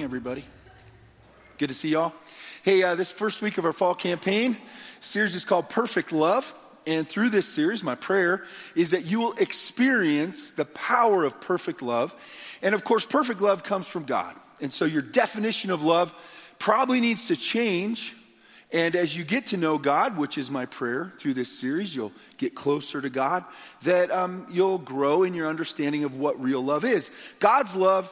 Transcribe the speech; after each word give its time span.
morning, 0.00 0.16
everybody. 0.16 0.44
Good 1.58 1.68
to 1.68 1.74
see 1.74 1.90
y'all. 1.90 2.14
Hey, 2.62 2.82
uh, 2.82 2.94
this 2.94 3.12
first 3.12 3.42
week 3.42 3.58
of 3.58 3.66
our 3.66 3.72
fall 3.74 3.94
campaign 3.94 4.56
series 5.02 5.36
is 5.36 5.44
called 5.44 5.68
Perfect 5.68 6.10
Love. 6.10 6.54
And 6.86 7.06
through 7.06 7.28
this 7.28 7.46
series, 7.46 7.84
my 7.84 7.96
prayer 7.96 8.42
is 8.74 8.92
that 8.92 9.04
you 9.04 9.20
will 9.20 9.34
experience 9.34 10.52
the 10.52 10.64
power 10.64 11.24
of 11.24 11.38
perfect 11.42 11.82
love. 11.82 12.14
And 12.62 12.74
of 12.74 12.82
course, 12.82 13.04
perfect 13.04 13.42
love 13.42 13.62
comes 13.62 13.86
from 13.86 14.04
God. 14.04 14.34
And 14.62 14.72
so 14.72 14.86
your 14.86 15.02
definition 15.02 15.70
of 15.70 15.82
love 15.82 16.14
probably 16.58 17.00
needs 17.00 17.28
to 17.28 17.36
change. 17.36 18.14
And 18.72 18.96
as 18.96 19.14
you 19.14 19.22
get 19.22 19.48
to 19.48 19.58
know 19.58 19.76
God, 19.76 20.16
which 20.16 20.38
is 20.38 20.50
my 20.50 20.64
prayer 20.64 21.12
through 21.18 21.34
this 21.34 21.60
series, 21.60 21.94
you'll 21.94 22.12
get 22.38 22.54
closer 22.54 23.02
to 23.02 23.10
God, 23.10 23.44
that 23.82 24.10
um, 24.10 24.46
you'll 24.50 24.78
grow 24.78 25.24
in 25.24 25.34
your 25.34 25.48
understanding 25.48 26.04
of 26.04 26.14
what 26.18 26.40
real 26.40 26.62
love 26.62 26.86
is. 26.86 27.10
God's 27.38 27.76
love 27.76 28.10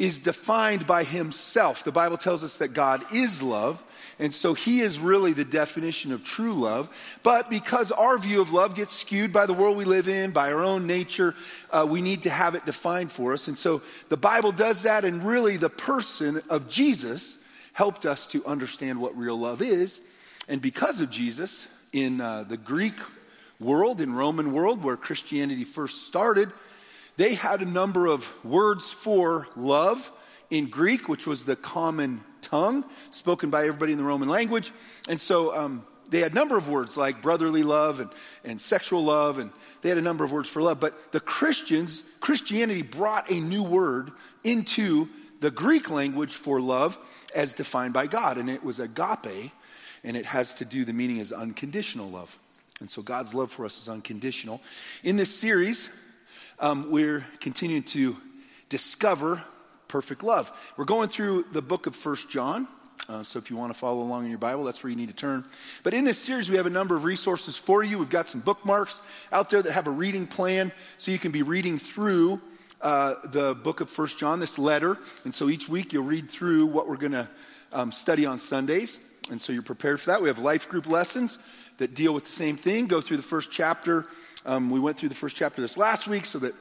is 0.00 0.18
defined 0.18 0.86
by 0.86 1.04
himself. 1.04 1.84
The 1.84 1.92
Bible 1.92 2.16
tells 2.16 2.42
us 2.42 2.56
that 2.56 2.68
God 2.68 3.04
is 3.14 3.42
love, 3.42 3.84
and 4.18 4.32
so 4.32 4.54
he 4.54 4.80
is 4.80 4.98
really 4.98 5.34
the 5.34 5.44
definition 5.44 6.10
of 6.10 6.24
true 6.24 6.54
love. 6.54 7.18
But 7.22 7.50
because 7.50 7.92
our 7.92 8.16
view 8.16 8.40
of 8.40 8.50
love 8.50 8.74
gets 8.74 8.94
skewed 8.94 9.30
by 9.30 9.44
the 9.44 9.52
world 9.52 9.76
we 9.76 9.84
live 9.84 10.08
in, 10.08 10.30
by 10.30 10.52
our 10.52 10.64
own 10.64 10.86
nature, 10.86 11.34
uh, 11.70 11.86
we 11.88 12.00
need 12.00 12.22
to 12.22 12.30
have 12.30 12.54
it 12.54 12.64
defined 12.64 13.12
for 13.12 13.34
us. 13.34 13.46
And 13.46 13.58
so 13.58 13.82
the 14.08 14.16
Bible 14.16 14.52
does 14.52 14.84
that, 14.84 15.04
and 15.04 15.22
really 15.22 15.58
the 15.58 15.68
person 15.68 16.40
of 16.48 16.70
Jesus 16.70 17.36
helped 17.74 18.06
us 18.06 18.26
to 18.28 18.44
understand 18.46 18.98
what 18.98 19.16
real 19.16 19.38
love 19.38 19.60
is. 19.60 20.00
And 20.48 20.62
because 20.62 21.02
of 21.02 21.10
Jesus, 21.10 21.68
in 21.92 22.22
uh, 22.22 22.44
the 22.44 22.56
Greek 22.56 22.94
world, 23.60 24.00
in 24.00 24.14
Roman 24.14 24.52
world, 24.52 24.82
where 24.82 24.96
Christianity 24.96 25.64
first 25.64 26.06
started, 26.06 26.50
they 27.20 27.34
had 27.34 27.60
a 27.60 27.66
number 27.66 28.06
of 28.06 28.32
words 28.42 28.90
for 28.90 29.46
love 29.54 30.10
in 30.48 30.70
Greek, 30.70 31.06
which 31.06 31.26
was 31.26 31.44
the 31.44 31.54
common 31.54 32.22
tongue 32.40 32.82
spoken 33.10 33.50
by 33.50 33.66
everybody 33.66 33.92
in 33.92 33.98
the 33.98 34.04
Roman 34.04 34.30
language. 34.30 34.72
And 35.06 35.20
so 35.20 35.54
um, 35.54 35.82
they 36.08 36.20
had 36.20 36.32
a 36.32 36.34
number 36.34 36.56
of 36.56 36.70
words 36.70 36.96
like 36.96 37.20
brotherly 37.20 37.62
love 37.62 38.00
and, 38.00 38.08
and 38.42 38.58
sexual 38.58 39.04
love, 39.04 39.38
and 39.38 39.52
they 39.82 39.90
had 39.90 39.98
a 39.98 40.00
number 40.00 40.24
of 40.24 40.32
words 40.32 40.48
for 40.48 40.62
love. 40.62 40.80
But 40.80 41.12
the 41.12 41.20
Christians, 41.20 42.04
Christianity 42.20 42.80
brought 42.80 43.30
a 43.30 43.38
new 43.38 43.64
word 43.64 44.12
into 44.42 45.10
the 45.40 45.50
Greek 45.50 45.90
language 45.90 46.32
for 46.32 46.58
love 46.58 46.96
as 47.34 47.52
defined 47.52 47.92
by 47.92 48.06
God, 48.06 48.38
and 48.38 48.48
it 48.48 48.64
was 48.64 48.80
agape, 48.80 49.52
and 50.04 50.16
it 50.16 50.24
has 50.24 50.54
to 50.54 50.64
do, 50.64 50.86
the 50.86 50.94
meaning 50.94 51.18
is 51.18 51.32
unconditional 51.32 52.08
love. 52.08 52.38
And 52.80 52.90
so 52.90 53.02
God's 53.02 53.34
love 53.34 53.50
for 53.50 53.66
us 53.66 53.78
is 53.78 53.90
unconditional. 53.90 54.62
In 55.04 55.18
this 55.18 55.38
series, 55.38 55.94
um, 56.60 56.90
we're 56.90 57.24
continuing 57.40 57.82
to 57.82 58.16
discover 58.68 59.42
perfect 59.88 60.22
love. 60.22 60.72
We're 60.76 60.84
going 60.84 61.08
through 61.08 61.46
the 61.52 61.62
book 61.62 61.86
of 61.86 61.96
First 61.96 62.30
John. 62.30 62.68
Uh, 63.08 63.22
so 63.22 63.38
if 63.38 63.50
you 63.50 63.56
want 63.56 63.72
to 63.72 63.78
follow 63.78 64.02
along 64.02 64.24
in 64.24 64.30
your 64.30 64.38
Bible, 64.38 64.62
that's 64.62 64.84
where 64.84 64.90
you 64.90 64.96
need 64.96 65.08
to 65.08 65.14
turn. 65.14 65.44
But 65.82 65.94
in 65.94 66.04
this 66.04 66.18
series, 66.18 66.50
we 66.50 66.56
have 66.58 66.66
a 66.66 66.70
number 66.70 66.94
of 66.94 67.04
resources 67.04 67.56
for 67.56 67.82
you. 67.82 67.98
We've 67.98 68.10
got 68.10 68.28
some 68.28 68.40
bookmarks 68.40 69.00
out 69.32 69.50
there 69.50 69.62
that 69.62 69.72
have 69.72 69.86
a 69.86 69.90
reading 69.90 70.26
plan, 70.26 70.70
so 70.98 71.10
you 71.10 71.18
can 71.18 71.32
be 71.32 71.42
reading 71.42 71.78
through 71.78 72.40
uh, 72.82 73.14
the 73.24 73.54
book 73.54 73.80
of 73.80 73.90
First 73.90 74.18
John, 74.18 74.38
this 74.38 74.58
letter. 74.58 74.98
And 75.24 75.34
so 75.34 75.48
each 75.48 75.68
week 75.68 75.92
you'll 75.92 76.04
read 76.04 76.30
through 76.30 76.66
what 76.66 76.88
we're 76.88 76.96
going 76.96 77.12
to 77.12 77.28
um, 77.72 77.90
study 77.90 78.26
on 78.26 78.38
Sundays. 78.38 79.00
And 79.30 79.40
so 79.40 79.52
you're 79.52 79.62
prepared 79.62 79.98
for 79.98 80.10
that. 80.10 80.22
We 80.22 80.28
have 80.28 80.38
life 80.38 80.68
group 80.68 80.86
lessons 80.86 81.38
that 81.78 81.94
deal 81.94 82.12
with 82.12 82.24
the 82.24 82.32
same 82.32 82.56
thing. 82.56 82.86
Go 82.86 83.00
through 83.00 83.16
the 83.16 83.22
first 83.22 83.50
chapter 83.50 84.06
um, 84.46 84.70
we 84.70 84.80
went 84.80 84.96
through 84.96 85.10
the 85.10 85.14
first 85.14 85.36
chapter 85.36 85.60
this 85.60 85.76
last 85.76 86.08
week 86.08 86.24
so 86.26 86.38
that 86.38 86.54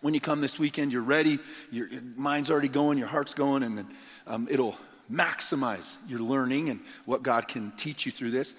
when 0.00 0.14
you 0.14 0.20
come 0.20 0.40
this 0.40 0.58
weekend, 0.58 0.92
you're 0.92 1.02
ready, 1.02 1.38
your, 1.70 1.88
your 1.88 2.02
mind's 2.16 2.50
already 2.50 2.68
going, 2.68 2.98
your 2.98 3.06
heart's 3.06 3.34
going, 3.34 3.62
and 3.62 3.78
then 3.78 3.88
um, 4.26 4.48
it'll 4.50 4.76
maximize 5.10 5.96
your 6.08 6.20
learning 6.20 6.70
and 6.70 6.80
what 7.04 7.22
God 7.22 7.48
can 7.48 7.72
teach 7.72 8.04
you 8.04 8.12
through 8.12 8.30
this. 8.30 8.54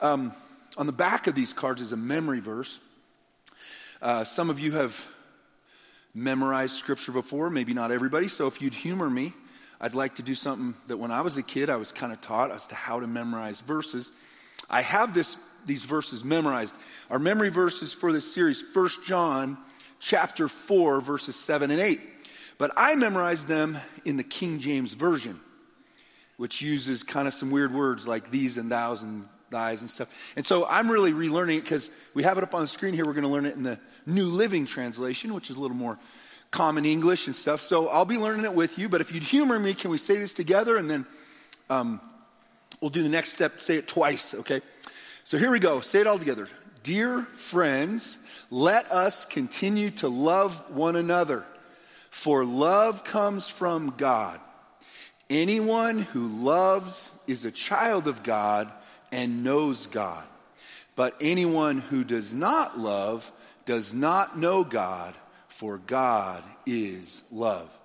Um, 0.00 0.32
on 0.76 0.86
the 0.86 0.92
back 0.92 1.26
of 1.26 1.34
these 1.34 1.52
cards 1.52 1.82
is 1.82 1.92
a 1.92 1.96
memory 1.96 2.40
verse. 2.40 2.80
Uh, 4.00 4.22
some 4.24 4.48
of 4.48 4.60
you 4.60 4.72
have 4.72 5.06
memorized 6.14 6.74
scripture 6.74 7.12
before, 7.12 7.50
maybe 7.50 7.74
not 7.74 7.90
everybody. 7.90 8.28
So 8.28 8.46
if 8.46 8.62
you'd 8.62 8.74
humor 8.74 9.10
me, 9.10 9.32
I'd 9.80 9.94
like 9.94 10.16
to 10.16 10.22
do 10.22 10.34
something 10.34 10.74
that 10.88 10.96
when 10.96 11.10
I 11.10 11.20
was 11.20 11.36
a 11.36 11.42
kid, 11.42 11.70
I 11.70 11.76
was 11.76 11.92
kind 11.92 12.12
of 12.12 12.20
taught 12.20 12.50
as 12.50 12.66
to 12.68 12.74
how 12.74 13.00
to 13.00 13.06
memorize 13.06 13.60
verses. 13.60 14.12
I 14.70 14.82
have 14.82 15.14
this 15.14 15.36
these 15.68 15.84
verses 15.84 16.24
memorized. 16.24 16.74
Our 17.10 17.18
memory 17.18 17.50
verses 17.50 17.92
for 17.92 18.12
this 18.12 18.32
series, 18.32 18.64
1 18.72 18.88
John 19.06 19.58
chapter 20.00 20.48
4, 20.48 21.00
verses 21.00 21.36
7 21.36 21.70
and 21.70 21.80
8. 21.80 22.00
But 22.58 22.72
I 22.76 22.96
memorized 22.96 23.46
them 23.46 23.78
in 24.04 24.16
the 24.16 24.24
King 24.24 24.58
James 24.58 24.94
Version, 24.94 25.38
which 26.36 26.60
uses 26.60 27.04
kind 27.04 27.28
of 27.28 27.34
some 27.34 27.50
weird 27.50 27.72
words 27.72 28.08
like 28.08 28.30
these 28.30 28.58
and 28.58 28.70
thous 28.70 29.02
and 29.02 29.28
thys 29.50 29.80
and 29.80 29.88
stuff. 29.88 30.32
And 30.36 30.44
so 30.44 30.66
I'm 30.68 30.90
really 30.90 31.12
relearning 31.12 31.58
it 31.58 31.62
because 31.62 31.90
we 32.14 32.24
have 32.24 32.36
it 32.36 32.44
up 32.44 32.54
on 32.54 32.62
the 32.62 32.68
screen 32.68 32.94
here. 32.94 33.04
We're 33.04 33.12
going 33.12 33.22
to 33.22 33.30
learn 33.30 33.46
it 33.46 33.54
in 33.54 33.62
the 33.62 33.78
New 34.06 34.26
Living 34.26 34.66
Translation, 34.66 35.34
which 35.34 35.50
is 35.50 35.56
a 35.56 35.60
little 35.60 35.76
more 35.76 35.98
common 36.50 36.84
English 36.84 37.26
and 37.26 37.36
stuff. 37.36 37.60
So 37.60 37.88
I'll 37.88 38.04
be 38.04 38.18
learning 38.18 38.44
it 38.44 38.54
with 38.54 38.78
you. 38.78 38.88
But 38.88 39.00
if 39.00 39.12
you'd 39.12 39.22
humor 39.22 39.58
me, 39.58 39.74
can 39.74 39.90
we 39.90 39.98
say 39.98 40.16
this 40.16 40.32
together? 40.32 40.76
And 40.76 40.90
then 40.90 41.06
um, 41.70 42.00
we'll 42.80 42.90
do 42.90 43.02
the 43.02 43.08
next 43.08 43.32
step, 43.32 43.60
say 43.60 43.76
it 43.76 43.86
twice, 43.86 44.34
okay? 44.34 44.60
So 45.28 45.36
here 45.36 45.50
we 45.50 45.58
go. 45.58 45.82
Say 45.82 46.00
it 46.00 46.06
all 46.06 46.18
together. 46.18 46.48
Dear 46.82 47.20
friends, 47.20 48.16
let 48.50 48.90
us 48.90 49.26
continue 49.26 49.90
to 49.90 50.08
love 50.08 50.74
one 50.74 50.96
another, 50.96 51.44
for 52.08 52.46
love 52.46 53.04
comes 53.04 53.46
from 53.46 53.92
God. 53.98 54.40
Anyone 55.28 55.98
who 55.98 56.28
loves 56.28 57.12
is 57.26 57.44
a 57.44 57.50
child 57.50 58.08
of 58.08 58.22
God 58.22 58.72
and 59.12 59.44
knows 59.44 59.84
God. 59.84 60.24
But 60.96 61.14
anyone 61.20 61.80
who 61.80 62.04
does 62.04 62.32
not 62.32 62.78
love 62.78 63.30
does 63.66 63.92
not 63.92 64.38
know 64.38 64.64
God, 64.64 65.14
for 65.48 65.76
God 65.76 66.42
is 66.64 67.22
love. 67.30 67.78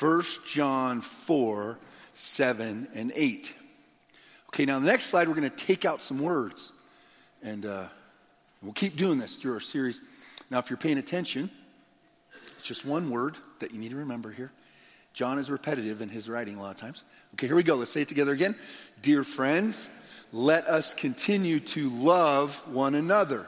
1 0.00 0.22
John 0.44 1.02
4 1.02 1.78
7 2.14 2.88
and 2.96 3.12
8. 3.14 3.54
Okay, 4.48 4.64
now 4.64 4.80
the 4.80 4.86
next 4.86 5.04
slide, 5.04 5.28
we're 5.28 5.36
going 5.36 5.48
to 5.48 5.56
take 5.56 5.84
out 5.84 6.02
some 6.02 6.18
words. 6.18 6.72
And 7.42 7.64
uh, 7.64 7.84
we'll 8.62 8.72
keep 8.72 8.96
doing 8.96 9.18
this 9.18 9.36
through 9.36 9.54
our 9.54 9.60
series. 9.60 10.00
Now, 10.50 10.58
if 10.58 10.68
you're 10.68 10.76
paying 10.76 10.98
attention, 10.98 11.50
it's 12.56 12.66
just 12.66 12.84
one 12.84 13.10
word 13.10 13.36
that 13.60 13.72
you 13.72 13.78
need 13.78 13.90
to 13.90 13.96
remember 13.96 14.30
here. 14.30 14.52
John 15.12 15.38
is 15.38 15.50
repetitive 15.50 16.00
in 16.00 16.08
his 16.08 16.28
writing 16.28 16.56
a 16.56 16.62
lot 16.62 16.70
of 16.70 16.76
times. 16.76 17.04
Okay, 17.34 17.46
here 17.46 17.56
we 17.56 17.62
go. 17.62 17.76
Let's 17.76 17.90
say 17.90 18.02
it 18.02 18.08
together 18.08 18.32
again. 18.32 18.54
Dear 19.02 19.24
friends, 19.24 19.88
let 20.32 20.66
us 20.66 20.94
continue 20.94 21.60
to 21.60 21.90
love 21.90 22.56
one 22.72 22.94
another, 22.94 23.46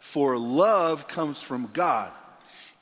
for 0.00 0.36
love 0.38 1.06
comes 1.06 1.40
from 1.40 1.70
God. 1.72 2.10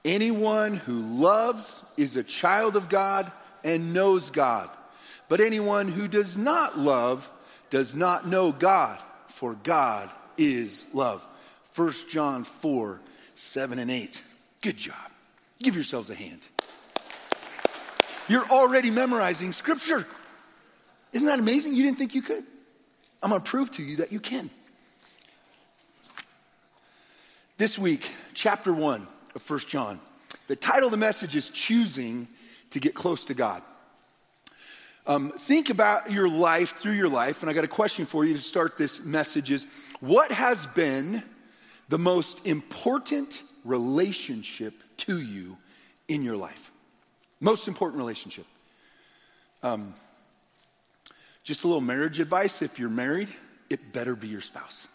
Anyone 0.05 0.77
who 0.77 1.01
loves 1.01 1.85
is 1.97 2.17
a 2.17 2.23
child 2.23 2.77
of 2.77 2.89
God 2.89 3.31
and 3.65 3.93
knows 3.93 4.31
God. 4.31 4.71
But 5.29 5.41
anyone 5.41 5.89
who 5.89 6.09
does 6.09 6.37
not 6.37 6.79
love 6.79 7.31
does 7.71 7.95
not 7.95 8.27
know 8.27 8.53
God, 8.53 8.99
for 9.29 9.55
God 9.55 10.11
is 10.45 10.89
love. 10.93 11.25
1 11.75 11.93
John 12.11 12.45
4 12.45 13.01
7 13.35 13.79
and 13.79 13.91
8. 13.91 14.23
Good 14.61 14.77
job. 14.77 15.11
Give 15.63 15.75
yourselves 15.75 16.11
a 16.11 16.15
hand. 16.15 16.49
You're 18.29 18.45
already 18.47 18.91
memorizing 18.91 19.53
scripture. 19.53 20.07
Isn't 21.13 21.29
that 21.29 21.39
amazing? 21.39 21.75
You 21.75 21.83
didn't 21.83 21.99
think 21.99 22.15
you 22.15 22.23
could? 22.23 22.45
I'm 23.23 23.31
going 23.31 23.41
to 23.41 23.49
prove 23.49 23.71
to 23.73 23.83
you 23.83 23.97
that 23.97 24.13
you 24.13 24.21
can. 24.21 24.51
This 27.59 27.79
week, 27.79 28.11
chapter 28.35 28.73
1 28.73 29.07
of 29.35 29.51
1 29.51 29.61
John. 29.61 30.01
The 30.49 30.57
title 30.57 30.87
of 30.87 30.91
the 30.91 30.97
message 30.97 31.37
is 31.37 31.49
Choosing 31.49 32.29
to 32.71 32.81
Get 32.81 32.95
Close 32.95 33.25
to 33.27 33.35
God. 33.35 33.63
Um, 35.07 35.31
think 35.31 35.71
about 35.71 36.13
your 36.13 36.29
life 36.29 36.77
through 36.77 36.93
your 36.93 37.09
life, 37.09 37.43
and 37.43 37.51
I 37.51 37.55
got 37.55 37.65
a 37.65 37.69
question 37.69 38.07
for 38.07 38.25
you 38.25 38.35
to 38.35 38.41
start 38.41 38.79
this 38.79 39.05
message 39.05 39.51
is 39.51 39.67
what 40.01 40.31
has 40.31 40.67
been 40.67 41.23
the 41.89 41.99
most 41.99 42.47
important 42.47 43.43
relationship 43.65 44.75
to 44.99 45.21
you 45.21 45.57
in 46.07 46.23
your 46.23 46.37
life? 46.37 46.71
Most 47.41 47.67
important 47.67 47.99
relationship. 47.99 48.47
Um, 49.65 49.93
just 51.43 51.65
a 51.65 51.67
little 51.67 51.81
marriage 51.81 52.21
advice 52.21 52.63
if 52.63 52.79
you're 52.79 52.89
married, 52.89 53.29
it 53.71 53.93
better 53.93 54.15
be 54.15 54.29
your 54.29 54.41
spouse. 54.41 54.87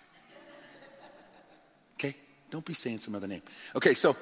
Okay? 1.95 2.15
Don't 2.49 2.65
be 2.65 2.73
saying 2.73 2.99
some 2.99 3.13
other 3.15 3.27
name. 3.27 3.41
Okay, 3.75 3.93
so 3.93 4.15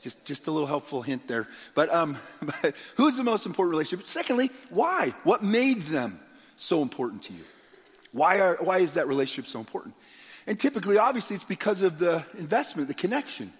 just, 0.00 0.24
just 0.24 0.46
a 0.46 0.50
little 0.50 0.66
helpful 0.66 1.02
hint 1.02 1.26
there. 1.28 1.46
But, 1.74 1.92
um, 1.92 2.16
but 2.42 2.74
who's 2.96 3.16
the 3.16 3.24
most 3.24 3.46
important 3.46 3.72
relationship? 3.72 4.06
Secondly, 4.06 4.50
why? 4.70 5.14
What 5.24 5.42
made 5.42 5.82
them 5.82 6.18
so 6.56 6.82
important 6.82 7.22
to 7.24 7.32
you? 7.32 7.44
Why, 8.12 8.40
are, 8.40 8.56
why 8.60 8.78
is 8.78 8.94
that 8.94 9.06
relationship 9.06 9.46
so 9.46 9.60
important? 9.60 9.94
And 10.46 10.58
typically, 10.58 10.98
obviously, 10.98 11.34
it's 11.34 11.44
because 11.44 11.82
of 11.82 11.98
the 11.98 12.24
investment, 12.38 12.88
the 12.88 12.94
connection. 12.94 13.52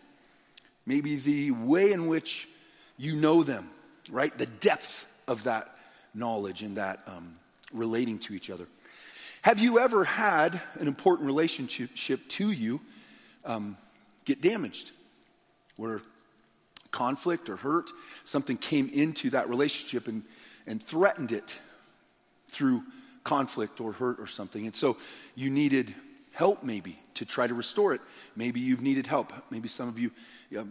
Maybe 0.87 1.17
the 1.17 1.53
way 1.53 1.93
in 1.93 2.09
which 2.09 2.49
you 2.97 3.15
know 3.15 3.43
them, 3.43 3.69
right? 4.11 4.37
The 4.37 4.47
depth 4.47 5.07
of 5.29 5.45
that 5.45 5.77
knowledge 6.15 6.63
and 6.63 6.77
that 6.77 7.03
um, 7.07 7.37
relating 7.73 8.19
to 8.21 8.35
each 8.35 8.51
other. 8.51 8.67
Have 9.43 9.59
you 9.59 9.79
ever 9.79 10.05
had 10.05 10.61
an 10.79 10.87
important 10.87 11.27
relationship 11.27 12.29
to 12.29 12.51
you 12.51 12.81
um, 13.45 13.77
get 14.25 14.43
damaged? 14.43 14.91
Where 15.77 16.03
conflict 16.91 17.49
or 17.49 17.57
hurt, 17.57 17.91
something 18.25 18.57
came 18.57 18.89
into 18.89 19.31
that 19.31 19.49
relationship 19.49 20.09
and, 20.09 20.23
and 20.67 20.83
threatened 20.83 21.33
it 21.33 21.59
through 22.49 22.83
conflict 23.25 23.81
or 23.81 23.93
hurt 23.93 24.19
or 24.19 24.27
something. 24.27 24.67
And 24.67 24.75
so 24.75 24.97
you 25.35 25.51
needed 25.51 25.95
help 26.33 26.63
maybe 26.63 26.97
to 27.15 27.25
try 27.25 27.47
to 27.47 27.55
restore 27.55 27.95
it. 27.95 28.01
Maybe 28.37 28.61
you've 28.61 28.83
needed 28.83 29.07
help. 29.07 29.33
Maybe 29.51 29.69
some 29.69 29.89
of 29.89 29.99
you 29.99 30.11
have 30.55 30.69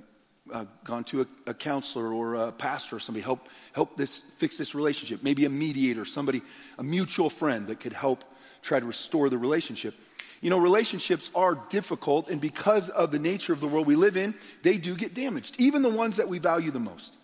uh, 0.51 0.65
gone 0.83 1.03
to 1.05 1.21
a, 1.21 1.27
a, 1.47 1.53
counselor 1.53 2.11
or 2.11 2.35
a 2.35 2.51
pastor 2.51 2.95
or 2.95 2.99
somebody 2.99 3.23
help 3.23 3.47
help 3.73 3.95
this 3.95 4.19
fix 4.37 4.57
this 4.57 4.73
relationship. 4.73 5.23
Maybe 5.23 5.45
a 5.45 5.49
mediator, 5.49 6.05
somebody, 6.05 6.41
a 6.77 6.83
mutual 6.83 7.29
friend 7.29 7.67
that 7.67 7.79
could 7.79 7.93
help 7.93 8.23
try 8.61 8.79
to 8.79 8.85
restore 8.85 9.29
the 9.29 9.37
relationship. 9.37 9.93
You 10.41 10.49
know, 10.49 10.59
relationships 10.59 11.29
are 11.35 11.55
difficult, 11.69 12.29
and 12.29 12.39
because 12.39 12.89
of 12.89 13.11
the 13.11 13.19
nature 13.19 13.51
of 13.51 13.59
the 13.59 13.67
world 13.67 13.87
we 13.87 13.95
live 13.95 14.15
in, 14.15 14.33
they 14.63 14.77
do 14.77 14.95
get 14.95 15.13
damaged. 15.13 15.55
Even 15.59 15.81
the 15.81 15.89
ones 15.89 16.17
that 16.17 16.29
we 16.29 16.39
value 16.39 16.71
the 16.71 16.79
most. 16.79 17.15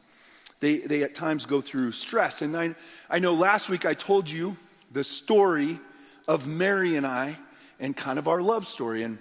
They, 0.59 0.79
they 0.79 1.03
at 1.03 1.15
times 1.15 1.45
go 1.45 1.61
through 1.61 1.91
stress. 1.91 2.41
And 2.41 2.55
I, 2.55 2.75
I 3.09 3.19
know 3.19 3.33
last 3.33 3.69
week 3.69 3.85
I 3.85 3.93
told 3.93 4.29
you 4.29 4.57
the 4.91 5.03
story 5.03 5.79
of 6.27 6.47
Mary 6.47 6.95
and 6.95 7.05
I 7.05 7.35
and 7.79 7.95
kind 7.95 8.17
of 8.17 8.27
our 8.27 8.41
love 8.41 8.65
story. 8.65 9.03
And 9.03 9.17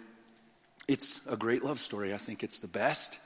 it's 0.88 1.26
a 1.26 1.36
great 1.36 1.62
love 1.62 1.80
story. 1.80 2.14
I 2.14 2.18
think 2.18 2.42
it's 2.42 2.60
the 2.60 2.68
best. 2.68 3.18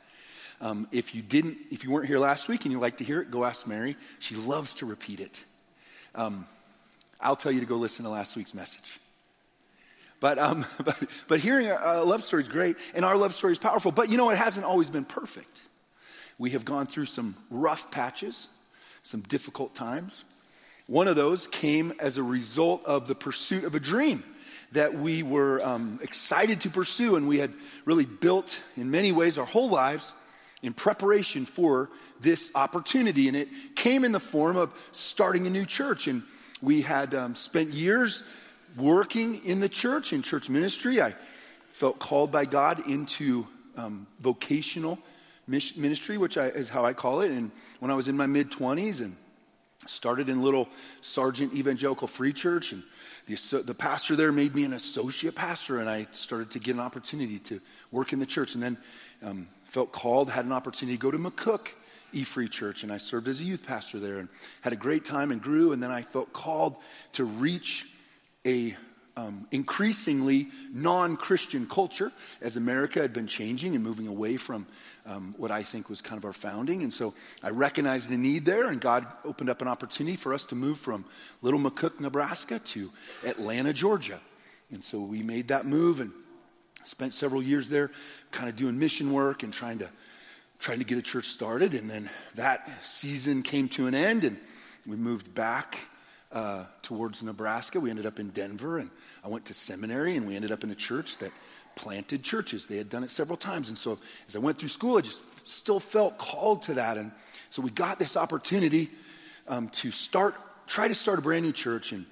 Um, 0.61 0.89
if 0.91 1.15
you 1.15 1.23
didn't, 1.23 1.59
if 1.71 1.85
you 1.85 1.91
weren't 1.91 2.07
here 2.07 2.19
last 2.19 2.49
week 2.49 2.65
and 2.65 2.73
you'd 2.73 2.81
like 2.81 2.97
to 2.97 3.05
hear 3.05 3.21
it, 3.21 3.31
go 3.31 3.45
ask 3.45 3.67
Mary. 3.67 3.97
She 4.19 4.35
loves 4.35 4.75
to 4.77 4.87
repeat 4.87 5.21
it. 5.21 5.45
Um, 6.15 6.45
I'll 7.21 7.37
tell 7.37 7.53
you 7.53 7.61
to 7.61 7.67
go 7.67 7.77
listen 7.77 8.05
to 8.05 8.11
last 8.11 8.37
week's 8.37 8.55
message. 8.55 8.99
But, 10.21 10.39
um, 10.39 10.65
but, 10.85 11.03
but 11.29 11.41
hearing 11.41 11.69
a, 11.69 12.03
love 12.03 12.25
story 12.25 12.43
is 12.43 12.49
great, 12.49 12.77
and 12.95 13.05
our 13.05 13.17
love 13.17 13.35
story 13.35 13.53
is 13.53 13.59
powerful. 13.59 13.93
But 13.93 14.09
you 14.09 14.17
know, 14.17 14.31
it 14.31 14.39
hasn't 14.39 14.67
always 14.67 14.91
been 14.91 15.05
perfect. 15.05 15.63
We 16.39 16.51
have 16.51 16.65
gone 16.65 16.87
through 16.87 17.07
some 17.07 17.37
rough 17.51 17.91
patches, 17.91 18.49
some 19.03 19.21
difficult 19.23 19.75
times. 19.75 20.25
One 20.87 21.09
of 21.09 21.17
those 21.17 21.47
came 21.47 21.93
as 22.01 22.17
a 22.17 22.23
result 22.23 22.85
of 22.87 23.09
the 23.09 23.15
pursuit 23.15 23.65
of 23.65 23.75
a 23.75 23.81
dream 23.81 24.23
that 24.73 24.95
we 24.95 25.23
were 25.23 25.65
um, 25.65 25.99
excited 26.03 26.61
to 26.63 26.71
pursue, 26.71 27.17
and 27.17 27.27
we 27.27 27.39
had 27.39 27.53
really 27.85 28.05
built, 28.05 28.63
in 28.77 28.91
many 28.91 29.13
ways, 29.13 29.39
our 29.39 29.45
whole 29.45 29.71
lives 29.71 30.15
in 30.63 30.73
preparation 30.73 31.47
for 31.47 31.89
this 32.21 32.51
opportunity. 32.55 33.29
And 33.29 33.37
it 33.37 33.49
came 33.77 34.05
in 34.05 34.13
the 34.13 34.21
form 34.21 34.57
of 34.57 34.75
starting 34.93 35.47
a 35.47 35.51
new 35.51 35.65
church. 35.65 36.09
And 36.09 36.23
we 36.61 36.83
had 36.83 37.15
um, 37.15 37.35
spent 37.35 37.71
years 37.71 38.25
working 38.79 39.45
in 39.45 39.61
the 39.61 39.69
church, 39.69 40.13
in 40.13 40.23
church 40.23 40.49
ministry. 40.49 41.03
I 41.03 41.15
felt 41.69 41.99
called 41.99 42.33
by 42.33 42.45
God 42.45 42.87
into 42.89 43.47
um, 43.77 44.07
vocational 44.21 44.99
ministry, 45.47 46.19
which 46.19 46.37
I, 46.37 46.47
is 46.47 46.69
how 46.69 46.85
I 46.85 46.93
call 46.93 47.21
it. 47.21 47.33
And 47.33 47.51
when 47.81 47.91
I 47.91 47.95
was 47.95 48.09
in 48.09 48.17
my 48.17 48.27
mid 48.27 48.51
20s 48.51 49.01
and 49.01 49.17
started 49.87 50.29
in 50.29 50.43
little 50.43 50.69
Sargent 51.01 51.55
Evangelical 51.55 52.09
Free 52.09 52.33
Church, 52.33 52.73
and 52.73 52.83
the, 53.27 53.63
the 53.65 53.75
pastor 53.75 54.17
there 54.17 54.33
made 54.33 54.55
me 54.55 54.65
an 54.65 54.73
associate 54.73 55.35
pastor, 55.35 55.79
and 55.79 55.89
I 55.89 56.07
started 56.11 56.51
to 56.53 56.59
get 56.59 56.75
an 56.75 56.81
opportunity 56.81 57.39
to 57.41 57.61
work 57.91 58.13
in 58.13 58.19
the 58.19 58.27
church. 58.27 58.55
And 58.55 58.63
then 58.63 58.79
um, 59.25 59.49
felt 59.65 59.93
called, 59.93 60.31
had 60.31 60.45
an 60.45 60.53
opportunity 60.53 60.97
to 60.97 61.01
go 61.01 61.11
to 61.11 61.19
McCook 61.19 61.69
E 62.13 62.25
Free 62.25 62.49
Church, 62.49 62.83
and 62.83 62.93
I 62.93 62.97
served 62.97 63.29
as 63.29 63.41
a 63.41 63.45
youth 63.45 63.67
pastor 63.67 64.01
there 64.01 64.19
and 64.19 64.29
had 64.63 64.73
a 64.73 64.77
great 64.77 65.05
time 65.05 65.31
and 65.31 65.43
grew. 65.43 65.73
And 65.73 65.83
then 65.83 65.91
I 65.91 66.03
felt 66.03 66.33
called 66.33 66.77
to 67.15 67.25
reach 67.25 67.87
a 68.49 68.77
um, 69.17 69.47
increasingly 69.51 70.47
non 70.73 71.17
Christian 71.17 71.67
culture 71.67 72.13
as 72.41 72.57
America 72.57 73.01
had 73.01 73.13
been 73.13 73.27
changing 73.27 73.75
and 73.75 73.83
moving 73.83 74.07
away 74.07 74.37
from 74.37 74.67
um, 75.07 75.35
what 75.37 75.51
I 75.51 75.63
think 75.63 75.91
was 75.91 76.01
kind 76.01 76.19
of 76.19 76.25
our 76.25 76.33
founding. 76.33 76.83
And 76.83 76.93
so 76.93 77.15
I 77.43 77.51
recognized 77.51 78.11
the 78.11 78.17
need 78.17 78.45
there, 78.45 78.69
and 78.69 78.81
God 78.81 79.07
opened 79.25 79.51
up 79.51 79.61
an 79.61 79.69
opportunity 79.69 80.17
for 80.17 80.33
us 80.33 80.45
to 80.47 80.55
move 80.55 80.79
from 80.79 81.05
Little 81.43 81.59
McCook, 81.59 81.99
Nebraska 82.01 82.61
to 82.61 82.91
Atlanta, 83.27 83.73
Georgia. 83.73 84.21
And 84.71 84.85
so 84.85 85.01
we 85.01 85.23
made 85.23 85.49
that 85.49 85.67
move 85.67 86.01
and 86.01 86.13
spent 86.85 87.13
several 87.13 87.43
years 87.43 87.69
there 87.69 87.91
kind 88.31 88.49
of 88.49 88.57
doing 88.57 88.79
mission 88.79 89.13
work 89.13 89.43
and 89.43 89.53
trying 89.53 89.79
to 89.79 89.91
trying 90.61 90.79
to 90.79 90.85
get 90.85 90.99
a 90.99 91.03
church 91.03 91.27
started 91.27 91.73
and 91.73 91.89
then 91.89 92.11
that 92.35 92.69
season 92.85 93.43
came 93.43 93.69
to 93.69 93.87
an 93.87 93.95
end 93.95 94.25
and 94.25 94.37
we 94.89 94.97
moved 94.97 95.33
back 95.33 95.79
uh, 96.33 96.65
towards 96.83 97.23
nebraska. 97.23 97.81
We 97.81 97.91
ended 97.91 98.07
up 98.07 98.19
in 98.19 98.31
denver 98.31 98.79
and 98.79 98.91
i 99.25 99.29
went 99.29 99.47
to 99.47 99.55
seminary 99.55 100.17
and 100.17 100.27
we 100.27 100.37
ended 100.37 100.53
up 100.53 100.65
in 100.65 100.71
a 100.71 100.75
church 100.75 101.19
that 101.19 101.33
planted 101.75 102.25
churches. 102.25 102.67
They 102.67 102.77
had 102.77 102.91
done 102.91 103.05
it 103.05 103.11
several 103.11 103.37
times 103.37 103.69
and 103.69 103.79
so 103.79 103.99
as 104.27 104.37
i 104.37 104.39
went 104.39 104.59
through 104.59 104.69
school 104.69 104.99
i 104.99 105.01
just 105.01 105.49
still 105.49 105.81
felt 105.81 106.19
called 106.19 106.63
to 106.63 106.75
that. 106.75 106.97
And 106.97 107.13
so 107.51 107.63
we 107.63 107.71
got 107.71 107.99
this 107.99 108.17
opportunity 108.17 108.91
um, 109.49 109.69
to 109.69 109.91
start 109.91 110.35
try 110.67 110.87
to 110.87 110.95
start 110.95 111.19
a 111.19 111.23
brand 111.23 111.45
new 111.45 111.53
church 111.53 111.93
in, 111.93 112.07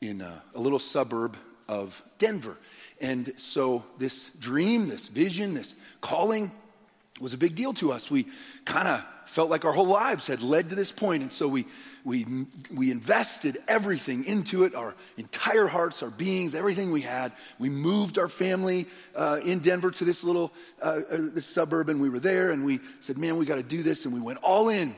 in 0.00 0.20
a, 0.20 0.42
a 0.54 0.60
little 0.60 0.78
suburb 0.78 1.36
of 1.68 2.02
denver. 2.18 2.56
And 3.00 3.38
so 3.40 3.82
this 3.98 4.28
dream, 4.34 4.88
this 4.88 5.08
vision, 5.08 5.54
this 5.54 5.74
calling 6.00 6.50
was 7.20 7.32
a 7.32 7.38
big 7.38 7.54
deal 7.54 7.72
to 7.74 7.92
us. 7.92 8.10
We 8.10 8.26
kind 8.64 8.86
of 8.86 9.04
felt 9.26 9.50
like 9.50 9.64
our 9.64 9.72
whole 9.72 9.86
lives 9.86 10.26
had 10.26 10.42
led 10.42 10.70
to 10.70 10.74
this 10.74 10.92
point, 10.92 11.22
and 11.22 11.32
so 11.32 11.48
we 11.48 11.66
we 12.04 12.26
we 12.74 12.90
invested 12.90 13.58
everything 13.68 14.24
into 14.24 14.64
it, 14.64 14.74
our 14.74 14.94
entire 15.16 15.66
hearts, 15.66 16.02
our 16.02 16.10
beings, 16.10 16.54
everything 16.54 16.90
we 16.90 17.00
had. 17.00 17.32
We 17.58 17.70
moved 17.70 18.18
our 18.18 18.28
family 18.28 18.86
uh, 19.16 19.38
in 19.44 19.60
Denver 19.60 19.90
to 19.90 20.04
this 20.04 20.24
little 20.24 20.52
uh, 20.82 21.00
uh 21.10 21.16
this 21.34 21.46
suburb, 21.46 21.88
and 21.88 22.00
we 22.00 22.10
were 22.10 22.20
there, 22.20 22.50
and 22.50 22.64
we 22.64 22.80
said, 23.00 23.18
"Man, 23.18 23.36
we 23.36 23.46
got 23.46 23.56
to 23.56 23.62
do 23.62 23.82
this," 23.82 24.04
and 24.04 24.14
we 24.14 24.20
went 24.20 24.40
all 24.42 24.68
in, 24.68 24.94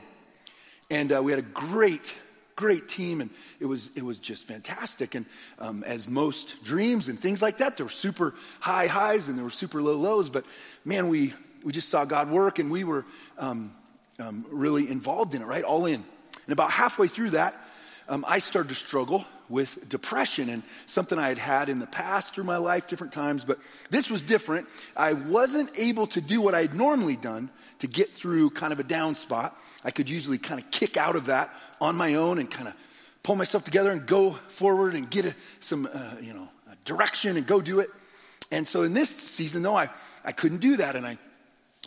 and 0.89 1.11
uh, 1.11 1.21
we 1.23 1.31
had 1.31 1.39
a 1.39 1.49
great 1.49 2.19
great 2.57 2.89
team, 2.89 3.21
and 3.21 3.29
it 3.61 3.65
was, 3.65 3.95
it 3.95 4.03
was 4.03 4.19
just 4.19 4.45
fantastic. 4.45 5.15
And 5.15 5.25
um, 5.59 5.83
as 5.83 6.09
most 6.09 6.63
dreams 6.63 7.07
and 7.07 7.17
things 7.17 7.41
like 7.41 7.59
that, 7.59 7.77
there 7.77 7.85
were 7.85 7.89
super 7.91 8.33
high 8.59 8.87
highs 8.87 9.29
and 9.29 9.37
there 9.37 9.45
were 9.45 9.51
super 9.51 9.81
low 9.81 9.95
lows. 9.95 10.29
But 10.29 10.43
man, 10.83 11.07
we, 11.07 11.33
we 11.63 11.71
just 11.71 11.89
saw 11.89 12.03
God 12.03 12.29
work, 12.29 12.59
and 12.59 12.69
we 12.69 12.83
were 12.83 13.05
um, 13.37 13.71
um, 14.19 14.45
really 14.51 14.89
involved 14.89 15.35
in 15.35 15.41
it, 15.41 15.45
right? 15.45 15.63
All 15.63 15.85
in. 15.85 15.95
And 15.95 16.53
about 16.53 16.71
halfway 16.71 17.07
through 17.07 17.31
that, 17.31 17.55
um, 18.09 18.23
I 18.27 18.39
started 18.39 18.69
to 18.69 18.75
struggle 18.75 19.25
with 19.49 19.87
depression 19.89 20.49
and 20.49 20.63
something 20.85 21.17
I 21.17 21.29
had 21.29 21.37
had 21.37 21.69
in 21.69 21.79
the 21.79 21.87
past 21.87 22.33
through 22.33 22.43
my 22.43 22.57
life, 22.57 22.87
different 22.87 23.13
times, 23.13 23.45
but 23.45 23.59
this 23.89 24.09
was 24.09 24.21
different. 24.21 24.67
I 24.95 25.13
wasn't 25.13 25.69
able 25.77 26.07
to 26.07 26.21
do 26.21 26.41
what 26.41 26.53
I 26.53 26.61
had 26.61 26.73
normally 26.73 27.15
done 27.15 27.49
to 27.79 27.87
get 27.87 28.09
through 28.09 28.51
kind 28.51 28.73
of 28.73 28.79
a 28.79 28.83
down 28.83 29.15
spot. 29.15 29.57
I 29.83 29.91
could 29.91 30.09
usually 30.09 30.37
kind 30.37 30.61
of 30.61 30.69
kick 30.71 30.97
out 30.97 31.15
of 31.15 31.27
that 31.27 31.49
on 31.79 31.95
my 31.95 32.15
own 32.15 32.39
and 32.39 32.49
kind 32.49 32.67
of 32.67 32.75
pull 33.23 33.35
myself 33.35 33.63
together 33.63 33.91
and 33.91 34.05
go 34.05 34.31
forward 34.31 34.95
and 34.95 35.09
get 35.09 35.25
a, 35.25 35.35
some, 35.59 35.87
uh, 35.93 36.15
you 36.21 36.33
know, 36.33 36.47
direction 36.85 37.37
and 37.37 37.45
go 37.45 37.61
do 37.61 37.79
it. 37.79 37.89
And 38.51 38.67
so 38.67 38.83
in 38.83 38.93
this 38.93 39.09
season, 39.09 39.63
though, 39.63 39.75
I, 39.75 39.89
I 40.23 40.31
couldn't 40.31 40.59
do 40.59 40.77
that. 40.77 40.95
And 40.95 41.05
I, 41.05 41.17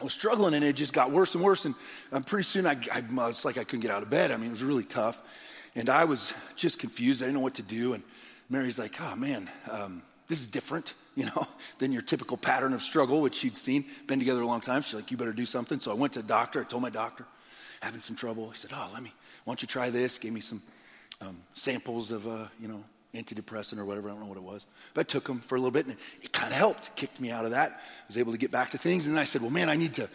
I 0.01 0.05
was 0.05 0.13
struggling 0.13 0.55
and 0.55 0.65
it 0.65 0.75
just 0.75 0.93
got 0.93 1.11
worse 1.11 1.35
and 1.35 1.45
worse. 1.45 1.67
And 1.67 1.75
um, 2.13 2.25
pretty 2.25 2.45
soon, 2.45 2.67
I, 2.67 2.77
I, 2.93 3.03
it's 3.29 3.45
like 3.45 3.59
I 3.59 3.65
couldn't 3.65 3.81
get 3.81 3.91
out 3.91 4.03
of 4.03 4.11
bed. 4.11 4.31
I 4.31 4.37
mean, 4.37 4.47
it 4.47 4.53
was 4.53 4.65
really 4.65 4.85
tough. 4.85 5.23
And 5.75 5.91
I 5.91 6.05
was 6.05 6.35
just 6.57 6.79
confused. 6.79 7.23
I 7.23 7.27
didn't 7.27 7.37
know 7.37 7.43
what 7.43 7.55
to 7.55 7.63
do. 7.63 7.93
And 7.93 8.03
Mary's 8.49 8.79
like, 8.79 8.95
oh, 9.01 9.15
man, 9.17 9.49
um, 9.71 10.03
this 10.27 10.41
is 10.41 10.47
different, 10.47 10.95
you 11.17 11.27
know, 11.27 11.47
than 11.79 11.93
your 11.93 12.03
typical 12.03 12.37
pattern 12.37 12.73
of 12.73 12.83
struggle, 12.83 13.21
which 13.21 13.35
she'd 13.35 13.57
seen, 13.57 13.85
been 14.07 14.19
together 14.19 14.41
a 14.41 14.47
long 14.47 14.61
time. 14.61 14.83
She's 14.83 14.95
like, 14.95 15.11
you 15.11 15.17
better 15.17 15.33
do 15.33 15.47
something. 15.47 15.81
So 15.81 15.91
I 15.91 15.95
went 15.95 16.15
to 16.15 16.23
the 16.23 16.29
doctor. 16.29 16.63
I 16.63 16.65
told 16.65 16.83
my 16.83 16.91
doctor, 16.91 17.27
having 17.83 18.01
some 18.01 18.17
trouble. 18.17 18.51
He 18.51 18.57
said, 18.57 18.71
oh, 18.75 18.91
let 18.95 19.03
me, 19.03 19.13
why 19.45 19.53
don't 19.53 19.63
you 19.63 19.69
try 19.69 19.91
this? 19.91 20.19
Gave 20.19 20.33
me 20.33 20.41
some 20.41 20.63
um, 21.21 21.37
samples 21.55 22.11
of, 22.11 22.27
uh, 22.27 22.47
you 22.59 22.69
know, 22.69 22.83
antidepressant 23.15 23.79
or 23.79 23.85
whatever. 23.85 24.09
I 24.09 24.13
don't 24.13 24.21
know 24.21 24.29
what 24.29 24.37
it 24.37 24.43
was. 24.43 24.67
But 24.95 25.01
I 25.01 25.05
took 25.05 25.25
them 25.25 25.39
for 25.39 25.57
a 25.57 25.59
little 25.59 25.73
bit 25.73 25.87
and 25.87 25.97
it 26.23 26.33
kind 26.33 26.53
of 26.53 26.57
helped, 26.57 26.95
kicked 26.97 27.21
me 27.21 27.31
out 27.31 27.45
of 27.45 27.53
that. 27.53 27.73
I 27.73 28.07
was 28.07 28.17
able 28.17 28.33
to 28.33 28.39
get 28.39 28.51
back 28.51 28.71
to 28.71 28.79
things. 28.79 29.07
And 29.07 29.15
then 29.15 29.21
I 29.21 29.25
said, 29.25 29.43
well, 29.43 29.51
man, 29.51 29.69
I 29.69 29.77
need 29.77 29.95
to, 29.95 30.09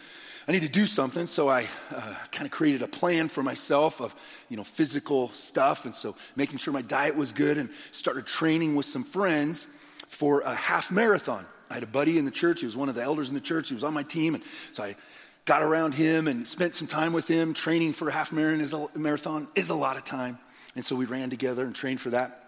I 0.48 0.52
need 0.52 0.62
to 0.62 0.68
do 0.68 0.86
something. 0.86 1.26
So 1.26 1.48
I 1.48 1.66
uh, 1.94 2.14
kind 2.32 2.46
of 2.46 2.52
created 2.52 2.82
a 2.82 2.88
plan 2.88 3.28
for 3.28 3.42
myself 3.42 4.00
of, 4.00 4.14
you 4.48 4.56
know, 4.56 4.64
physical 4.64 5.28
stuff. 5.28 5.84
And 5.84 5.94
so 5.94 6.16
making 6.36 6.58
sure 6.58 6.72
my 6.72 6.82
diet 6.82 7.16
was 7.16 7.32
good 7.32 7.58
and 7.58 7.70
started 7.90 8.26
training 8.26 8.76
with 8.76 8.86
some 8.86 9.04
friends 9.04 9.66
for 10.08 10.40
a 10.40 10.54
half 10.54 10.90
marathon. 10.90 11.44
I 11.68 11.74
had 11.74 11.82
a 11.82 11.88
buddy 11.88 12.16
in 12.16 12.24
the 12.24 12.30
church. 12.30 12.60
He 12.60 12.66
was 12.66 12.76
one 12.76 12.88
of 12.88 12.94
the 12.94 13.02
elders 13.02 13.28
in 13.28 13.34
the 13.34 13.40
church. 13.40 13.68
He 13.68 13.74
was 13.74 13.84
on 13.84 13.92
my 13.92 14.04
team. 14.04 14.34
And 14.34 14.44
so 14.72 14.84
I 14.84 14.96
got 15.44 15.62
around 15.62 15.94
him 15.94 16.28
and 16.28 16.46
spent 16.46 16.74
some 16.74 16.86
time 16.86 17.12
with 17.12 17.28
him. 17.28 17.52
Training 17.52 17.92
for 17.92 18.08
a 18.08 18.12
half 18.12 18.32
marathon 18.32 19.48
is 19.54 19.70
a 19.70 19.74
lot 19.74 19.96
of 19.96 20.04
time. 20.04 20.38
And 20.76 20.84
so 20.84 20.94
we 20.94 21.06
ran 21.06 21.28
together 21.28 21.64
and 21.64 21.74
trained 21.74 22.00
for 22.00 22.10
that. 22.10 22.45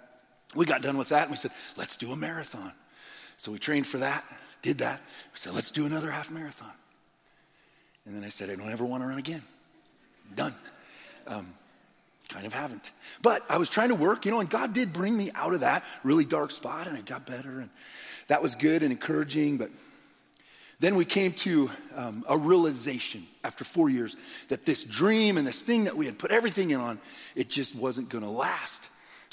We 0.55 0.65
got 0.65 0.83
done 0.83 0.97
with 0.97 1.11
that 1.11 1.23
and 1.23 1.31
we 1.31 1.37
said, 1.37 1.53
let's 1.77 1.97
do 1.97 2.11
a 2.11 2.17
marathon. 2.17 2.73
So 3.37 3.53
we 3.53 3.59
trained 3.59 3.87
for 3.87 3.99
that, 3.99 4.25
did 4.63 4.79
that. 4.79 5.01
We 5.33 5.39
said, 5.39 5.55
let's 5.55 5.71
do 5.71 5.87
another 5.87 6.11
half 6.11 6.31
marathon. 6.31 6.73
And 8.07 8.17
then 8.17 8.25
I 8.25 8.31
said, 8.31 8.49
I 8.51 8.57
don't 8.57 8.73
ever 8.73 8.85
want 8.85 9.03
to 9.03 9.09
run 9.09 9.19
again. 9.19 9.43
I'm 10.31 10.35
done. 10.35 10.55
Um, 11.27 11.47
kind 12.29 12.47
of 12.47 12.53
haven't. 12.53 12.93
But 13.23 13.43
I 13.49 13.59
was 13.59 13.69
trying 13.69 13.89
to 13.89 13.95
work, 13.95 14.25
you 14.25 14.31
know, 14.31 14.41
and 14.41 14.49
God 14.49 14.73
did 14.73 14.93
bring 14.93 15.17
me 15.17 15.31
out 15.35 15.55
of 15.55 15.61
that 15.61 15.85
really 16.05 16.25
dark 16.25 16.51
spot 16.51 16.87
and 16.87 16.97
I 16.97 17.03
got 17.03 17.27
better 17.27 17.61
and 17.61 17.71
that 18.29 18.43
was 18.43 18.55
good 18.55 18.83
and 18.83 18.91
encouraging. 18.93 19.59
But 19.59 19.71
then 20.81 20.97
we 20.97 21.05
came 21.05 21.33
to 21.33 21.71
um, 21.97 22.25
a 22.29 22.39
realization 22.39 23.27
after 23.45 23.65
four 23.65 23.91
years 23.91 24.17
that 24.49 24.65
this 24.65 24.85
dream 24.85 25.37
and 25.37 25.47
this 25.47 25.63
thing 25.63 25.85
that 25.85 25.97
we 25.97 26.07
had 26.07 26.19
put 26.19 26.31
everything 26.31 26.71
in 26.71 26.81
on, 26.81 26.99
it 27.35 27.49
just 27.49 27.75
wasn't 27.75 28.09
going 28.09 28.25
to 28.25 28.31
last. 28.31 28.89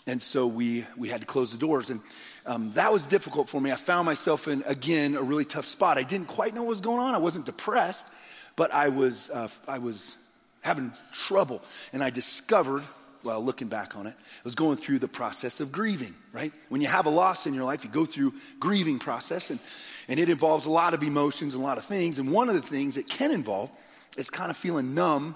And 0.07 0.21
so 0.21 0.45
we, 0.45 0.85
we 0.95 1.09
had 1.09 1.21
to 1.21 1.27
close 1.27 1.51
the 1.51 1.57
doors. 1.57 1.89
And 1.89 1.99
um, 2.45 2.71
that 2.73 2.93
was 2.93 3.07
difficult 3.07 3.49
for 3.49 3.59
me. 3.59 3.71
I 3.71 3.75
found 3.75 4.05
myself 4.05 4.47
in, 4.47 4.63
again, 4.67 5.15
a 5.15 5.21
really 5.21 5.45
tough 5.45 5.65
spot. 5.65 5.97
I 5.97 6.03
didn't 6.03 6.27
quite 6.27 6.53
know 6.53 6.61
what 6.61 6.69
was 6.69 6.81
going 6.81 6.99
on. 6.99 7.15
I 7.15 7.17
wasn't 7.17 7.45
depressed, 7.47 8.11
but 8.55 8.71
I 8.71 8.89
was, 8.89 9.31
uh, 9.31 9.47
I 9.67 9.79
was 9.79 10.15
having 10.61 10.91
trouble. 11.11 11.61
And 11.91 12.03
I 12.03 12.11
discovered, 12.11 12.83
well, 13.23 13.43
looking 13.43 13.67
back 13.67 13.97
on 13.97 14.05
it, 14.05 14.13
I 14.15 14.41
was 14.43 14.53
going 14.53 14.77
through 14.77 14.99
the 14.99 15.07
process 15.07 15.59
of 15.59 15.71
grieving, 15.71 16.13
right? 16.31 16.51
When 16.69 16.81
you 16.81 16.87
have 16.87 17.07
a 17.07 17.09
loss 17.09 17.47
in 17.47 17.55
your 17.55 17.63
life, 17.63 17.83
you 17.83 17.89
go 17.89 18.05
through 18.05 18.33
grieving 18.59 18.99
process, 18.99 19.49
and, 19.49 19.59
and 20.07 20.19
it 20.19 20.29
involves 20.29 20.67
a 20.67 20.71
lot 20.71 20.93
of 20.93 21.01
emotions 21.01 21.55
and 21.55 21.63
a 21.63 21.65
lot 21.65 21.79
of 21.79 21.83
things. 21.83 22.19
And 22.19 22.31
one 22.31 22.47
of 22.47 22.53
the 22.53 22.61
things 22.61 22.97
it 22.97 23.09
can 23.09 23.31
involve 23.31 23.71
is 24.17 24.29
kind 24.29 24.51
of 24.51 24.57
feeling 24.57 24.93
numb 24.93 25.35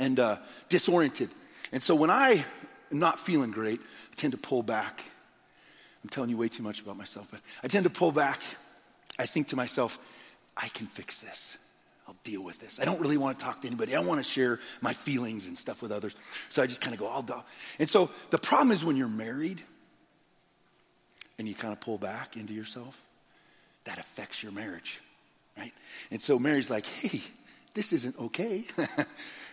and 0.00 0.18
uh, 0.18 0.38
disoriented. 0.68 1.28
And 1.72 1.80
so 1.80 1.94
when 1.94 2.10
I 2.10 2.44
am 2.94 3.00
not 3.00 3.18
feeling 3.18 3.50
great, 3.50 3.80
I 3.80 4.14
tend 4.16 4.32
to 4.32 4.38
pull 4.38 4.62
back 4.62 5.04
I'm 6.04 6.10
telling 6.10 6.28
you 6.28 6.36
way 6.36 6.48
too 6.48 6.62
much 6.62 6.82
about 6.82 6.98
myself, 6.98 7.28
but 7.30 7.40
I 7.62 7.68
tend 7.68 7.84
to 7.84 7.90
pull 7.90 8.12
back. 8.12 8.42
I 9.18 9.24
think 9.24 9.48
to 9.48 9.56
myself, 9.56 9.98
I 10.54 10.68
can 10.68 10.86
fix 10.86 11.18
this. 11.18 11.56
I'll 12.06 12.16
deal 12.22 12.44
with 12.44 12.60
this. 12.60 12.78
I 12.78 12.84
don't 12.84 13.00
really 13.00 13.16
want 13.16 13.38
to 13.38 13.44
talk 13.44 13.62
to 13.62 13.66
anybody. 13.66 13.94
I 13.94 13.98
don't 13.98 14.06
want 14.06 14.22
to 14.22 14.30
share 14.30 14.60
my 14.82 14.92
feelings 14.92 15.48
and 15.48 15.56
stuff 15.56 15.80
with 15.80 15.90
others. 15.90 16.14
So 16.50 16.62
I 16.62 16.66
just 16.66 16.82
kind 16.82 16.92
of 16.92 17.00
go, 17.00 17.08
I'll 17.08 17.22
do. 17.22 17.40
And 17.78 17.88
so 17.88 18.10
the 18.28 18.36
problem 18.36 18.70
is 18.70 18.84
when 18.84 18.96
you're 18.96 19.08
married 19.08 19.62
and 21.38 21.48
you 21.48 21.54
kind 21.54 21.72
of 21.72 21.80
pull 21.80 21.96
back 21.96 22.36
into 22.36 22.52
yourself, 22.52 23.00
that 23.84 23.96
affects 23.98 24.42
your 24.42 24.52
marriage, 24.52 25.00
right? 25.56 25.72
And 26.10 26.20
so 26.20 26.38
Mary's 26.38 26.70
like, 26.70 26.84
hey, 26.84 27.22
this 27.72 27.94
isn't 27.94 28.18
okay. 28.20 28.64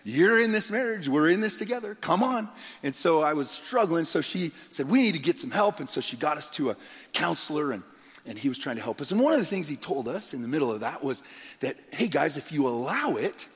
You're 0.04 0.42
in 0.42 0.52
this 0.52 0.72
marriage. 0.72 1.08
We're 1.08 1.30
in 1.30 1.42
this 1.42 1.58
together. 1.58 1.96
Come 1.96 2.24
on. 2.24 2.50
And 2.84 2.94
so 2.94 3.22
I 3.22 3.34
was 3.34 3.50
struggling. 3.50 4.06
So 4.06 4.22
she 4.22 4.52
said, 4.70 4.90
We 4.90 5.02
need 5.02 5.14
to 5.14 5.20
get 5.20 5.40
some 5.40 5.52
help. 5.52 5.80
And 5.80 5.90
so 5.90 6.02
she 6.02 6.18
got 6.18 6.38
us 6.38 6.50
to 6.52 6.72
a 6.72 6.76
counselor, 7.14 7.72
and, 7.72 7.84
and 8.26 8.38
he 8.38 8.50
was 8.50 8.58
trying 8.58 8.78
to 8.78 8.82
help 8.82 9.02
us. 9.02 9.12
And 9.12 9.22
one 9.22 9.34
of 9.34 9.40
the 9.40 9.46
things 9.46 9.68
he 9.68 9.76
told 9.76 10.08
us 10.08 10.34
in 10.34 10.42
the 10.42 10.48
middle 10.48 10.72
of 10.72 10.82
that 10.82 11.04
was 11.04 11.24
that, 11.60 11.76
hey, 11.92 12.08
guys, 12.08 12.38
if 12.38 12.52
you 12.52 12.68
allow 12.68 13.16
it, 13.16 13.48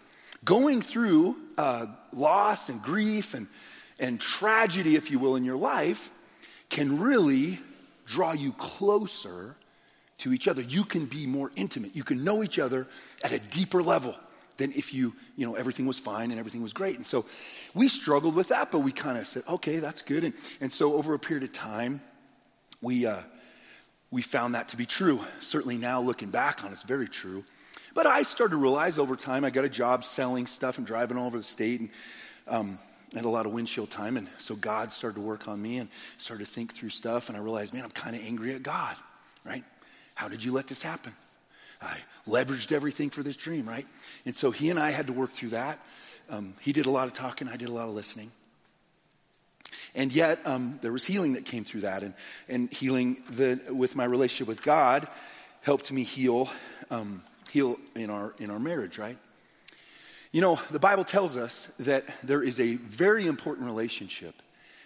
going 0.43 0.81
through 0.81 1.35
uh, 1.57 1.87
loss 2.13 2.69
and 2.69 2.81
grief 2.81 3.33
and, 3.33 3.47
and 3.99 4.21
tragedy, 4.21 4.95
if 4.95 5.09
you 5.09 5.19
will, 5.19 5.35
in 5.35 5.43
your 5.43 5.57
life 5.57 6.11
can 6.69 6.99
really 6.99 7.57
draw 8.05 8.33
you 8.33 8.51
closer 8.53 9.55
to 10.19 10.33
each 10.33 10.47
other. 10.47 10.61
You 10.61 10.83
can 10.83 11.05
be 11.05 11.25
more 11.25 11.51
intimate. 11.55 11.95
You 11.95 12.03
can 12.03 12.23
know 12.23 12.43
each 12.43 12.59
other 12.59 12.87
at 13.23 13.31
a 13.31 13.39
deeper 13.39 13.81
level 13.81 14.15
than 14.57 14.71
if 14.71 14.93
you, 14.93 15.13
you 15.35 15.45
know, 15.45 15.55
everything 15.55 15.85
was 15.85 15.99
fine 15.99 16.31
and 16.31 16.39
everything 16.39 16.61
was 16.61 16.73
great. 16.73 16.95
And 16.95 17.05
so 17.05 17.25
we 17.73 17.87
struggled 17.87 18.35
with 18.35 18.49
that, 18.49 18.71
but 18.71 18.79
we 18.79 18.91
kind 18.91 19.17
of 19.17 19.25
said, 19.25 19.43
okay, 19.49 19.79
that's 19.79 20.01
good. 20.01 20.23
And, 20.23 20.33
and 20.61 20.71
so 20.71 20.93
over 20.93 21.13
a 21.13 21.19
period 21.19 21.43
of 21.43 21.51
time, 21.51 22.01
we, 22.81 23.05
uh, 23.05 23.21
we 24.11 24.21
found 24.21 24.55
that 24.55 24.69
to 24.69 24.77
be 24.77 24.85
true. 24.85 25.19
Certainly 25.41 25.77
now 25.77 26.01
looking 26.01 26.29
back 26.29 26.63
on 26.63 26.69
it, 26.69 26.73
it's 26.73 26.83
very 26.83 27.07
true. 27.07 27.43
But 27.93 28.05
I 28.05 28.23
started 28.23 28.51
to 28.51 28.57
realize 28.57 28.97
over 28.97 29.15
time, 29.15 29.45
I 29.45 29.49
got 29.49 29.65
a 29.65 29.69
job 29.69 30.03
selling 30.03 30.47
stuff 30.47 30.77
and 30.77 30.85
driving 30.85 31.17
all 31.17 31.27
over 31.27 31.37
the 31.37 31.43
state 31.43 31.79
and 31.79 31.89
um, 32.47 32.77
had 33.13 33.25
a 33.25 33.29
lot 33.29 33.45
of 33.45 33.53
windshield 33.53 33.89
time. 33.89 34.17
And 34.17 34.27
so 34.37 34.55
God 34.55 34.91
started 34.91 35.15
to 35.15 35.25
work 35.25 35.47
on 35.47 35.61
me 35.61 35.77
and 35.77 35.89
started 36.17 36.45
to 36.45 36.51
think 36.51 36.73
through 36.73 36.89
stuff. 36.89 37.29
And 37.29 37.37
I 37.37 37.41
realized, 37.41 37.73
man, 37.73 37.83
I'm 37.83 37.91
kind 37.91 38.15
of 38.15 38.25
angry 38.25 38.53
at 38.53 38.63
God, 38.63 38.95
right? 39.45 39.63
How 40.13 40.27
did 40.27 40.43
you 40.43 40.51
let 40.51 40.67
this 40.67 40.83
happen? 40.83 41.13
I 41.85 41.97
leveraged 42.27 42.71
everything 42.71 43.09
for 43.09 43.23
this 43.23 43.37
dream, 43.37 43.67
right? 43.67 43.85
And 44.25 44.35
so 44.35 44.51
he 44.51 44.69
and 44.69 44.79
I 44.79 44.91
had 44.91 45.07
to 45.07 45.13
work 45.13 45.33
through 45.33 45.49
that. 45.49 45.79
Um, 46.29 46.53
he 46.59 46.73
did 46.73 46.85
a 46.85 46.89
lot 46.89 47.07
of 47.07 47.13
talking, 47.13 47.47
I 47.47 47.57
did 47.57 47.69
a 47.69 47.73
lot 47.73 47.87
of 47.87 47.93
listening. 47.93 48.31
And 49.93 50.11
yet, 50.11 50.39
um, 50.45 50.77
there 50.81 50.91
was 50.91 51.05
healing 51.05 51.33
that 51.33 51.45
came 51.45 51.63
through 51.63 51.81
that. 51.81 52.03
And, 52.03 52.13
and 52.49 52.71
healing 52.73 53.21
the, 53.29 53.61
with 53.69 53.95
my 53.95 54.05
relationship 54.05 54.47
with 54.47 54.61
God 54.61 55.07
helped 55.61 55.91
me 55.91 56.03
heal, 56.03 56.49
um, 56.91 57.21
heal 57.49 57.77
in, 57.95 58.09
our, 58.09 58.33
in 58.39 58.49
our 58.49 58.59
marriage, 58.59 58.97
right? 58.97 59.17
You 60.33 60.41
know, 60.41 60.59
the 60.69 60.79
Bible 60.79 61.05
tells 61.05 61.37
us 61.37 61.67
that 61.79 62.03
there 62.21 62.43
is 62.43 62.59
a 62.59 62.75
very 62.75 63.25
important 63.25 63.67
relationship 63.67 64.35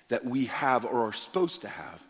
that 0.10 0.24
we 0.24 0.46
have 0.46 0.86
or 0.86 1.08
are 1.08 1.14
supposed 1.14 1.62
to 1.62 1.70
have, 1.70 2.04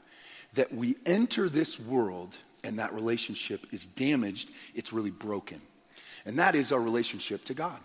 that 0.55 0.73
we 0.73 0.95
enter 1.05 1.47
this 1.47 1.79
world 1.79 2.35
and 2.63 2.79
that 2.79 2.93
relationship 2.93 3.67
is 3.71 3.85
damaged, 3.85 4.49
it's 4.75 4.93
really 4.93 5.11
broken. 5.11 5.61
And 6.25 6.37
that 6.39 6.55
is 6.55 6.71
our 6.71 6.81
relationship 6.81 7.45
to 7.45 7.53
God. 7.53 7.79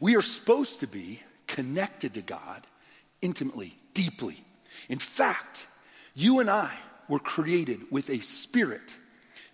We 0.00 0.16
are 0.16 0.22
supposed 0.22 0.80
to 0.80 0.86
be 0.86 1.20
connected 1.46 2.14
to 2.14 2.22
God 2.22 2.62
intimately, 3.22 3.74
deeply. 3.94 4.36
In 4.88 4.98
fact, 4.98 5.66
you 6.14 6.40
and 6.40 6.50
I 6.50 6.72
were 7.08 7.18
created 7.18 7.80
with 7.90 8.10
a 8.10 8.20
spirit 8.20 8.96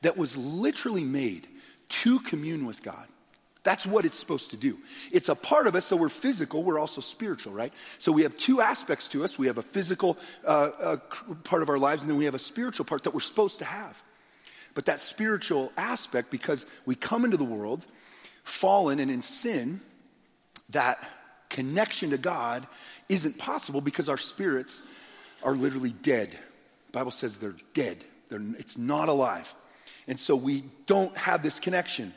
that 0.02 0.16
was 0.16 0.36
literally 0.36 1.04
made 1.04 1.46
to 1.88 2.20
commune 2.20 2.66
with 2.66 2.82
God. 2.82 3.06
That's 3.64 3.86
what 3.86 4.04
it's 4.04 4.18
supposed 4.18 4.50
to 4.50 4.56
do. 4.56 4.78
It's 5.12 5.28
a 5.28 5.36
part 5.36 5.68
of 5.68 5.76
us, 5.76 5.86
so 5.86 5.96
we're 5.96 6.08
physical, 6.08 6.64
we're 6.64 6.80
also 6.80 7.00
spiritual, 7.00 7.52
right? 7.52 7.72
So 7.98 8.10
we 8.10 8.22
have 8.22 8.36
two 8.36 8.60
aspects 8.60 9.06
to 9.08 9.22
us. 9.22 9.38
We 9.38 9.46
have 9.46 9.58
a 9.58 9.62
physical 9.62 10.18
uh, 10.44 10.70
uh, 10.80 10.96
part 11.44 11.62
of 11.62 11.68
our 11.68 11.78
lives, 11.78 12.02
and 12.02 12.10
then 12.10 12.18
we 12.18 12.24
have 12.24 12.34
a 12.34 12.40
spiritual 12.40 12.84
part 12.84 13.04
that 13.04 13.14
we're 13.14 13.20
supposed 13.20 13.58
to 13.60 13.64
have. 13.64 14.02
But 14.74 14.86
that 14.86 15.00
spiritual 15.00 15.72
aspect, 15.76 16.30
because 16.30 16.66
we 16.86 16.94
come 16.94 17.24
into 17.24 17.36
the 17.36 17.44
world 17.44 17.84
fallen 18.44 18.98
and 18.98 19.10
in 19.10 19.22
sin, 19.22 19.80
that 20.70 21.02
connection 21.48 22.10
to 22.10 22.18
God 22.18 22.66
isn't 23.08 23.38
possible 23.38 23.80
because 23.80 24.08
our 24.08 24.18
spirits 24.18 24.82
are 25.42 25.54
literally 25.54 25.92
dead. 26.02 26.30
The 26.30 26.92
Bible 26.92 27.10
says 27.10 27.36
they're 27.36 27.54
dead. 27.74 27.98
They're, 28.28 28.40
it's 28.58 28.78
not 28.78 29.08
alive. 29.08 29.54
And 30.08 30.18
so 30.18 30.34
we 30.34 30.64
don't 30.86 31.16
have 31.16 31.42
this 31.42 31.60
connection. 31.60 32.12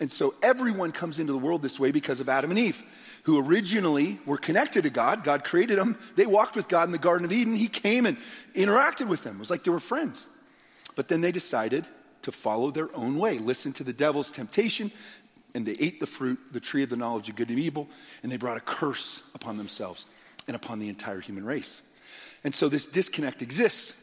And 0.00 0.12
so 0.12 0.34
everyone 0.42 0.92
comes 0.92 1.18
into 1.18 1.32
the 1.32 1.38
world 1.38 1.62
this 1.62 1.80
way 1.80 1.90
because 1.90 2.20
of 2.20 2.28
Adam 2.28 2.50
and 2.50 2.58
Eve, 2.58 2.82
who 3.22 3.46
originally 3.46 4.18
were 4.26 4.36
connected 4.36 4.82
to 4.82 4.90
God. 4.90 5.24
God 5.24 5.44
created 5.44 5.78
them. 5.78 5.96
They 6.16 6.26
walked 6.26 6.56
with 6.56 6.68
God 6.68 6.84
in 6.84 6.92
the 6.92 6.98
Garden 6.98 7.24
of 7.24 7.32
Eden. 7.32 7.54
He 7.54 7.68
came 7.68 8.04
and 8.04 8.18
interacted 8.54 9.08
with 9.08 9.24
them. 9.24 9.36
It 9.36 9.40
was 9.40 9.50
like 9.50 9.64
they 9.64 9.70
were 9.70 9.80
friends. 9.80 10.26
But 10.96 11.08
then 11.08 11.20
they 11.20 11.30
decided 11.30 11.86
to 12.22 12.32
follow 12.32 12.72
their 12.72 12.88
own 12.96 13.18
way, 13.18 13.38
listen 13.38 13.72
to 13.74 13.84
the 13.84 13.92
devil's 13.92 14.32
temptation, 14.32 14.90
and 15.54 15.64
they 15.64 15.76
ate 15.78 16.00
the 16.00 16.06
fruit, 16.06 16.38
the 16.52 16.60
tree 16.60 16.82
of 16.82 16.90
the 16.90 16.96
knowledge 16.96 17.28
of 17.28 17.36
good 17.36 17.50
and 17.50 17.58
evil, 17.58 17.88
and 18.22 18.32
they 18.32 18.36
brought 18.36 18.56
a 18.56 18.60
curse 18.60 19.22
upon 19.34 19.56
themselves 19.56 20.06
and 20.48 20.56
upon 20.56 20.80
the 20.80 20.88
entire 20.88 21.20
human 21.20 21.44
race. 21.44 21.82
And 22.42 22.54
so 22.54 22.68
this 22.68 22.86
disconnect 22.86 23.42
exists. 23.42 24.02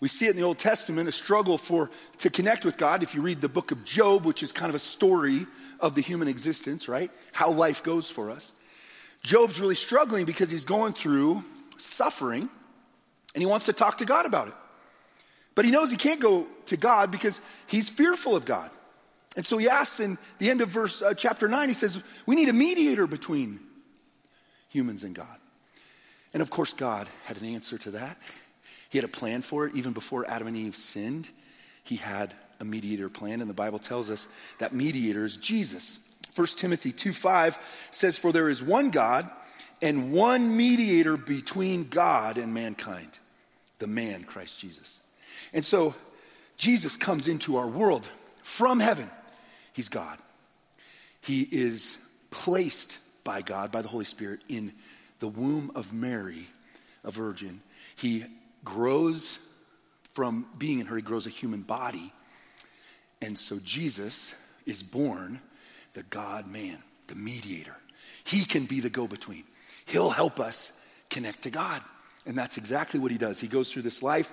We 0.00 0.08
see 0.08 0.26
it 0.26 0.30
in 0.30 0.36
the 0.36 0.42
Old 0.42 0.58
Testament, 0.58 1.08
a 1.08 1.12
struggle 1.12 1.56
for 1.56 1.90
to 2.18 2.30
connect 2.30 2.64
with 2.64 2.76
God. 2.76 3.02
If 3.02 3.14
you 3.14 3.22
read 3.22 3.40
the 3.40 3.48
book 3.48 3.70
of 3.70 3.84
Job, 3.84 4.24
which 4.24 4.42
is 4.42 4.52
kind 4.52 4.68
of 4.68 4.74
a 4.74 4.80
story 4.80 5.46
of 5.80 5.94
the 5.94 6.02
human 6.02 6.28
existence, 6.28 6.88
right? 6.88 7.10
How 7.32 7.50
life 7.50 7.82
goes 7.82 8.10
for 8.10 8.30
us. 8.30 8.52
Job's 9.22 9.60
really 9.60 9.74
struggling 9.74 10.24
because 10.24 10.50
he's 10.50 10.64
going 10.64 10.92
through 10.92 11.42
suffering 11.78 12.48
and 13.34 13.42
he 13.42 13.46
wants 13.46 13.66
to 13.66 13.72
talk 13.72 13.98
to 13.98 14.04
God 14.04 14.26
about 14.26 14.48
it. 14.48 14.54
But 15.56 15.64
he 15.64 15.72
knows 15.72 15.90
he 15.90 15.96
can't 15.96 16.20
go 16.20 16.46
to 16.66 16.76
God 16.76 17.10
because 17.10 17.40
he's 17.66 17.88
fearful 17.88 18.36
of 18.36 18.44
God. 18.44 18.70
And 19.36 19.44
so 19.44 19.58
he 19.58 19.68
asks 19.68 19.98
in 19.98 20.16
the 20.38 20.50
end 20.50 20.60
of 20.60 20.68
verse 20.68 21.02
uh, 21.02 21.14
chapter 21.14 21.48
9, 21.48 21.66
he 21.66 21.74
says, 21.74 22.00
We 22.26 22.36
need 22.36 22.48
a 22.48 22.52
mediator 22.52 23.06
between 23.08 23.58
humans 24.68 25.02
and 25.02 25.14
God. 25.14 25.26
And 26.32 26.42
of 26.42 26.50
course, 26.50 26.72
God 26.72 27.08
had 27.24 27.40
an 27.40 27.46
answer 27.46 27.78
to 27.78 27.90
that. 27.92 28.18
He 28.90 28.98
had 28.98 29.04
a 29.04 29.08
plan 29.08 29.42
for 29.42 29.66
it. 29.66 29.74
Even 29.74 29.92
before 29.92 30.28
Adam 30.28 30.46
and 30.46 30.56
Eve 30.56 30.76
sinned, 30.76 31.30
he 31.82 31.96
had 31.96 32.34
a 32.60 32.64
mediator 32.64 33.08
plan. 33.08 33.40
And 33.40 33.48
the 33.48 33.54
Bible 33.54 33.78
tells 33.78 34.10
us 34.10 34.28
that 34.58 34.72
mediator 34.72 35.24
is 35.24 35.36
Jesus. 35.36 36.00
1 36.34 36.46
Timothy 36.58 36.92
2 36.92 37.14
5 37.14 37.88
says, 37.90 38.18
For 38.18 38.30
there 38.30 38.50
is 38.50 38.62
one 38.62 38.90
God 38.90 39.28
and 39.80 40.12
one 40.12 40.54
mediator 40.56 41.16
between 41.16 41.88
God 41.88 42.36
and 42.36 42.52
mankind, 42.52 43.18
the 43.78 43.86
man, 43.86 44.24
Christ 44.24 44.58
Jesus. 44.58 45.00
And 45.52 45.64
so 45.64 45.94
Jesus 46.56 46.96
comes 46.96 47.28
into 47.28 47.56
our 47.56 47.68
world 47.68 48.06
from 48.42 48.80
heaven. 48.80 49.10
He's 49.72 49.88
God. 49.88 50.18
He 51.20 51.42
is 51.42 51.98
placed 52.30 53.00
by 53.24 53.42
God, 53.42 53.72
by 53.72 53.82
the 53.82 53.88
Holy 53.88 54.04
Spirit, 54.04 54.40
in 54.48 54.72
the 55.18 55.28
womb 55.28 55.72
of 55.74 55.92
Mary, 55.92 56.46
a 57.04 57.10
virgin. 57.10 57.60
He 57.96 58.24
grows 58.64 59.38
from 60.12 60.46
being 60.56 60.80
in 60.80 60.86
her, 60.86 60.96
he 60.96 61.02
grows 61.02 61.26
a 61.26 61.30
human 61.30 61.62
body. 61.62 62.12
And 63.20 63.38
so 63.38 63.58
Jesus 63.62 64.34
is 64.66 64.82
born 64.82 65.40
the 65.92 66.04
God 66.04 66.46
man, 66.46 66.78
the 67.08 67.14
mediator. 67.14 67.76
He 68.24 68.44
can 68.44 68.66
be 68.66 68.80
the 68.80 68.90
go 68.90 69.06
between. 69.06 69.44
He'll 69.86 70.10
help 70.10 70.40
us 70.40 70.72
connect 71.10 71.42
to 71.42 71.50
God. 71.50 71.82
And 72.26 72.36
that's 72.36 72.56
exactly 72.56 72.98
what 72.98 73.12
he 73.12 73.18
does. 73.18 73.40
He 73.40 73.46
goes 73.46 73.72
through 73.72 73.82
this 73.82 74.02
life 74.02 74.32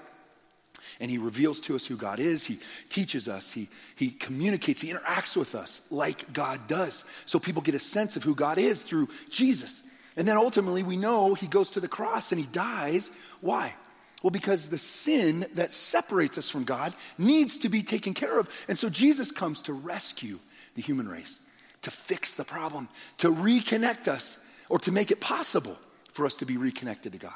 and 1.00 1.10
he 1.10 1.18
reveals 1.18 1.60
to 1.62 1.76
us 1.76 1.86
who 1.86 1.98
God 1.98 2.20
is. 2.20 2.46
He 2.46 2.60
teaches 2.90 3.28
us. 3.28 3.52
He, 3.52 3.68
he 3.96 4.10
communicates. 4.10 4.82
He 4.82 4.92
interacts 4.92 5.36
with 5.36 5.56
us 5.56 5.82
like 5.90 6.32
God 6.34 6.68
does. 6.68 7.06
So 7.26 7.40
people 7.40 7.62
get 7.62 7.76
a 7.76 7.80
sense 7.80 8.16
of 8.16 8.24
who 8.24 8.36
God 8.36 8.58
is 8.58 8.84
through 8.84 9.08
Jesus. 9.30 9.82
And 10.16 10.28
then 10.28 10.38
ultimately, 10.38 10.84
we 10.84 10.98
know 10.98 11.34
he 11.34 11.48
goes 11.48 11.72
to 11.72 11.80
the 11.80 11.88
cross 11.88 12.32
and 12.32 12.40
he 12.40 12.48
dies. 12.48 13.10
Why? 13.42 13.74
Well, 14.22 14.32
because 14.32 14.70
the 14.70 14.78
sin 14.78 15.46
that 15.56 15.74
separates 15.74 16.38
us 16.38 16.50
from 16.50 16.64
God 16.64 16.96
needs 17.18 17.58
to 17.60 17.70
be 17.70 17.84
taken 17.84 18.14
care 18.14 18.40
of. 18.40 18.50
And 18.70 18.78
so 18.78 18.90
Jesus 18.90 19.32
comes 19.32 19.62
to 19.64 19.74
rescue 19.74 20.40
the 20.76 20.82
human 20.82 21.08
race, 21.08 21.40
to 21.82 21.92
fix 21.92 22.36
the 22.36 22.46
problem, 22.46 22.88
to 23.18 23.30
reconnect 23.30 24.08
us, 24.08 24.40
or 24.70 24.80
to 24.80 24.92
make 24.92 25.12
it 25.12 25.20
possible 25.20 25.78
for 26.08 26.26
us 26.26 26.38
to 26.38 26.46
be 26.46 26.58
reconnected 26.58 27.12
to 27.12 27.18
God. 27.18 27.34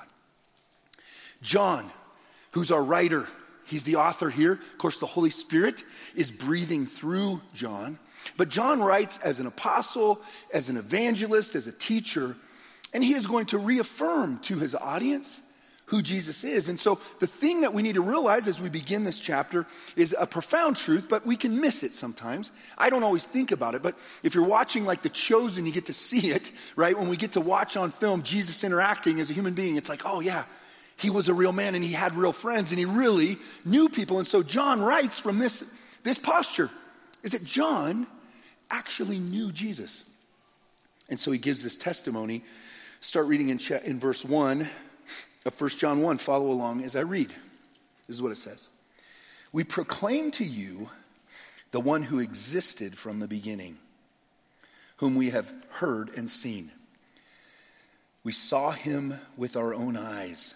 John, 1.41 1.85
who's 2.51 2.71
our 2.71 2.83
writer, 2.83 3.27
he's 3.67 3.83
the 3.83 3.97
author 3.97 4.29
here. 4.29 4.53
Of 4.53 4.77
course, 4.77 4.97
the 4.97 5.05
Holy 5.05 5.29
Spirit 5.29 5.83
is 6.15 6.31
breathing 6.31 6.85
through 6.85 7.41
John. 7.53 7.99
But 8.35 8.49
John 8.49 8.81
writes 8.81 9.19
as 9.19 9.39
an 9.39 9.47
apostle, 9.47 10.21
as 10.53 10.69
an 10.69 10.77
evangelist, 10.77 11.55
as 11.55 11.67
a 11.67 11.71
teacher, 11.71 12.35
and 12.93 13.03
he 13.03 13.13
is 13.13 13.27
going 13.27 13.45
to 13.47 13.57
reaffirm 13.57 14.39
to 14.39 14.57
his 14.57 14.75
audience 14.75 15.41
who 15.87 16.01
Jesus 16.01 16.43
is. 16.43 16.67
And 16.67 16.79
so 16.79 16.99
the 17.19 17.27
thing 17.27 17.61
that 17.61 17.73
we 17.73 17.81
need 17.81 17.95
to 17.95 18.01
realize 18.01 18.47
as 18.47 18.61
we 18.61 18.69
begin 18.69 19.05
this 19.05 19.19
chapter 19.19 19.65
is 19.95 20.15
a 20.19 20.27
profound 20.27 20.75
truth, 20.75 21.07
but 21.09 21.25
we 21.25 21.37
can 21.37 21.61
miss 21.61 21.83
it 21.83 21.93
sometimes. 21.93 22.51
I 22.77 22.89
don't 22.89 23.03
always 23.03 23.23
think 23.23 23.51
about 23.51 23.73
it, 23.73 23.81
but 23.81 23.95
if 24.21 24.35
you're 24.35 24.43
watching 24.43 24.85
like 24.85 25.01
The 25.01 25.09
Chosen, 25.09 25.65
you 25.65 25.71
get 25.71 25.85
to 25.85 25.93
see 25.93 26.29
it, 26.29 26.51
right? 26.75 26.97
When 26.97 27.07
we 27.07 27.15
get 27.15 27.33
to 27.33 27.41
watch 27.41 27.77
on 27.77 27.91
film 27.91 28.21
Jesus 28.21 28.63
interacting 28.65 29.19
as 29.21 29.29
a 29.29 29.33
human 29.33 29.53
being, 29.53 29.77
it's 29.77 29.89
like, 29.89 30.01
oh 30.05 30.19
yeah, 30.19 30.43
he 30.97 31.09
was 31.11 31.29
a 31.29 31.33
real 31.33 31.53
man 31.53 31.75
and 31.75 31.83
he 31.83 31.93
had 31.93 32.15
real 32.15 32.33
friends 32.33 32.71
and 32.71 32.79
he 32.79 32.85
really 32.85 33.37
knew 33.63 33.87
people. 33.87 34.17
And 34.17 34.27
so 34.27 34.41
John 34.41 34.81
writes 34.81 35.19
from 35.19 35.37
this, 35.37 35.63
this 36.03 36.17
posture 36.17 36.71
is 37.21 37.31
that 37.31 37.45
John 37.45 38.07
actually 38.71 39.19
knew 39.19 39.51
Jesus. 39.51 40.09
And 41.09 41.19
so 41.19 41.31
he 41.31 41.37
gives 41.37 41.61
this 41.61 41.77
testimony. 41.77 42.43
Start 42.99 43.27
reading 43.27 43.49
in, 43.49 43.59
in 43.85 43.99
verse 43.99 44.25
1 44.25 44.67
of 45.45 45.61
1 45.61 45.69
John 45.71 46.01
1. 46.01 46.17
Follow 46.17 46.49
along 46.49 46.83
as 46.83 46.95
I 46.95 47.01
read. 47.01 47.29
This 48.07 48.15
is 48.15 48.21
what 48.21 48.31
it 48.31 48.37
says 48.37 48.67
We 49.53 49.63
proclaim 49.63 50.31
to 50.31 50.43
you 50.43 50.89
the 51.71 51.79
one 51.79 52.01
who 52.01 52.19
existed 52.19 52.97
from 52.97 53.19
the 53.19 53.27
beginning, 53.27 53.77
whom 54.97 55.15
we 55.15 55.29
have 55.29 55.51
heard 55.73 56.09
and 56.17 56.27
seen. 56.27 56.71
We 58.23 58.31
saw 58.31 58.71
him 58.71 59.13
with 59.37 59.55
our 59.55 59.73
own 59.73 59.95
eyes 59.95 60.55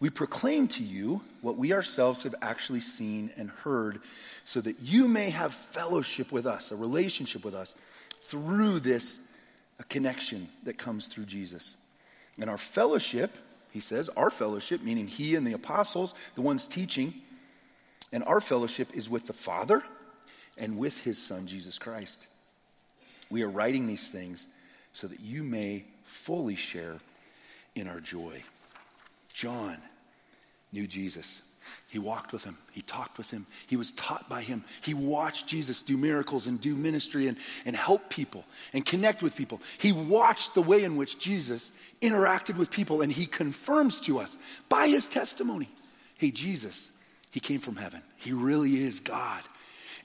We 0.00 0.08
proclaim 0.08 0.66
to 0.68 0.82
you 0.82 1.20
what 1.42 1.56
we 1.56 1.72
ourselves 1.74 2.22
have 2.22 2.34
actually 2.40 2.80
seen 2.80 3.30
and 3.36 3.50
heard, 3.50 4.00
so 4.44 4.60
that 4.62 4.80
you 4.80 5.06
may 5.06 5.30
have 5.30 5.52
fellowship 5.52 6.32
with 6.32 6.46
us, 6.46 6.72
a 6.72 6.76
relationship 6.76 7.44
with 7.44 7.54
us, 7.54 7.74
through 8.22 8.80
this 8.80 9.20
connection 9.88 10.48
that 10.64 10.78
comes 10.78 11.06
through 11.06 11.26
Jesus. 11.26 11.76
And 12.40 12.48
our 12.48 12.58
fellowship, 12.58 13.36
he 13.72 13.80
says, 13.80 14.08
our 14.10 14.30
fellowship, 14.30 14.82
meaning 14.82 15.06
he 15.06 15.36
and 15.36 15.46
the 15.46 15.52
apostles, 15.52 16.14
the 16.34 16.42
ones 16.42 16.66
teaching, 16.66 17.14
and 18.12 18.24
our 18.24 18.40
fellowship 18.40 18.88
is 18.94 19.10
with 19.10 19.26
the 19.26 19.32
Father 19.32 19.82
and 20.58 20.78
with 20.78 21.04
his 21.04 21.18
Son, 21.18 21.46
Jesus 21.46 21.78
Christ. 21.78 22.26
We 23.30 23.42
are 23.42 23.48
writing 23.48 23.86
these 23.86 24.08
things 24.08 24.48
so 24.92 25.06
that 25.06 25.20
you 25.20 25.42
may 25.42 25.84
fully 26.04 26.56
share 26.56 26.96
in 27.74 27.86
our 27.86 28.00
joy. 28.00 28.42
John 29.32 29.76
knew 30.72 30.86
Jesus. 30.86 31.42
He 31.90 31.98
walked 31.98 32.32
with 32.32 32.44
him. 32.44 32.56
He 32.72 32.80
talked 32.82 33.18
with 33.18 33.30
him. 33.30 33.46
He 33.66 33.76
was 33.76 33.92
taught 33.92 34.28
by 34.30 34.42
him. 34.42 34.64
He 34.82 34.94
watched 34.94 35.46
Jesus 35.46 35.82
do 35.82 35.96
miracles 35.96 36.46
and 36.46 36.60
do 36.60 36.74
ministry 36.74 37.28
and, 37.28 37.36
and 37.66 37.76
help 37.76 38.08
people 38.08 38.44
and 38.72 38.84
connect 38.84 39.22
with 39.22 39.36
people. 39.36 39.60
He 39.78 39.92
watched 39.92 40.54
the 40.54 40.62
way 40.62 40.84
in 40.84 40.96
which 40.96 41.18
Jesus 41.18 41.72
interacted 42.00 42.56
with 42.56 42.70
people 42.70 43.02
and 43.02 43.12
he 43.12 43.26
confirms 43.26 44.00
to 44.02 44.18
us 44.18 44.38
by 44.68 44.88
his 44.88 45.08
testimony 45.08 45.68
hey, 46.20 46.30
Jesus, 46.30 46.92
he 47.30 47.40
came 47.40 47.60
from 47.60 47.76
heaven. 47.76 48.02
He 48.18 48.34
really 48.34 48.74
is 48.74 49.00
God. 49.00 49.42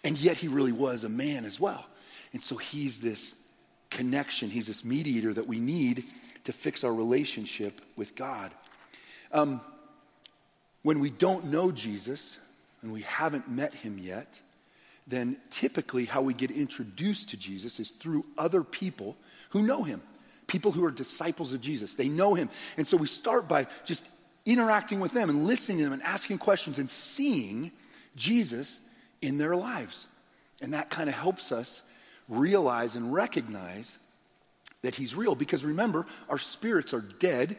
And 0.05 0.17
yet 0.17 0.37
he 0.37 0.47
really 0.47 0.71
was 0.71 1.03
a 1.03 1.09
man 1.09 1.43
as 1.43 1.59
well. 1.59 1.85
And 2.31 2.41
so 2.41 2.55
he's 2.55 3.01
this 3.01 3.45
connection, 3.89 4.49
he's 4.49 4.67
this 4.67 4.85
mediator 4.85 5.33
that 5.33 5.45
we 5.45 5.59
need 5.59 6.03
to 6.45 6.53
fix 6.53 6.85
our 6.85 6.93
relationship 6.93 7.81
with 7.97 8.15
God. 8.15 8.51
Um, 9.35 9.59
when 10.81 11.01
we 11.01 11.09
don't 11.09 11.51
know 11.51 11.69
Jesus 11.69 12.39
and 12.81 12.93
we 12.93 13.01
haven't 13.01 13.51
met 13.51 13.73
him 13.73 13.97
yet, 13.99 14.39
then 15.07 15.35
typically 15.49 16.05
how 16.05 16.21
we 16.21 16.33
get 16.33 16.51
introduced 16.51 17.31
to 17.31 17.37
Jesus 17.37 17.77
is 17.81 17.89
through 17.89 18.25
other 18.37 18.63
people 18.63 19.17
who 19.49 19.61
know 19.61 19.83
him, 19.83 20.01
people 20.47 20.71
who 20.71 20.85
are 20.85 20.91
disciples 20.91 21.51
of 21.51 21.59
Jesus. 21.59 21.95
They 21.95 22.07
know 22.07 22.33
him. 22.33 22.49
And 22.77 22.87
so 22.87 22.95
we 22.95 23.07
start 23.07 23.49
by 23.49 23.67
just 23.83 24.07
interacting 24.45 25.01
with 25.01 25.11
them 25.11 25.29
and 25.29 25.43
listening 25.45 25.79
to 25.79 25.83
them 25.83 25.93
and 25.93 26.03
asking 26.03 26.37
questions 26.37 26.79
and 26.79 26.89
seeing 26.89 27.73
Jesus 28.15 28.79
in 29.21 29.37
their 29.37 29.57
lives. 29.57 30.07
And 30.61 30.71
that 30.71 30.89
kind 30.89 31.09
of 31.09 31.15
helps 31.15 31.51
us 31.51 31.83
realize 32.29 32.95
and 32.95 33.11
recognize 33.11 33.97
that 34.81 34.95
he's 34.95 35.13
real 35.13 35.35
because 35.35 35.65
remember, 35.65 36.05
our 36.29 36.39
spirits 36.39 36.93
are 36.93 37.01
dead 37.01 37.57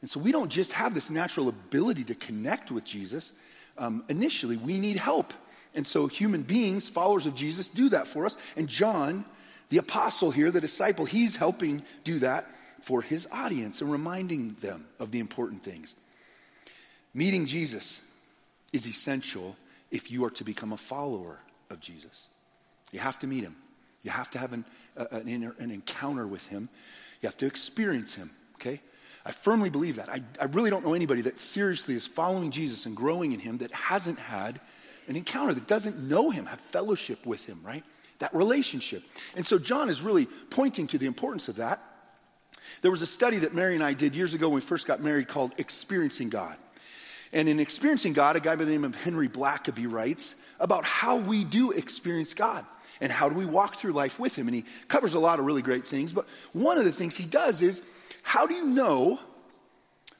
and 0.00 0.08
so 0.08 0.20
we 0.20 0.32
don't 0.32 0.50
just 0.50 0.72
have 0.74 0.94
this 0.94 1.10
natural 1.10 1.48
ability 1.48 2.04
to 2.04 2.14
connect 2.14 2.70
with 2.70 2.84
Jesus. 2.84 3.32
Um, 3.76 4.04
initially, 4.08 4.56
we 4.56 4.78
need 4.78 4.96
help. 4.96 5.32
And 5.74 5.86
so 5.86 6.06
human 6.06 6.42
beings, 6.42 6.88
followers 6.88 7.26
of 7.26 7.34
Jesus, 7.34 7.68
do 7.68 7.88
that 7.90 8.06
for 8.06 8.24
us. 8.24 8.36
And 8.56 8.68
John, 8.68 9.24
the 9.68 9.78
apostle 9.78 10.30
here, 10.30 10.50
the 10.50 10.60
disciple, 10.60 11.04
he's 11.04 11.36
helping 11.36 11.82
do 12.04 12.20
that 12.20 12.46
for 12.80 13.02
his 13.02 13.28
audience 13.32 13.80
and 13.80 13.90
reminding 13.90 14.54
them 14.54 14.86
of 14.98 15.10
the 15.10 15.18
important 15.18 15.62
things. 15.62 15.96
Meeting 17.12 17.46
Jesus 17.46 18.02
is 18.72 18.86
essential 18.86 19.56
if 19.90 20.10
you 20.10 20.24
are 20.24 20.30
to 20.30 20.44
become 20.44 20.72
a 20.72 20.76
follower 20.76 21.40
of 21.70 21.80
Jesus. 21.80 22.28
You 22.92 23.00
have 23.00 23.18
to 23.20 23.26
meet 23.26 23.42
him. 23.42 23.56
You 24.02 24.12
have 24.12 24.30
to 24.30 24.38
have 24.38 24.52
an, 24.52 24.64
uh, 24.96 25.06
an, 25.10 25.52
an 25.58 25.70
encounter 25.70 26.26
with 26.26 26.46
him. 26.46 26.68
You 27.20 27.26
have 27.26 27.36
to 27.38 27.46
experience 27.46 28.14
him, 28.14 28.30
okay? 28.54 28.80
I 29.26 29.32
firmly 29.32 29.70
believe 29.70 29.96
that. 29.96 30.08
I, 30.08 30.20
I 30.40 30.46
really 30.46 30.70
don't 30.70 30.84
know 30.84 30.94
anybody 30.94 31.22
that 31.22 31.38
seriously 31.38 31.94
is 31.94 32.06
following 32.06 32.50
Jesus 32.50 32.86
and 32.86 32.96
growing 32.96 33.32
in 33.32 33.40
him 33.40 33.58
that 33.58 33.72
hasn't 33.72 34.18
had 34.18 34.60
an 35.08 35.16
encounter, 35.16 35.54
that 35.54 35.66
doesn't 35.66 36.08
know 36.08 36.30
him, 36.30 36.46
have 36.46 36.60
fellowship 36.60 37.26
with 37.26 37.46
him, 37.46 37.58
right? 37.64 37.82
That 38.20 38.34
relationship. 38.34 39.02
And 39.36 39.44
so 39.44 39.58
John 39.58 39.88
is 39.88 40.02
really 40.02 40.26
pointing 40.50 40.86
to 40.88 40.98
the 40.98 41.06
importance 41.06 41.48
of 41.48 41.56
that. 41.56 41.80
There 42.82 42.90
was 42.90 43.02
a 43.02 43.06
study 43.06 43.38
that 43.38 43.54
Mary 43.54 43.74
and 43.74 43.82
I 43.82 43.92
did 43.92 44.14
years 44.14 44.34
ago 44.34 44.48
when 44.48 44.56
we 44.56 44.60
first 44.60 44.86
got 44.86 45.00
married 45.00 45.28
called 45.28 45.52
Experiencing 45.58 46.28
God. 46.28 46.56
And 47.32 47.48
in 47.48 47.60
Experiencing 47.60 48.12
God, 48.12 48.36
a 48.36 48.40
guy 48.40 48.56
by 48.56 48.64
the 48.64 48.70
name 48.70 48.84
of 48.84 48.94
Henry 49.02 49.28
Blackaby 49.28 49.90
writes 49.90 50.36
about 50.60 50.84
how 50.84 51.16
we 51.16 51.44
do 51.44 51.72
experience 51.72 52.34
God 52.34 52.64
and 53.00 53.12
how 53.12 53.28
do 53.28 53.34
we 53.34 53.46
walk 53.46 53.76
through 53.76 53.92
life 53.92 54.18
with 54.18 54.36
him. 54.36 54.48
And 54.48 54.54
he 54.54 54.64
covers 54.88 55.14
a 55.14 55.18
lot 55.18 55.38
of 55.38 55.44
really 55.44 55.62
great 55.62 55.86
things, 55.86 56.12
but 56.12 56.26
one 56.52 56.78
of 56.78 56.84
the 56.84 56.92
things 56.92 57.16
he 57.16 57.26
does 57.26 57.62
is 57.62 57.82
how 58.28 58.46
do 58.46 58.52
you 58.52 58.66
know 58.66 59.18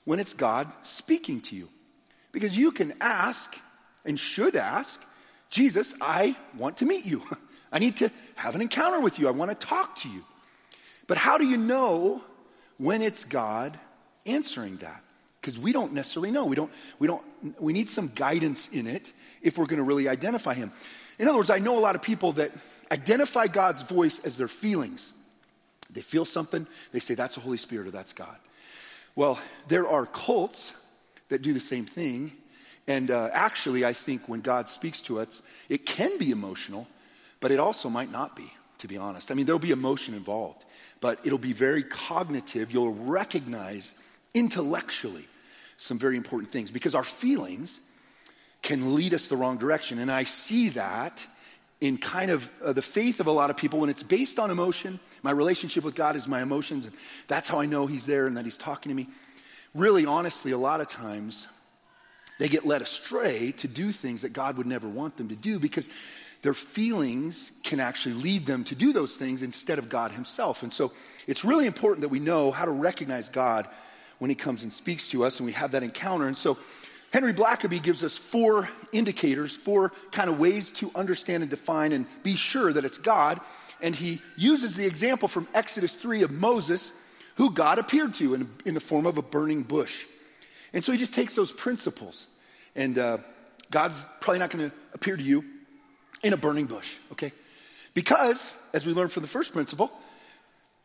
when 0.06 0.18
it's 0.18 0.32
God 0.32 0.66
speaking 0.82 1.42
to 1.42 1.54
you? 1.54 1.68
Because 2.32 2.56
you 2.56 2.72
can 2.72 2.94
ask 3.02 3.54
and 4.06 4.18
should 4.18 4.56
ask, 4.56 5.04
Jesus, 5.50 5.94
I 6.00 6.34
want 6.56 6.78
to 6.78 6.86
meet 6.86 7.04
you. 7.04 7.22
I 7.72 7.78
need 7.78 7.98
to 7.98 8.10
have 8.36 8.54
an 8.54 8.62
encounter 8.62 8.98
with 9.00 9.18
you. 9.18 9.28
I 9.28 9.32
want 9.32 9.50
to 9.50 9.66
talk 9.66 9.94
to 9.96 10.08
you. 10.08 10.24
But 11.06 11.18
how 11.18 11.36
do 11.36 11.46
you 11.46 11.58
know 11.58 12.22
when 12.78 13.02
it's 13.02 13.24
God 13.24 13.78
answering 14.24 14.76
that? 14.76 15.02
Because 15.42 15.58
we 15.58 15.74
don't 15.74 15.92
necessarily 15.92 16.30
know. 16.30 16.46
We 16.46 16.56
don't, 16.56 16.72
we 16.98 17.08
don't, 17.08 17.22
we 17.60 17.74
need 17.74 17.90
some 17.90 18.10
guidance 18.14 18.68
in 18.68 18.86
it 18.86 19.12
if 19.42 19.58
we're 19.58 19.66
going 19.66 19.80
to 19.80 19.84
really 19.84 20.08
identify 20.08 20.54
him. 20.54 20.72
In 21.18 21.28
other 21.28 21.36
words, 21.36 21.50
I 21.50 21.58
know 21.58 21.78
a 21.78 21.80
lot 21.80 21.94
of 21.94 22.00
people 22.00 22.32
that 22.32 22.52
identify 22.90 23.48
God's 23.48 23.82
voice 23.82 24.24
as 24.24 24.38
their 24.38 24.48
feelings. 24.48 25.12
They 25.92 26.00
feel 26.02 26.24
something, 26.24 26.66
they 26.92 26.98
say 26.98 27.14
that's 27.14 27.36
the 27.36 27.40
Holy 27.40 27.56
Spirit 27.56 27.88
or 27.88 27.90
that's 27.90 28.12
God. 28.12 28.36
Well, 29.16 29.38
there 29.68 29.86
are 29.86 30.06
cults 30.06 30.74
that 31.28 31.42
do 31.42 31.52
the 31.52 31.60
same 31.60 31.84
thing. 31.84 32.32
And 32.86 33.10
uh, 33.10 33.28
actually, 33.32 33.84
I 33.84 33.92
think 33.92 34.28
when 34.28 34.40
God 34.40 34.68
speaks 34.68 35.00
to 35.02 35.18
us, 35.18 35.42
it 35.68 35.84
can 35.84 36.16
be 36.18 36.30
emotional, 36.30 36.86
but 37.40 37.50
it 37.50 37.60
also 37.60 37.88
might 37.88 38.10
not 38.10 38.36
be, 38.36 38.50
to 38.78 38.88
be 38.88 38.96
honest. 38.96 39.30
I 39.30 39.34
mean, 39.34 39.46
there'll 39.46 39.58
be 39.58 39.72
emotion 39.72 40.14
involved, 40.14 40.64
but 41.00 41.20
it'll 41.26 41.38
be 41.38 41.52
very 41.52 41.82
cognitive. 41.82 42.72
You'll 42.72 42.94
recognize 42.94 44.02
intellectually 44.34 45.26
some 45.76 45.98
very 45.98 46.16
important 46.16 46.50
things 46.50 46.70
because 46.70 46.94
our 46.94 47.04
feelings 47.04 47.80
can 48.62 48.94
lead 48.94 49.14
us 49.14 49.28
the 49.28 49.36
wrong 49.36 49.56
direction. 49.56 49.98
And 49.98 50.10
I 50.10 50.24
see 50.24 50.70
that 50.70 51.26
in 51.80 51.96
kind 51.96 52.30
of 52.30 52.52
uh, 52.64 52.72
the 52.72 52.82
faith 52.82 53.20
of 53.20 53.26
a 53.26 53.30
lot 53.30 53.50
of 53.50 53.56
people 53.56 53.78
when 53.78 53.90
it's 53.90 54.02
based 54.02 54.38
on 54.38 54.50
emotion. 54.50 54.98
My 55.22 55.30
relationship 55.30 55.84
with 55.84 55.94
God 55.94 56.16
is 56.16 56.26
my 56.26 56.42
emotions, 56.42 56.86
and 56.86 56.94
that's 57.28 57.48
how 57.48 57.60
I 57.60 57.66
know 57.66 57.86
He's 57.86 58.06
there 58.06 58.26
and 58.26 58.36
that 58.36 58.44
He's 58.44 58.56
talking 58.56 58.90
to 58.90 58.96
me. 58.96 59.06
Really, 59.74 60.06
honestly, 60.06 60.52
a 60.52 60.58
lot 60.58 60.80
of 60.80 60.88
times 60.88 61.46
they 62.38 62.48
get 62.48 62.64
led 62.64 62.82
astray 62.82 63.52
to 63.58 63.68
do 63.68 63.92
things 63.92 64.22
that 64.22 64.32
God 64.32 64.56
would 64.56 64.66
never 64.66 64.88
want 64.88 65.16
them 65.16 65.28
to 65.28 65.36
do 65.36 65.58
because 65.58 65.88
their 66.42 66.54
feelings 66.54 67.52
can 67.64 67.80
actually 67.80 68.14
lead 68.14 68.46
them 68.46 68.64
to 68.64 68.74
do 68.74 68.92
those 68.92 69.16
things 69.16 69.42
instead 69.42 69.78
of 69.78 69.88
God 69.88 70.12
Himself. 70.12 70.62
And 70.62 70.72
so 70.72 70.92
it's 71.26 71.44
really 71.44 71.66
important 71.66 72.02
that 72.02 72.08
we 72.08 72.20
know 72.20 72.50
how 72.50 72.64
to 72.64 72.70
recognize 72.70 73.28
God 73.28 73.66
when 74.18 74.30
He 74.30 74.36
comes 74.36 74.62
and 74.62 74.72
speaks 74.72 75.08
to 75.08 75.24
us 75.24 75.38
and 75.38 75.46
we 75.46 75.52
have 75.52 75.72
that 75.72 75.82
encounter. 75.82 76.26
And 76.26 76.38
so 76.38 76.58
Henry 77.12 77.32
Blackaby 77.32 77.82
gives 77.82 78.04
us 78.04 78.18
four 78.18 78.68
indicators, 78.92 79.56
four 79.56 79.92
kind 80.12 80.28
of 80.28 80.38
ways 80.38 80.70
to 80.72 80.90
understand 80.94 81.42
and 81.42 81.50
define 81.50 81.92
and 81.92 82.06
be 82.22 82.36
sure 82.36 82.72
that 82.72 82.84
it's 82.84 82.98
God. 82.98 83.40
And 83.80 83.94
he 83.94 84.20
uses 84.36 84.76
the 84.76 84.86
example 84.86 85.28
from 85.28 85.48
Exodus 85.54 85.94
3 85.94 86.22
of 86.22 86.30
Moses, 86.30 86.92
who 87.36 87.50
God 87.50 87.78
appeared 87.78 88.14
to 88.14 88.34
in, 88.34 88.48
in 88.64 88.74
the 88.74 88.80
form 88.80 89.06
of 89.06 89.16
a 89.16 89.22
burning 89.22 89.62
bush. 89.62 90.04
And 90.72 90.84
so 90.84 90.92
he 90.92 90.98
just 90.98 91.14
takes 91.14 91.34
those 91.34 91.50
principles, 91.50 92.26
and 92.76 92.98
uh, 92.98 93.18
God's 93.70 94.06
probably 94.20 94.40
not 94.40 94.50
going 94.50 94.68
to 94.68 94.76
appear 94.92 95.16
to 95.16 95.22
you 95.22 95.44
in 96.22 96.32
a 96.32 96.36
burning 96.36 96.66
bush, 96.66 96.96
okay? 97.12 97.32
Because, 97.94 98.58
as 98.74 98.84
we 98.84 98.92
learned 98.92 99.12
from 99.12 99.22
the 99.22 99.28
first 99.28 99.52
principle, 99.52 99.90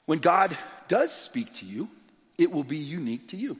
when 0.05 0.19
God 0.19 0.55
does 0.87 1.11
speak 1.11 1.53
to 1.55 1.65
you, 1.65 1.89
it 2.37 2.51
will 2.51 2.63
be 2.63 2.77
unique 2.77 3.27
to 3.29 3.37
you. 3.37 3.57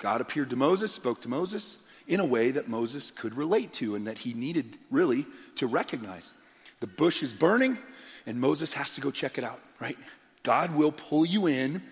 God 0.00 0.22
appeared 0.22 0.50
to 0.50 0.56
Moses, 0.56 0.92
spoke 0.92 1.20
to 1.22 1.28
Moses 1.28 1.78
in 2.08 2.20
a 2.20 2.24
way 2.24 2.50
that 2.50 2.68
Moses 2.68 3.10
could 3.10 3.36
relate 3.36 3.72
to 3.74 3.94
and 3.94 4.06
that 4.06 4.18
he 4.18 4.32
needed 4.32 4.78
really 4.90 5.26
to 5.56 5.66
recognize. 5.66 6.32
The 6.80 6.86
bush 6.86 7.22
is 7.22 7.34
burning, 7.34 7.78
and 8.26 8.40
Moses 8.40 8.72
has 8.72 8.94
to 8.94 9.02
go 9.02 9.10
check 9.10 9.36
it 9.36 9.44
out, 9.44 9.60
right? 9.78 9.96
God 10.42 10.74
will 10.74 10.90
pull 10.90 11.26
you 11.26 11.46
in 11.46 11.82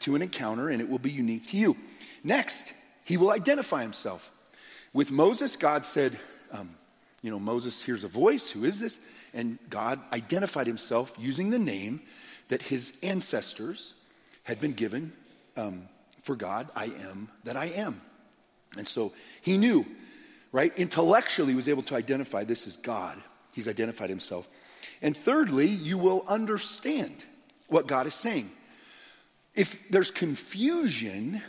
to 0.00 0.14
an 0.14 0.22
encounter, 0.22 0.70
and 0.70 0.80
it 0.80 0.88
will 0.88 0.98
be 0.98 1.10
unique 1.10 1.46
to 1.48 1.58
you. 1.58 1.76
Next, 2.24 2.72
he 3.04 3.18
will 3.18 3.30
identify 3.30 3.82
himself. 3.82 4.32
With 4.94 5.10
Moses, 5.10 5.54
God 5.54 5.84
said, 5.84 6.18
um, 6.50 6.70
You 7.20 7.30
know, 7.30 7.38
Moses 7.38 7.82
hears 7.82 8.02
a 8.02 8.08
voice. 8.08 8.50
Who 8.50 8.64
is 8.64 8.80
this? 8.80 8.98
And 9.34 9.58
God 9.68 10.00
identified 10.10 10.66
himself 10.66 11.14
using 11.18 11.50
the 11.50 11.58
name 11.58 12.00
that 12.48 12.62
his 12.62 12.98
ancestors 13.02 13.92
had 14.44 14.58
been 14.58 14.72
given 14.72 15.12
um, 15.58 15.82
for 16.28 16.36
God 16.36 16.68
I 16.76 16.84
am 16.84 17.30
that 17.44 17.56
I 17.56 17.68
am. 17.68 18.02
And 18.76 18.86
so 18.86 19.14
he 19.40 19.56
knew, 19.56 19.86
right? 20.52 20.70
Intellectually, 20.76 21.52
he 21.52 21.56
was 21.56 21.70
able 21.70 21.82
to 21.84 21.94
identify 21.94 22.44
this 22.44 22.66
is 22.66 22.76
God. 22.76 23.16
He's 23.54 23.66
identified 23.66 24.10
himself. 24.10 24.46
And 25.00 25.16
thirdly, 25.16 25.64
you 25.64 25.96
will 25.96 26.26
understand 26.28 27.24
what 27.68 27.86
God 27.86 28.06
is 28.06 28.12
saying. 28.12 28.50
If 29.54 29.88
there's 29.88 30.10
confusion, 30.10 31.40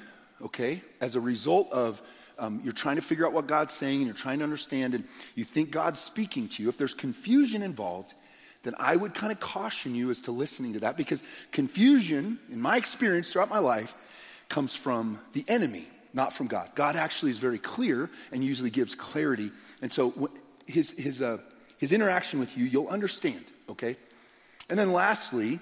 okay, 0.42 0.82
as 1.02 1.18
a 1.18 1.20
result 1.20 1.70
of 1.74 2.02
um, 2.40 2.62
you're 2.64 2.72
trying 2.72 2.96
to 2.96 3.02
figure 3.02 3.28
out 3.28 3.34
what 3.34 3.48
God's 3.48 3.74
saying 3.74 3.98
and 3.98 4.06
you're 4.06 4.16
trying 4.16 4.38
to 4.38 4.46
understand 4.46 4.96
and 4.96 5.04
you 5.36 5.44
think 5.44 5.72
God's 5.72 6.00
speaking 6.00 6.48
to 6.48 6.64
you, 6.64 6.70
if 6.70 6.78
there's 6.78 6.94
confusion 6.94 7.64
involved, 7.64 8.14
then 8.64 8.76
I 8.80 8.96
would 8.96 9.14
kind 9.14 9.34
of 9.34 9.42
caution 9.42 9.94
you 9.94 10.10
as 10.10 10.22
to 10.22 10.32
listening 10.32 10.72
to 10.74 10.80
that 10.82 10.96
because 10.96 11.22
confusion, 11.52 12.40
in 12.50 12.62
my 12.62 12.78
experience 12.78 13.34
throughout 13.34 13.50
my 13.50 13.60
life, 13.60 13.94
comes 14.50 14.76
from 14.76 15.20
the 15.34 15.46
enemy, 15.48 15.86
not 16.14 16.34
from 16.34 16.48
God. 16.48 16.70
God 16.76 16.96
actually 16.96 17.32
is 17.32 17.38
very 17.38 17.60
clear 17.60 18.10
and 18.32 18.44
usually 18.44 18.72
gives 18.72 18.96
clarity. 18.96 19.52
And 19.82 19.92
so 19.92 20.30
his, 20.66 20.92
his, 20.92 21.22
uh, 21.22 21.38
his 21.78 21.94
interaction 21.94 22.40
with 22.40 22.58
you, 22.58 22.66
you'll 22.66 22.88
understand, 22.88 23.44
okay? 23.70 23.96
And 24.70 24.78
then 24.78 24.92
lastly, 24.92 25.60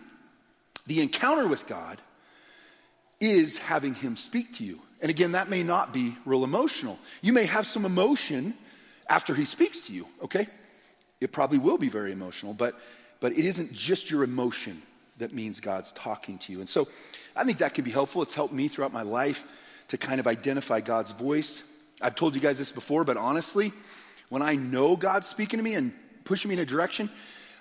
the 0.88 1.02
encounter 1.02 1.48
with 1.48 1.68
God 1.68 2.00
is 3.20 3.58
having 3.58 3.94
him 3.94 4.16
speak 4.16 4.54
to 4.54 4.64
you. 4.64 4.80
And 5.02 5.10
again, 5.10 5.34
that 5.34 5.50
may 5.50 5.64
not 5.64 5.94
be 5.94 6.16
real 6.26 6.44
emotional. 6.44 6.98
You 7.22 7.34
may 7.34 7.46
have 7.46 7.68
some 7.68 7.86
emotion 7.86 8.54
after 9.10 9.36
he 9.36 9.46
speaks 9.46 9.84
to 9.84 9.94
you, 9.94 10.08
okay? 10.24 10.48
It 11.20 11.32
probably 11.32 11.58
will 11.58 11.78
be 11.78 11.90
very 11.90 12.12
emotional, 12.12 12.54
but, 12.54 12.76
but 13.20 13.32
it 13.32 13.46
isn't 13.46 13.74
just 13.74 14.10
your 14.10 14.24
emotion 14.24 14.82
that 15.18 15.34
means 15.34 15.60
God's 15.60 15.92
talking 15.92 16.38
to 16.40 16.52
you. 16.52 16.60
And 16.60 16.70
so 16.70 16.88
I 17.38 17.44
think 17.44 17.60
that 17.60 17.74
can 17.74 17.84
be 17.84 17.92
helpful. 17.92 18.22
It's 18.22 18.34
helped 18.34 18.54
me 18.54 18.68
throughout 18.68 18.92
my 18.92 19.04
life 19.04 19.46
to 19.90 19.98
kind 19.98 20.20
of 20.20 20.28
identify 20.28 20.82
God's 20.82 21.12
voice. 21.12 21.64
I've 22.02 22.16
told 22.16 22.36
you 22.36 22.42
guys 22.42 22.58
this 22.58 22.72
before, 22.72 23.04
but 23.04 23.18
honestly, 23.18 23.72
when 24.30 24.42
I 24.42 24.56
know 24.56 24.96
God's 24.96 25.28
speaking 25.28 25.58
to 25.58 25.64
me 25.64 25.76
and 25.76 25.94
pushing 26.24 26.50
me 26.50 26.56
in 26.56 26.62
a 26.62 26.66
direction, 26.66 27.10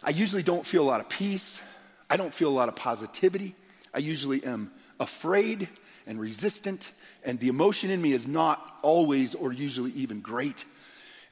I 0.02 0.10
usually 0.10 0.42
don't 0.42 0.66
feel 0.66 0.82
a 0.82 0.88
lot 0.88 1.00
of 1.00 1.08
peace. 1.08 1.62
I 2.10 2.16
don't 2.16 2.32
feel 2.32 2.48
a 2.48 2.56
lot 2.56 2.68
of 2.68 2.76
positivity. 2.76 3.54
I 3.94 3.98
usually 3.98 4.44
am 4.44 4.70
afraid 4.98 5.68
and 6.06 6.20
resistant, 6.20 6.92
and 7.24 7.38
the 7.40 7.48
emotion 7.48 7.90
in 7.90 8.00
me 8.00 8.12
is 8.12 8.26
not 8.26 8.62
always 8.82 9.34
or 9.34 9.52
usually 9.52 9.90
even 9.92 10.20
great. 10.20 10.64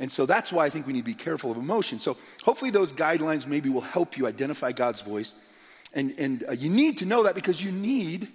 And 0.01 0.11
so 0.11 0.27
that's 0.27 0.53
why 0.53 0.65
I 0.65 0.71
think 0.71 0.87
we 0.87 0.93
need 0.93 1.01
to 1.01 1.05
be 1.05 1.15
careful 1.15 1.51
of 1.53 1.57
emotion. 1.57 1.99
So 1.99 2.17
hopefully 2.43 2.71
those 2.71 2.93
guidelines 2.93 3.47
maybe 3.47 3.69
will 3.69 3.81
help 3.81 4.17
you 4.17 4.27
identify 4.27 4.73
God's 4.73 5.01
voice. 5.01 5.35
And, 5.95 6.15
and 6.19 6.45
uh, 6.49 6.53
you 6.53 6.69
need 6.69 6.99
to 6.99 7.07
know 7.07 7.23
that 7.23 7.35
because 7.35 7.63
you 7.63 7.71
need 7.71 8.29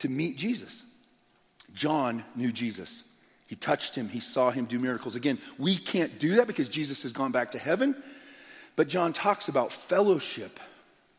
to 0.00 0.08
meet 0.08 0.36
Jesus. 0.36 0.84
John 1.72 2.24
knew 2.34 2.52
Jesus. 2.52 3.04
He 3.46 3.56
touched 3.56 3.94
him, 3.94 4.08
he 4.08 4.20
saw 4.20 4.50
him 4.50 4.66
do 4.66 4.78
miracles. 4.78 5.14
Again, 5.14 5.38
we 5.56 5.76
can't 5.76 6.18
do 6.18 6.34
that 6.34 6.46
because 6.46 6.68
Jesus 6.68 7.02
has 7.04 7.12
gone 7.12 7.32
back 7.32 7.52
to 7.52 7.58
heaven. 7.58 7.94
But 8.76 8.88
John 8.88 9.12
talks 9.12 9.48
about 9.48 9.72
fellowship 9.72 10.60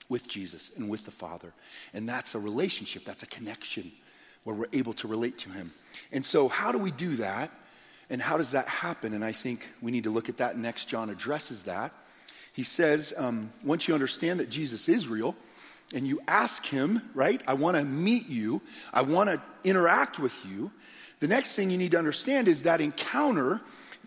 with 0.10 0.28
Jesus 0.28 0.72
and 0.78 0.90
with 0.90 1.06
the 1.06 1.12
Father. 1.12 1.54
And 1.94 2.08
that's 2.08 2.36
a 2.36 2.40
relationship, 2.40 3.04
that's 3.04 3.24
a 3.24 3.28
connection 3.28 3.92
where 4.44 4.56
we're 4.56 4.68
able 4.74 4.94
to 4.94 5.08
relate 5.08 5.38
to 5.40 5.50
Him. 5.50 5.72
And 6.12 6.24
so, 6.24 6.48
how 6.48 6.72
do 6.72 6.78
we 6.78 6.92
do 6.92 7.16
that? 7.18 7.52
And 8.10 8.22
how 8.22 8.38
does 8.38 8.52
that 8.52 8.68
happen? 8.68 9.14
And 9.14 9.24
I 9.24 9.32
think 9.32 9.68
we 9.82 9.92
need 9.92 10.06
to 10.06 10.10
look 10.10 10.30
at 10.30 10.38
that 10.38 10.58
next. 10.58 10.86
John 10.86 11.10
addresses 11.10 11.66
that. 11.66 11.94
He 12.54 12.64
says, 12.64 13.14
um, 13.18 13.52
once 13.64 13.88
you 13.88 13.94
understand 13.94 14.40
that 14.40 14.50
Jesus 14.50 14.90
is 14.90 15.08
real, 15.08 15.36
and 15.94 16.08
you 16.08 16.20
ask 16.28 16.66
Him, 16.66 17.02
right, 17.14 17.42
I 17.48 17.54
want 17.54 17.78
to 17.78 17.84
meet 17.84 18.28
you, 18.28 18.62
I 18.94 19.02
want 19.02 19.30
to 19.30 19.42
interact 19.64 20.20
with 20.20 20.46
you, 20.46 20.72
the 21.20 21.28
next 21.28 21.56
thing 21.56 21.70
you 21.70 21.78
need 21.78 21.92
to 21.92 22.00
understand 22.00 22.48
is 22.48 22.64
that 22.64 22.80
encounter, 22.80 23.60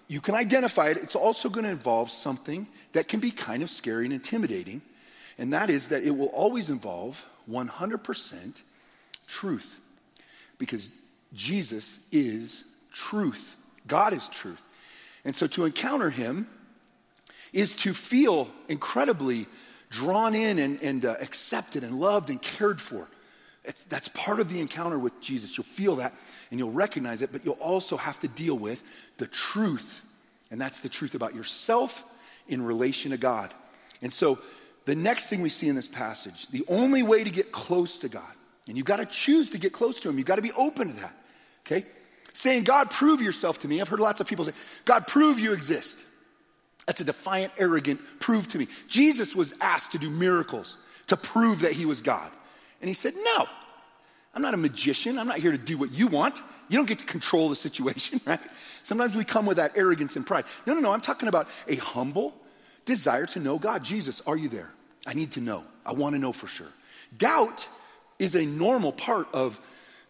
you 0.08 0.20
can 0.20 0.34
identify 0.34 0.88
it, 0.88 0.96
it's 0.96 1.16
also 1.16 1.48
going 1.48 1.64
to 1.64 1.70
involve 1.70 2.10
something 2.10 2.66
that 2.92 3.08
can 3.08 3.20
be 3.20 3.30
kind 3.30 3.62
of 3.62 3.70
scary 3.70 4.04
and 4.04 4.14
intimidating 4.14 4.82
and 5.38 5.52
that 5.52 5.70
is 5.70 5.88
that 5.88 6.02
it 6.04 6.10
will 6.10 6.28
always 6.28 6.70
involve 6.70 7.28
100% 7.50 8.62
truth 9.26 9.80
because 10.58 10.88
Jesus 11.34 12.00
is 12.12 12.64
truth. 12.92 13.56
God 13.86 14.12
is 14.12 14.28
truth. 14.28 14.62
And 15.24 15.34
so 15.34 15.46
to 15.48 15.64
encounter 15.64 16.10
him 16.10 16.46
is 17.52 17.74
to 17.76 17.92
feel 17.92 18.48
incredibly 18.68 19.46
drawn 19.92 20.34
in 20.34 20.58
and, 20.58 20.82
and 20.82 21.04
uh, 21.04 21.14
accepted 21.20 21.84
and 21.84 21.94
loved 21.94 22.30
and 22.30 22.42
cared 22.42 22.80
for. 22.80 23.08
It's, 23.64 23.84
that's 23.84 24.08
part 24.08 24.40
of 24.40 24.48
the 24.48 24.60
encounter 24.60 24.98
with 24.98 25.20
Jesus. 25.20 25.56
You'll 25.56 25.64
feel 25.64 25.96
that 25.96 26.12
and 26.50 26.58
you'll 26.58 26.72
recognize 26.72 27.22
it, 27.22 27.30
but 27.30 27.44
you'll 27.44 27.54
also 27.54 27.96
have 27.96 28.18
to 28.20 28.28
deal 28.28 28.58
with 28.58 28.82
the 29.18 29.26
truth. 29.28 30.02
And 30.50 30.60
that's 30.60 30.80
the 30.80 30.88
truth 30.88 31.14
about 31.14 31.34
yourself 31.34 32.04
in 32.48 32.62
relation 32.62 33.12
to 33.12 33.16
God. 33.16 33.52
And 34.02 34.12
so 34.12 34.38
the 34.84 34.96
next 34.96 35.30
thing 35.30 35.42
we 35.42 35.48
see 35.48 35.68
in 35.68 35.76
this 35.76 35.86
passage, 35.86 36.48
the 36.48 36.64
only 36.68 37.04
way 37.04 37.22
to 37.22 37.30
get 37.30 37.52
close 37.52 37.98
to 37.98 38.08
God, 38.08 38.32
and 38.66 38.76
you've 38.76 38.86
got 38.86 38.98
to 38.98 39.06
choose 39.06 39.50
to 39.50 39.58
get 39.58 39.72
close 39.72 40.00
to 40.00 40.08
Him, 40.08 40.18
you've 40.18 40.26
got 40.26 40.36
to 40.36 40.42
be 40.42 40.52
open 40.52 40.88
to 40.88 41.00
that, 41.00 41.14
okay? 41.66 41.86
Saying, 42.34 42.64
God, 42.64 42.90
prove 42.90 43.20
yourself 43.20 43.60
to 43.60 43.68
me. 43.68 43.80
I've 43.80 43.88
heard 43.88 44.00
lots 44.00 44.20
of 44.20 44.26
people 44.26 44.44
say, 44.44 44.52
God, 44.84 45.06
prove 45.06 45.38
you 45.38 45.52
exist. 45.52 46.04
That's 46.86 47.00
a 47.00 47.04
defiant, 47.04 47.52
arrogant, 47.58 48.00
prove 48.18 48.48
to 48.48 48.58
me. 48.58 48.66
Jesus 48.88 49.36
was 49.36 49.54
asked 49.60 49.92
to 49.92 49.98
do 49.98 50.10
miracles 50.10 50.78
to 51.08 51.16
prove 51.16 51.60
that 51.60 51.72
He 51.72 51.86
was 51.86 52.00
God. 52.00 52.30
And 52.80 52.88
He 52.88 52.94
said, 52.94 53.14
No, 53.16 53.46
I'm 54.34 54.42
not 54.42 54.54
a 54.54 54.58
magician. 54.58 55.18
I'm 55.18 55.28
not 55.28 55.38
here 55.38 55.52
to 55.52 55.58
do 55.58 55.76
what 55.76 55.92
you 55.92 56.06
want. 56.06 56.40
You 56.68 56.78
don't 56.78 56.88
get 56.88 56.98
to 56.98 57.04
control 57.04 57.48
the 57.48 57.56
situation, 57.56 58.20
right? 58.26 58.40
Sometimes 58.82 59.14
we 59.14 59.24
come 59.24 59.46
with 59.46 59.58
that 59.58 59.76
arrogance 59.76 60.16
and 60.16 60.26
pride. 60.26 60.44
No, 60.66 60.74
no, 60.74 60.80
no. 60.80 60.92
I'm 60.92 61.00
talking 61.00 61.28
about 61.28 61.48
a 61.68 61.76
humble, 61.76 62.34
desire 62.84 63.26
to 63.26 63.40
know 63.40 63.58
God. 63.58 63.84
Jesus, 63.84 64.20
are 64.26 64.36
you 64.36 64.48
there? 64.48 64.70
I 65.06 65.14
need 65.14 65.32
to 65.32 65.40
know. 65.40 65.64
I 65.84 65.92
want 65.92 66.14
to 66.14 66.20
know 66.20 66.32
for 66.32 66.46
sure. 66.46 66.72
Doubt 67.16 67.68
is 68.18 68.34
a 68.34 68.44
normal 68.44 68.92
part 68.92 69.32
of 69.34 69.60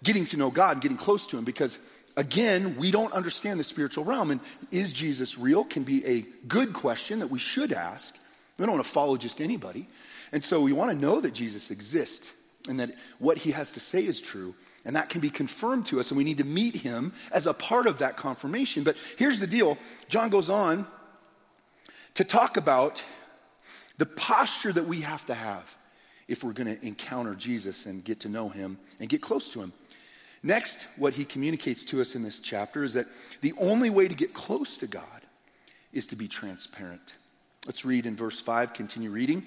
getting 0.02 0.24
to 0.26 0.36
know 0.36 0.50
God 0.50 0.72
and 0.72 0.82
getting 0.82 0.96
close 0.96 1.26
to 1.28 1.38
Him 1.38 1.44
because 1.44 1.78
again, 2.16 2.76
we 2.76 2.90
don't 2.90 3.12
understand 3.12 3.58
the 3.58 3.64
spiritual 3.64 4.04
realm. 4.04 4.30
And 4.30 4.40
is 4.70 4.92
Jesus 4.92 5.38
real? 5.38 5.64
Can 5.64 5.82
be 5.82 6.04
a 6.04 6.24
good 6.46 6.72
question 6.72 7.20
that 7.20 7.28
we 7.28 7.38
should 7.38 7.72
ask. 7.72 8.16
We 8.58 8.66
don't 8.66 8.74
want 8.74 8.84
to 8.84 8.90
follow 8.90 9.16
just 9.16 9.40
anybody. 9.40 9.88
And 10.32 10.42
so 10.42 10.60
we 10.60 10.72
want 10.72 10.90
to 10.90 10.96
know 10.96 11.20
that 11.20 11.34
Jesus 11.34 11.70
exists 11.70 12.34
and 12.68 12.78
that 12.80 12.90
what 13.18 13.38
he 13.38 13.50
has 13.50 13.72
to 13.72 13.80
say 13.80 14.04
is 14.04 14.20
true. 14.20 14.54
And 14.84 14.96
that 14.96 15.08
can 15.08 15.20
be 15.20 15.30
confirmed 15.30 15.86
to 15.86 16.00
us, 16.00 16.10
and 16.10 16.18
we 16.18 16.24
need 16.24 16.38
to 16.38 16.44
meet 16.44 16.74
him 16.74 17.12
as 17.30 17.46
a 17.46 17.54
part 17.54 17.86
of 17.86 17.98
that 17.98 18.16
confirmation. 18.16 18.82
But 18.82 18.96
here's 19.16 19.40
the 19.40 19.46
deal 19.46 19.78
John 20.08 20.28
goes 20.28 20.50
on 20.50 20.86
to 22.14 22.24
talk 22.24 22.56
about 22.56 23.02
the 23.98 24.06
posture 24.06 24.72
that 24.72 24.86
we 24.86 25.02
have 25.02 25.24
to 25.26 25.34
have 25.34 25.76
if 26.28 26.42
we're 26.42 26.52
going 26.52 26.76
to 26.76 26.86
encounter 26.86 27.34
Jesus 27.34 27.86
and 27.86 28.02
get 28.02 28.20
to 28.20 28.28
know 28.28 28.48
him 28.48 28.78
and 29.00 29.08
get 29.08 29.22
close 29.22 29.48
to 29.50 29.60
him. 29.60 29.72
Next, 30.42 30.86
what 30.96 31.14
he 31.14 31.24
communicates 31.24 31.84
to 31.86 32.00
us 32.00 32.14
in 32.14 32.22
this 32.22 32.40
chapter 32.40 32.82
is 32.82 32.94
that 32.94 33.06
the 33.42 33.52
only 33.58 33.90
way 33.90 34.08
to 34.08 34.14
get 34.14 34.34
close 34.34 34.76
to 34.78 34.86
God 34.86 35.04
is 35.92 36.06
to 36.08 36.16
be 36.16 36.26
transparent. 36.26 37.14
Let's 37.66 37.84
read 37.84 38.06
in 38.06 38.16
verse 38.16 38.40
5, 38.40 38.74
continue 38.74 39.10
reading. 39.10 39.44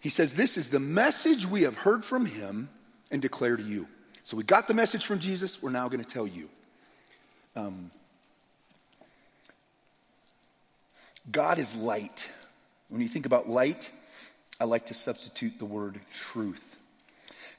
He 0.00 0.10
says, 0.10 0.34
This 0.34 0.58
is 0.58 0.70
the 0.70 0.80
message 0.80 1.46
we 1.46 1.62
have 1.62 1.78
heard 1.78 2.04
from 2.04 2.26
him 2.26 2.68
and 3.10 3.22
declare 3.22 3.56
to 3.56 3.62
you. 3.62 3.88
So 4.22 4.36
we 4.36 4.44
got 4.44 4.68
the 4.68 4.74
message 4.74 5.06
from 5.06 5.20
Jesus, 5.20 5.62
we're 5.62 5.70
now 5.70 5.88
going 5.88 6.04
to 6.04 6.08
tell 6.08 6.26
you. 6.26 6.50
Um, 7.56 7.90
God 11.30 11.58
is 11.58 11.74
light. 11.74 12.30
When 12.88 13.00
you 13.00 13.08
think 13.08 13.24
about 13.24 13.48
light, 13.48 13.90
I 14.60 14.64
like 14.64 14.86
to 14.86 14.94
substitute 14.94 15.58
the 15.58 15.64
word 15.64 15.98
truth. 16.12 16.76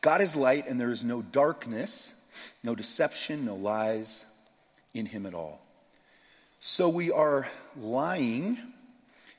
God 0.02 0.22
is 0.22 0.36
light, 0.36 0.68
and 0.68 0.80
there 0.80 0.92
is 0.92 1.04
no 1.04 1.22
darkness 1.22 2.21
no 2.64 2.76
deception, 2.76 3.46
no 3.46 3.56
lies 3.56 4.26
in 4.94 5.06
him 5.06 5.26
at 5.26 5.34
all. 5.34 5.62
So 6.60 6.90
we 6.90 7.12
are 7.12 7.48
lying 7.76 8.58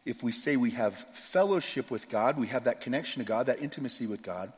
if 0.05 0.22
we 0.22 0.33
say 0.33 0.57
we 0.57 0.70
have 0.70 0.94
fellowship 0.94 1.90
with 1.90 2.09
God, 2.09 2.37
we 2.37 2.48
have 2.48 2.64
that 2.64 2.81
connection 2.81 3.22
to 3.22 3.28
God, 3.28 3.46
that 3.46 3.62
intimacy 3.62 4.07
with 4.07 4.22
God, 4.22 4.52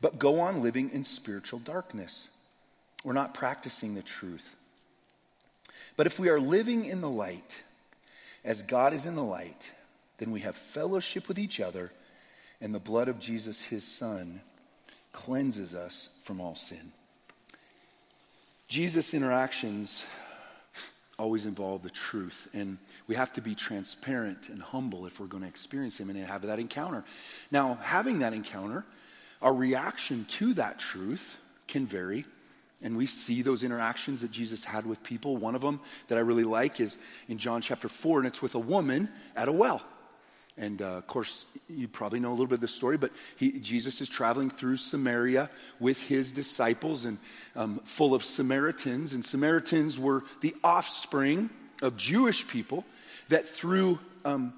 but 0.00 0.18
go 0.18 0.40
on 0.40 0.62
living 0.62 0.90
in 0.90 1.04
spiritual 1.04 1.60
darkness. 1.60 2.30
We're 3.04 3.12
not 3.12 3.34
practicing 3.34 3.94
the 3.94 4.02
truth. 4.02 4.56
But 5.96 6.06
if 6.06 6.18
we 6.18 6.28
are 6.28 6.40
living 6.40 6.84
in 6.84 7.00
the 7.00 7.10
light, 7.10 7.62
as 8.44 8.62
God 8.62 8.92
is 8.92 9.06
in 9.06 9.14
the 9.14 9.22
light, 9.22 9.72
then 10.18 10.32
we 10.32 10.40
have 10.40 10.56
fellowship 10.56 11.28
with 11.28 11.38
each 11.38 11.60
other, 11.60 11.92
and 12.60 12.74
the 12.74 12.80
blood 12.80 13.08
of 13.08 13.20
Jesus, 13.20 13.64
his 13.64 13.84
Son, 13.84 14.40
cleanses 15.12 15.74
us 15.74 16.10
from 16.24 16.40
all 16.40 16.54
sin. 16.54 16.92
Jesus' 18.72 19.12
interactions 19.12 20.06
always 21.18 21.44
involve 21.44 21.82
the 21.82 21.90
truth, 21.90 22.48
and 22.54 22.78
we 23.06 23.14
have 23.14 23.30
to 23.34 23.42
be 23.42 23.54
transparent 23.54 24.48
and 24.48 24.62
humble 24.62 25.04
if 25.04 25.20
we're 25.20 25.26
going 25.26 25.42
to 25.42 25.48
experience 25.48 26.00
Him 26.00 26.08
and 26.08 26.18
have 26.18 26.40
that 26.40 26.58
encounter. 26.58 27.04
Now, 27.50 27.74
having 27.82 28.20
that 28.20 28.32
encounter, 28.32 28.86
our 29.42 29.52
reaction 29.52 30.24
to 30.24 30.54
that 30.54 30.78
truth 30.78 31.38
can 31.68 31.84
vary. 31.84 32.24
And 32.82 32.96
we 32.96 33.04
see 33.04 33.42
those 33.42 33.62
interactions 33.62 34.22
that 34.22 34.30
Jesus 34.30 34.64
had 34.64 34.86
with 34.86 35.02
people. 35.02 35.36
One 35.36 35.54
of 35.54 35.60
them 35.60 35.78
that 36.08 36.16
I 36.16 36.22
really 36.22 36.42
like 36.42 36.80
is 36.80 36.96
in 37.28 37.36
John 37.36 37.60
chapter 37.60 37.90
4, 37.90 38.20
and 38.20 38.26
it's 38.26 38.40
with 38.40 38.54
a 38.54 38.58
woman 38.58 39.10
at 39.36 39.48
a 39.48 39.52
well. 39.52 39.82
And 40.58 40.82
uh, 40.82 40.96
of 40.96 41.06
course, 41.06 41.46
you 41.68 41.88
probably 41.88 42.20
know 42.20 42.28
a 42.28 42.32
little 42.32 42.46
bit 42.46 42.56
of 42.56 42.60
the 42.60 42.68
story, 42.68 42.98
but 42.98 43.10
he, 43.36 43.52
Jesus 43.52 44.00
is 44.00 44.08
traveling 44.08 44.50
through 44.50 44.76
Samaria 44.76 45.48
with 45.80 46.06
his 46.06 46.32
disciples 46.32 47.04
and 47.04 47.18
um, 47.56 47.78
full 47.84 48.14
of 48.14 48.22
Samaritans. 48.22 49.14
And 49.14 49.24
Samaritans 49.24 49.98
were 49.98 50.24
the 50.40 50.54
offspring 50.62 51.48
of 51.80 51.96
Jewish 51.96 52.46
people 52.46 52.84
that 53.28 53.48
through, 53.48 53.98
um, 54.24 54.52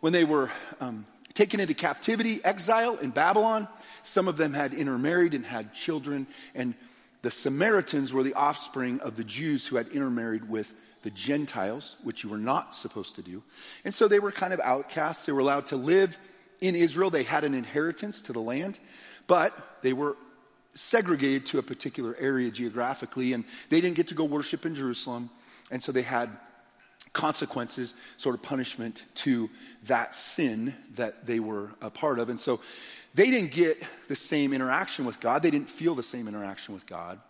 when 0.00 0.12
they 0.12 0.24
were 0.24 0.50
um, 0.80 1.06
taken 1.34 1.60
into 1.60 1.74
captivity, 1.74 2.40
exile 2.42 2.96
in 2.96 3.10
Babylon, 3.10 3.68
some 4.02 4.26
of 4.26 4.36
them 4.36 4.52
had 4.52 4.74
intermarried 4.74 5.34
and 5.34 5.44
had 5.44 5.74
children. 5.74 6.26
And 6.54 6.74
the 7.22 7.30
Samaritans 7.30 8.12
were 8.12 8.22
the 8.22 8.34
offspring 8.34 9.00
of 9.00 9.16
the 9.16 9.24
Jews 9.24 9.66
who 9.66 9.76
had 9.76 9.88
intermarried 9.88 10.48
with 10.48 10.74
the 11.06 11.10
Gentiles, 11.12 11.94
which 12.02 12.24
you 12.24 12.28
were 12.28 12.36
not 12.36 12.74
supposed 12.74 13.14
to 13.14 13.22
do. 13.22 13.40
And 13.84 13.94
so 13.94 14.08
they 14.08 14.18
were 14.18 14.32
kind 14.32 14.52
of 14.52 14.58
outcasts. 14.58 15.24
They 15.24 15.30
were 15.30 15.38
allowed 15.38 15.68
to 15.68 15.76
live 15.76 16.18
in 16.60 16.74
Israel, 16.74 17.10
they 17.10 17.22
had 17.22 17.44
an 17.44 17.54
inheritance 17.54 18.22
to 18.22 18.32
the 18.32 18.40
land, 18.40 18.80
but 19.26 19.52
they 19.82 19.92
were 19.92 20.16
segregated 20.74 21.46
to 21.46 21.58
a 21.58 21.62
particular 21.62 22.16
area 22.18 22.50
geographically, 22.50 23.34
and 23.34 23.44
they 23.68 23.80
didn't 23.80 23.94
get 23.94 24.08
to 24.08 24.14
go 24.14 24.24
worship 24.24 24.66
in 24.66 24.74
Jerusalem. 24.74 25.30
And 25.70 25.80
so 25.80 25.92
they 25.92 26.02
had 26.02 26.30
consequences, 27.12 27.94
sort 28.16 28.34
of 28.34 28.42
punishment 28.42 29.04
to 29.16 29.48
that 29.84 30.14
sin 30.14 30.74
that 30.94 31.26
they 31.26 31.38
were 31.38 31.70
a 31.82 31.90
part 31.90 32.18
of. 32.18 32.30
And 32.30 32.40
so 32.40 32.60
they 33.14 33.30
didn't 33.30 33.52
get 33.52 33.86
the 34.08 34.16
same 34.16 34.52
interaction 34.52 35.04
with 35.04 35.20
God, 35.20 35.42
they 35.42 35.52
didn't 35.52 35.70
feel 35.70 35.94
the 35.94 36.02
same 36.02 36.26
interaction 36.26 36.74
with 36.74 36.86
God. 36.86 37.20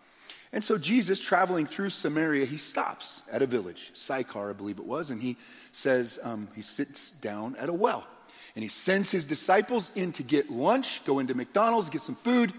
And 0.56 0.64
so 0.64 0.78
Jesus, 0.78 1.20
traveling 1.20 1.66
through 1.66 1.90
Samaria, 1.90 2.46
he 2.46 2.56
stops 2.56 3.24
at 3.30 3.42
a 3.42 3.46
village, 3.46 3.90
Sychar, 3.92 4.48
I 4.48 4.52
believe 4.54 4.78
it 4.78 4.86
was, 4.86 5.10
and 5.10 5.20
he 5.20 5.36
says, 5.70 6.18
um, 6.24 6.48
he 6.56 6.62
sits 6.62 7.10
down 7.10 7.56
at 7.56 7.68
a 7.68 7.74
well. 7.74 8.06
And 8.54 8.62
he 8.62 8.68
sends 8.70 9.10
his 9.10 9.26
disciples 9.26 9.90
in 9.94 10.12
to 10.12 10.22
get 10.22 10.48
lunch, 10.48 11.04
go 11.04 11.18
into 11.18 11.34
McDonald's, 11.34 11.90
get 11.90 12.00
some 12.00 12.14
food, 12.14 12.54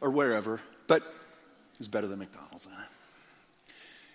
or 0.00 0.08
wherever. 0.08 0.58
But 0.86 1.02
it's 1.78 1.86
better 1.86 2.06
than 2.06 2.18
McDonald's. 2.18 2.66
Huh? 2.72 2.86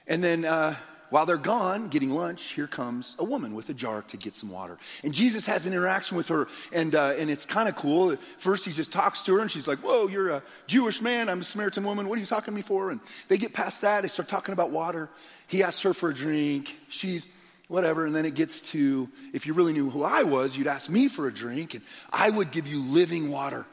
And 0.07 0.23
then 0.23 0.43
uh, 0.43 0.73
while 1.09 1.25
they're 1.25 1.37
gone 1.37 1.87
getting 1.87 2.11
lunch, 2.11 2.51
here 2.51 2.67
comes 2.67 3.15
a 3.19 3.23
woman 3.23 3.55
with 3.55 3.69
a 3.69 3.73
jar 3.73 4.03
to 4.03 4.17
get 4.17 4.35
some 4.35 4.49
water. 4.49 4.77
And 5.03 5.13
Jesus 5.13 5.45
has 5.45 5.65
an 5.65 5.73
interaction 5.73 6.17
with 6.17 6.27
her, 6.27 6.47
and, 6.71 6.93
uh, 6.95 7.13
and 7.17 7.29
it's 7.29 7.45
kind 7.45 7.67
of 7.67 7.75
cool. 7.75 8.15
First, 8.15 8.65
he 8.65 8.71
just 8.71 8.91
talks 8.91 9.23
to 9.23 9.35
her, 9.35 9.41
and 9.41 9.49
she's 9.49 9.67
like, 9.67 9.79
Whoa, 9.79 10.07
you're 10.07 10.29
a 10.29 10.43
Jewish 10.67 11.01
man. 11.01 11.29
I'm 11.29 11.41
a 11.41 11.43
Samaritan 11.43 11.83
woman. 11.83 12.07
What 12.07 12.17
are 12.17 12.21
you 12.21 12.27
talking 12.27 12.53
to 12.53 12.55
me 12.55 12.61
for? 12.61 12.91
And 12.91 12.99
they 13.27 13.37
get 13.37 13.53
past 13.53 13.81
that. 13.81 14.01
They 14.01 14.07
start 14.07 14.29
talking 14.29 14.53
about 14.53 14.71
water. 14.71 15.09
He 15.47 15.63
asks 15.63 15.81
her 15.83 15.93
for 15.93 16.09
a 16.09 16.13
drink. 16.13 16.75
She's 16.89 17.25
whatever. 17.67 18.05
And 18.05 18.13
then 18.13 18.25
it 18.25 18.35
gets 18.35 18.61
to 18.71 19.09
if 19.33 19.47
you 19.47 19.53
really 19.53 19.73
knew 19.73 19.89
who 19.89 20.03
I 20.03 20.23
was, 20.23 20.57
you'd 20.57 20.67
ask 20.67 20.89
me 20.89 21.07
for 21.07 21.27
a 21.27 21.33
drink, 21.33 21.73
and 21.73 21.83
I 22.11 22.29
would 22.29 22.51
give 22.51 22.67
you 22.67 22.83
living 22.83 23.31
water 23.31 23.65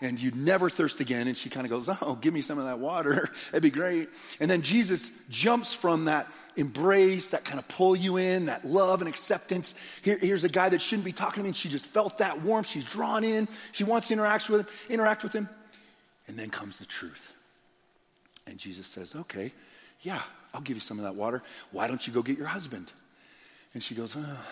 and 0.00 0.20
you'd 0.20 0.36
never 0.36 0.70
thirst 0.70 1.00
again. 1.00 1.26
And 1.26 1.36
she 1.36 1.50
kind 1.50 1.66
of 1.66 1.70
goes, 1.70 1.88
Oh, 2.02 2.14
give 2.14 2.32
me 2.32 2.40
some 2.40 2.58
of 2.58 2.64
that 2.64 2.78
water. 2.78 3.28
That'd 3.46 3.62
be 3.62 3.70
great. 3.70 4.08
And 4.40 4.50
then 4.50 4.62
Jesus 4.62 5.10
jumps 5.28 5.74
from 5.74 6.06
that 6.06 6.26
embrace, 6.56 7.32
that 7.32 7.44
kind 7.44 7.58
of 7.58 7.66
pull 7.68 7.96
you 7.96 8.16
in, 8.16 8.46
that 8.46 8.64
love 8.64 9.00
and 9.00 9.08
acceptance. 9.08 10.00
Here, 10.02 10.18
here's 10.18 10.44
a 10.44 10.48
guy 10.48 10.68
that 10.68 10.80
shouldn't 10.80 11.04
be 11.04 11.12
talking 11.12 11.40
to 11.40 11.42
me, 11.42 11.48
and 11.48 11.56
she 11.56 11.68
just 11.68 11.86
felt 11.86 12.18
that 12.18 12.42
warmth. 12.42 12.68
She's 12.68 12.84
drawn 12.84 13.24
in. 13.24 13.48
She 13.72 13.84
wants 13.84 14.08
to 14.08 14.14
interact 14.14 14.48
with 14.48 14.60
him, 14.60 14.66
interact 14.88 15.22
with 15.22 15.32
him. 15.32 15.48
And 16.28 16.36
then 16.36 16.50
comes 16.50 16.78
the 16.78 16.86
truth. 16.86 17.32
And 18.46 18.58
Jesus 18.58 18.86
says, 18.86 19.16
Okay, 19.16 19.52
yeah, 20.02 20.20
I'll 20.54 20.60
give 20.60 20.76
you 20.76 20.80
some 20.80 20.98
of 20.98 21.04
that 21.04 21.16
water. 21.16 21.42
Why 21.72 21.88
don't 21.88 22.06
you 22.06 22.12
go 22.12 22.22
get 22.22 22.38
your 22.38 22.46
husband? 22.46 22.92
And 23.74 23.82
she 23.82 23.94
goes, 23.94 24.16
oh, 24.16 24.46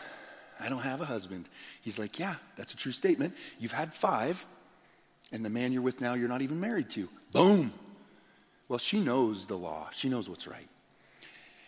I 0.60 0.68
don't 0.68 0.82
have 0.82 1.00
a 1.00 1.06
husband. 1.06 1.48
He's 1.80 1.98
like, 1.98 2.18
Yeah, 2.18 2.34
that's 2.56 2.72
a 2.72 2.76
true 2.76 2.92
statement. 2.92 3.34
You've 3.58 3.72
had 3.72 3.94
five 3.94 4.44
and 5.32 5.44
the 5.44 5.50
man 5.50 5.72
you're 5.72 5.82
with 5.82 6.00
now 6.00 6.14
you're 6.14 6.28
not 6.28 6.42
even 6.42 6.60
married 6.60 6.90
to. 6.90 7.08
Boom. 7.32 7.72
Well, 8.68 8.78
she 8.78 9.00
knows 9.00 9.46
the 9.46 9.56
law, 9.56 9.88
she 9.92 10.08
knows 10.08 10.28
what's 10.28 10.46
right. 10.46 10.68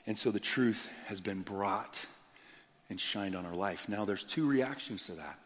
And 0.06 0.18
so 0.18 0.30
the 0.30 0.40
truth 0.40 0.90
has 1.06 1.20
been 1.20 1.42
brought 1.42 2.06
and 2.88 2.98
shined 2.98 3.36
on 3.36 3.44
her 3.44 3.54
life. 3.54 3.88
Now 3.88 4.04
there's 4.04 4.24
two 4.24 4.48
reactions 4.48 5.06
to 5.06 5.12
that 5.12 5.38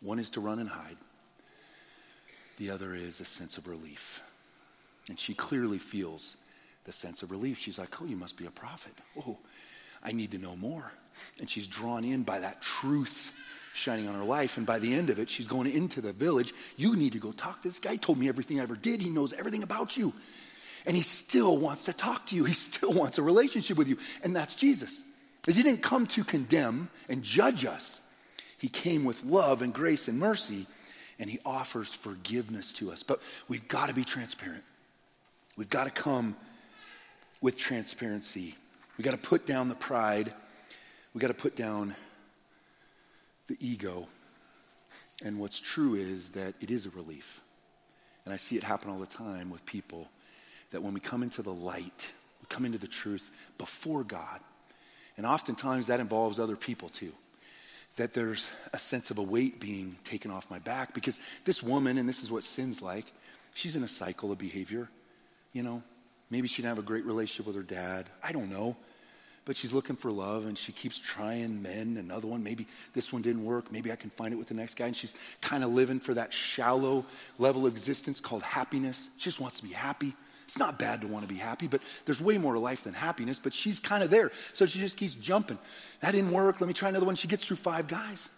one 0.00 0.18
is 0.18 0.30
to 0.30 0.40
run 0.40 0.58
and 0.58 0.68
hide, 0.68 0.96
the 2.56 2.70
other 2.70 2.94
is 2.94 3.20
a 3.20 3.24
sense 3.24 3.58
of 3.58 3.66
relief. 3.66 4.22
And 5.08 5.18
she 5.18 5.34
clearly 5.34 5.78
feels 5.78 6.36
the 6.84 6.92
sense 6.92 7.22
of 7.22 7.30
relief. 7.30 7.58
She's 7.58 7.78
like, 7.78 8.00
Oh, 8.00 8.06
you 8.06 8.16
must 8.16 8.36
be 8.36 8.46
a 8.46 8.50
prophet. 8.50 8.92
Oh, 9.18 9.38
I 10.02 10.12
need 10.12 10.30
to 10.32 10.38
know 10.38 10.56
more. 10.56 10.92
And 11.40 11.50
she's 11.50 11.66
drawn 11.66 12.04
in 12.04 12.22
by 12.22 12.38
that 12.40 12.62
truth 12.62 13.32
shining 13.74 14.08
on 14.08 14.14
her 14.14 14.24
life. 14.24 14.56
And 14.56 14.66
by 14.66 14.78
the 14.78 14.94
end 14.94 15.10
of 15.10 15.18
it, 15.18 15.30
she's 15.30 15.46
going 15.46 15.70
into 15.70 16.00
the 16.00 16.12
village. 16.12 16.52
You 16.76 16.96
need 16.96 17.12
to 17.12 17.18
go 17.18 17.32
talk 17.32 17.62
to 17.62 17.68
this 17.68 17.78
guy. 17.78 17.96
Told 17.96 18.18
me 18.18 18.28
everything 18.28 18.60
I 18.60 18.64
ever 18.64 18.76
did. 18.76 19.00
He 19.00 19.10
knows 19.10 19.32
everything 19.32 19.62
about 19.62 19.96
you. 19.96 20.12
And 20.86 20.96
he 20.96 21.02
still 21.02 21.56
wants 21.56 21.84
to 21.84 21.92
talk 21.92 22.26
to 22.26 22.36
you. 22.36 22.44
He 22.44 22.52
still 22.54 22.92
wants 22.92 23.18
a 23.18 23.22
relationship 23.22 23.76
with 23.76 23.88
you. 23.88 23.98
And 24.24 24.34
that's 24.34 24.54
Jesus. 24.54 25.02
Because 25.40 25.56
he 25.56 25.62
didn't 25.62 25.82
come 25.82 26.06
to 26.08 26.24
condemn 26.24 26.90
and 27.08 27.22
judge 27.22 27.64
us. 27.64 28.02
He 28.58 28.68
came 28.68 29.04
with 29.04 29.24
love 29.24 29.62
and 29.62 29.72
grace 29.72 30.08
and 30.08 30.18
mercy, 30.18 30.66
and 31.18 31.30
he 31.30 31.38
offers 31.46 31.94
forgiveness 31.94 32.72
to 32.74 32.90
us. 32.90 33.02
But 33.02 33.20
we've 33.48 33.66
got 33.68 33.88
to 33.88 33.94
be 33.94 34.04
transparent. 34.04 34.64
We've 35.56 35.70
got 35.70 35.84
to 35.84 35.90
come 35.90 36.36
with 37.40 37.56
transparency. 37.56 38.56
We've 38.96 39.04
got 39.04 39.12
to 39.12 39.18
put 39.18 39.46
down 39.46 39.68
the 39.68 39.76
pride. 39.76 40.32
We've 41.14 41.22
got 41.22 41.28
to 41.28 41.34
put 41.34 41.56
down 41.56 41.94
the 43.48 43.56
ego. 43.60 44.06
And 45.24 45.40
what's 45.40 45.58
true 45.58 45.94
is 45.94 46.30
that 46.30 46.54
it 46.60 46.70
is 46.70 46.86
a 46.86 46.90
relief. 46.90 47.40
And 48.24 48.32
I 48.32 48.36
see 48.36 48.56
it 48.56 48.62
happen 48.62 48.90
all 48.90 48.98
the 48.98 49.06
time 49.06 49.50
with 49.50 49.66
people 49.66 50.08
that 50.70 50.82
when 50.82 50.94
we 50.94 51.00
come 51.00 51.22
into 51.22 51.42
the 51.42 51.52
light, 51.52 52.12
We 52.40 52.46
come 52.48 52.64
into 52.64 52.78
the 52.78 52.86
truth 52.86 53.52
before 53.58 54.04
God. 54.04 54.40
And 55.16 55.26
oftentimes 55.26 55.88
that 55.88 56.00
involves 56.00 56.38
other 56.38 56.56
people 56.56 56.88
too. 56.88 57.12
That 57.96 58.14
there's 58.14 58.50
a 58.72 58.78
sense 58.78 59.10
of 59.10 59.18
a 59.18 59.22
weight 59.22 59.58
being 59.58 59.96
taken 60.04 60.30
off 60.30 60.50
my 60.50 60.60
back 60.60 60.94
because 60.94 61.18
this 61.44 61.62
woman, 61.62 61.98
and 61.98 62.08
this 62.08 62.22
is 62.22 62.30
what 62.30 62.44
sin's 62.44 62.80
like, 62.80 63.06
she's 63.54 63.74
in 63.74 63.82
a 63.82 63.88
cycle 63.88 64.30
of 64.30 64.38
behavior. 64.38 64.88
You 65.52 65.64
know, 65.64 65.82
maybe 66.30 66.46
she 66.46 66.62
didn't 66.62 66.76
have 66.76 66.84
a 66.84 66.86
great 66.86 67.04
relationship 67.04 67.46
with 67.46 67.56
her 67.56 67.62
dad. 67.62 68.08
I 68.22 68.30
don't 68.30 68.50
know 68.50 68.76
but 69.48 69.56
she's 69.56 69.72
looking 69.72 69.96
for 69.96 70.12
love 70.12 70.44
and 70.44 70.58
she 70.58 70.72
keeps 70.72 70.98
trying 70.98 71.62
men 71.62 71.96
another 71.98 72.28
one 72.28 72.44
maybe 72.44 72.66
this 72.92 73.14
one 73.14 73.22
didn't 73.22 73.44
work 73.44 73.72
maybe 73.72 73.90
i 73.90 73.96
can 73.96 74.10
find 74.10 74.34
it 74.34 74.36
with 74.36 74.46
the 74.46 74.54
next 74.54 74.74
guy 74.74 74.84
and 74.84 74.94
she's 74.94 75.14
kind 75.40 75.64
of 75.64 75.70
living 75.70 75.98
for 75.98 76.12
that 76.12 76.34
shallow 76.34 77.02
level 77.38 77.66
of 77.66 77.72
existence 77.72 78.20
called 78.20 78.42
happiness. 78.42 79.08
She 79.16 79.24
just 79.24 79.40
wants 79.40 79.60
to 79.60 79.66
be 79.66 79.72
happy. 79.72 80.12
It's 80.44 80.58
not 80.58 80.78
bad 80.78 81.00
to 81.00 81.06
want 81.06 81.26
to 81.26 81.32
be 81.32 81.40
happy 81.40 81.66
but 81.66 81.80
there's 82.04 82.20
way 82.20 82.36
more 82.36 82.52
to 82.52 82.60
life 82.60 82.84
than 82.84 82.92
happiness 82.92 83.38
but 83.38 83.54
she's 83.54 83.80
kind 83.80 84.02
of 84.02 84.10
there. 84.10 84.30
So 84.52 84.66
she 84.66 84.80
just 84.80 84.98
keeps 84.98 85.14
jumping. 85.14 85.58
That 86.00 86.12
didn't 86.12 86.30
work 86.30 86.60
let 86.60 86.68
me 86.68 86.74
try 86.74 86.90
another 86.90 87.06
one. 87.06 87.14
She 87.14 87.26
gets 87.26 87.46
through 87.46 87.56
five 87.56 87.88
guys. 87.88 88.28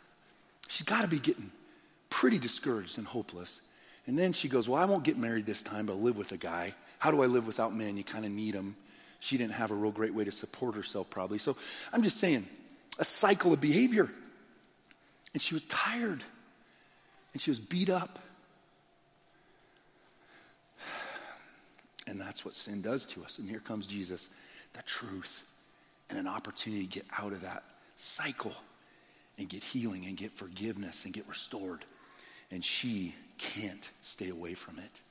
She's 0.69 0.87
got 0.87 1.03
to 1.03 1.09
be 1.09 1.19
getting 1.19 1.51
pretty 2.09 2.39
discouraged 2.39 2.99
and 2.99 3.07
hopeless. 3.07 3.63
And 4.07 4.17
then 4.17 4.33
she 4.33 4.49
goes 4.49 4.69
well 4.69 4.81
i 4.81 4.85
won't 4.85 5.03
get 5.03 5.19
married 5.19 5.45
this 5.45 5.65
time 5.65 5.87
but 5.87 5.95
i'll 5.95 6.01
live 6.01 6.17
with 6.17 6.31
a 6.31 6.37
guy. 6.39 6.73
How 7.01 7.11
do 7.11 7.21
i 7.23 7.27
live 7.27 7.49
without 7.49 7.75
men? 7.75 7.97
You 7.97 8.05
kind 8.05 8.25
of 8.25 8.31
need 8.31 8.55
them 8.55 8.77
she 9.21 9.37
didn't 9.37 9.53
have 9.53 9.71
a 9.71 9.75
real 9.75 9.93
great 9.93 10.15
way 10.15 10.25
to 10.25 10.33
support 10.33 10.75
herself, 10.75 11.09
probably. 11.11 11.39
So 11.39 11.57
I'm 11.93 12.03
just 12.03 12.17
saying, 12.17 12.49
a 12.99 13.05
cycle 13.05 13.53
of 13.53 13.61
behavior. 13.61 14.11
And 15.33 15.41
she 15.41 15.55
was 15.55 15.63
tired. 15.65 16.23
And 17.33 17.41
she 17.41 17.51
was 17.51 17.61
beat 17.61 17.91
up. 17.91 18.19
And 22.07 22.21
that's 22.21 22.45
what 22.45 22.57
sin 22.57 22.83
does 22.83 23.07
to 23.07 23.23
us. 23.23 23.39
And 23.39 23.49
here 23.49 23.61
comes 23.61 23.87
Jesus, 23.87 24.29
the 24.73 24.83
truth, 24.83 25.45
and 26.09 26.19
an 26.19 26.27
opportunity 26.27 26.87
to 26.87 26.91
get 26.91 27.07
out 27.23 27.33
of 27.33 27.43
that 27.43 27.63
cycle 27.95 28.55
and 29.39 29.49
get 29.49 29.63
healing 29.63 30.07
and 30.07 30.17
get 30.17 30.33
forgiveness 30.33 31.05
and 31.05 31.15
get 31.15 31.29
restored. 31.29 31.85
And 32.51 32.65
she 32.65 33.15
can't 33.39 33.89
stay 34.03 34.31
away 34.31 34.55
from 34.55 34.79
it. 34.79 35.03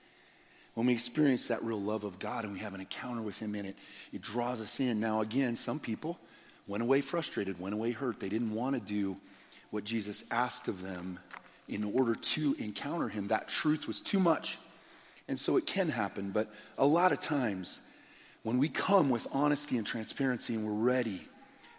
When 0.75 0.88
we 0.88 0.93
experience 0.93 1.47
that 1.47 1.63
real 1.63 1.82
love 1.82 2.03
of 2.03 2.19
God 2.19 2.43
and 2.43 2.53
we 2.53 2.60
have 2.60 2.73
an 2.73 2.79
encounter 2.79 3.21
with 3.21 3.39
Him 3.39 3.55
in 3.55 3.65
it, 3.65 3.75
it 4.13 4.21
draws 4.21 4.62
us 4.62 4.79
in. 4.79 4.99
Now, 4.99 5.21
again, 5.21 5.55
some 5.55 5.79
people 5.79 6.19
went 6.67 6.84
away 6.84 7.01
frustrated, 7.01 7.60
went 7.60 7.75
away 7.75 7.91
hurt. 7.91 8.19
They 8.19 8.29
didn't 8.29 8.53
want 8.53 8.75
to 8.75 8.82
do 8.82 9.17
what 9.71 9.84
Jesus 9.84 10.23
asked 10.32 10.67
of 10.67 10.82
them 10.82 11.19
in 11.67 11.84
order 11.84 12.15
to 12.15 12.55
encounter 12.60 13.10
Him. 13.10 13.27
That 13.27 13.47
truth 13.47 13.88
was 13.88 13.99
too 13.99 14.19
much. 14.19 14.58
And 15.27 15.39
so 15.39 15.58
it 15.58 15.65
can 15.65 15.89
happen. 15.89 16.32
But 16.32 16.49
a 16.77 16.86
lot 16.86 17.12
of 17.12 17.19
times, 17.19 17.82
when 18.43 18.58
we 18.58 18.69
come 18.69 19.10
with 19.10 19.27
honesty 19.32 19.77
and 19.77 19.86
transparency 19.86 20.55
and 20.55 20.65
we're 20.65 20.86
ready, 20.91 21.21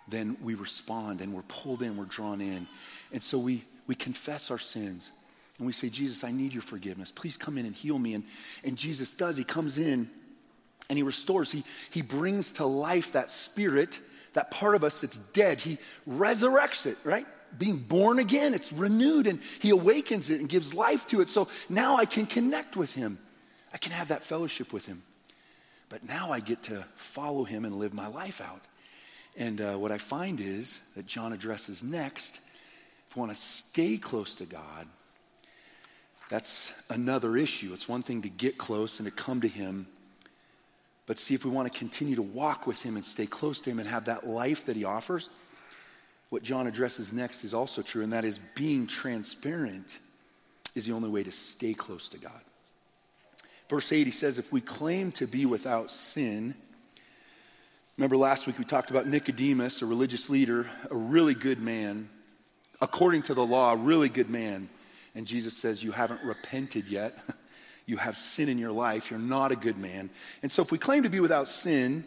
then 0.09 0.37
we 0.43 0.55
respond 0.55 1.21
and 1.21 1.33
we're 1.33 1.43
pulled 1.43 1.83
in, 1.83 1.97
we're 1.97 2.05
drawn 2.05 2.41
in. 2.41 2.67
And 3.13 3.23
so 3.23 3.39
we, 3.39 3.65
we 3.87 3.95
confess 3.95 4.51
our 4.51 4.59
sins 4.59 5.13
and 5.61 5.67
we 5.67 5.75
say, 5.75 5.91
Jesus, 5.91 6.25
I 6.25 6.31
need 6.33 6.55
your 6.55 6.63
forgiveness. 6.63 7.13
Please 7.13 7.37
come 7.37 7.59
in 7.59 7.67
and 7.67 7.75
heal 7.75 7.99
me. 7.99 8.15
And, 8.15 8.25
and 8.65 8.79
Jesus 8.79 9.13
does. 9.13 9.37
He 9.37 9.45
comes 9.45 9.77
in 9.77 10.09
and 10.89 10.97
he 10.97 11.03
restores. 11.03 11.53
He, 11.53 11.65
he 11.91 12.01
brings 12.01 12.53
to 12.53 12.65
life 12.65 13.13
that 13.13 13.31
spirit, 13.31 14.01
that 14.33 14.51
part 14.51 14.75
of 14.75 14.85
us 14.85 15.03
that's 15.03 15.19
dead. 15.19 15.61
He 15.61 15.77
resurrects 16.09 16.87
it, 16.87 16.97
right? 17.05 17.27
Being 17.59 17.77
born 17.77 18.19
again, 18.19 18.55
it's 18.55 18.73
renewed 18.73 19.27
and 19.27 19.39
he 19.61 19.69
awakens 19.69 20.31
it 20.31 20.41
and 20.41 20.49
gives 20.49 20.73
life 20.73 21.07
to 21.09 21.21
it. 21.21 21.29
So 21.29 21.47
now 21.69 21.99
I 21.99 22.07
can 22.07 22.25
connect 22.25 22.75
with 22.75 22.95
him. 22.95 23.19
I 23.75 23.77
can 23.77 23.93
have 23.93 24.09
that 24.09 24.25
fellowship 24.25 24.73
with 24.73 24.87
him. 24.87 25.03
But 25.91 26.09
now 26.09 26.31
I 26.31 26.41
get 26.41 26.63
to 26.65 26.87
follow 26.97 27.45
him 27.45 27.67
and 27.67 27.75
live 27.75 27.93
my 27.93 28.09
life 28.09 28.41
out. 28.41 28.63
And 29.37 29.61
uh, 29.61 29.75
what 29.75 29.93
I 29.93 29.99
find 29.99 30.41
is 30.41 30.81
that 30.97 31.07
John 31.07 31.35
addresses 31.35 31.83
next 31.83 32.41
if 33.11 33.17
we 33.17 33.21
want 33.21 33.33
to 33.33 33.37
stay 33.37 33.99
close 33.99 34.37
to 34.37 34.47
God, 34.47 34.87
that's 36.31 36.73
another 36.89 37.37
issue. 37.37 37.73
It's 37.75 37.89
one 37.89 38.03
thing 38.03 38.23
to 38.23 38.29
get 38.29 38.57
close 38.57 39.01
and 39.01 39.07
to 39.07 39.13
come 39.13 39.41
to 39.41 39.49
Him. 39.49 39.87
But 41.07 41.19
see, 41.19 41.35
if 41.35 41.45
we 41.45 41.51
want 41.51 41.71
to 41.71 41.77
continue 41.77 42.15
to 42.15 42.23
walk 42.23 42.69
with 42.69 42.81
Him 42.83 42.95
and 42.95 43.05
stay 43.05 43.27
close 43.27 43.61
to 43.63 43.71
Him 43.71 43.81
and 43.81 43.89
have 43.89 44.05
that 44.05 44.25
life 44.25 44.65
that 44.67 44.77
He 44.77 44.85
offers, 44.85 45.29
what 46.31 46.45
John 46.45 46.69
addresses 46.69 47.13
next 47.13 47.43
is 47.43 47.53
also 47.53 47.83
true, 47.83 48.05
and 48.05 48.13
that 48.13 48.25
is 48.25 48.39
being 48.39 48.87
transparent 48.87 49.99
is 50.77 50.87
the 50.87 50.93
only 50.93 51.11
way 51.11 51.25
to 51.25 51.33
stay 51.33 51.75
close 51.75 52.09
to 52.11 52.19
God. 52.19 52.41
Verse 53.69 53.91
8, 53.91 54.05
he 54.07 54.13
says, 54.13 54.39
If 54.39 54.53
we 54.53 54.61
claim 54.61 55.11
to 55.13 55.27
be 55.27 55.47
without 55.47 55.91
sin, 55.91 56.55
remember 57.99 58.17
last 58.17 58.47
week 58.47 58.61
we 58.61 58.65
talked 58.65 58.91
about 58.91 59.07
Nicodemus, 59.07 59.83
a 59.83 59.87
religious 59.87 60.31
leader, 60.31 60.67
a 60.93 60.97
really 60.97 61.35
good 61.35 61.61
man, 61.61 62.09
according 62.81 63.23
to 63.23 63.35
the 63.35 63.45
law, 63.45 63.73
a 63.73 63.77
really 63.77 64.09
good 64.09 64.31
man 64.31 64.69
and 65.15 65.27
Jesus 65.27 65.57
says, 65.57 65.83
You 65.83 65.93
haven't 65.93 66.23
repented 66.23 66.89
yet. 66.89 67.17
you 67.87 67.97
have 67.97 68.17
sin 68.17 68.49
in 68.49 68.59
your 68.59 68.73
life. 68.73 69.11
You're 69.11 69.21
not 69.21 69.53
a 69.53 69.57
good 69.57 69.79
man. 69.79 70.11
And 70.43 70.51
so, 70.51 70.63
if 70.63 70.71
we 70.71 70.79
claim 70.79 71.03
to 71.03 71.09
be 71.09 71.21
without 71.21 71.49
sin, 71.49 72.05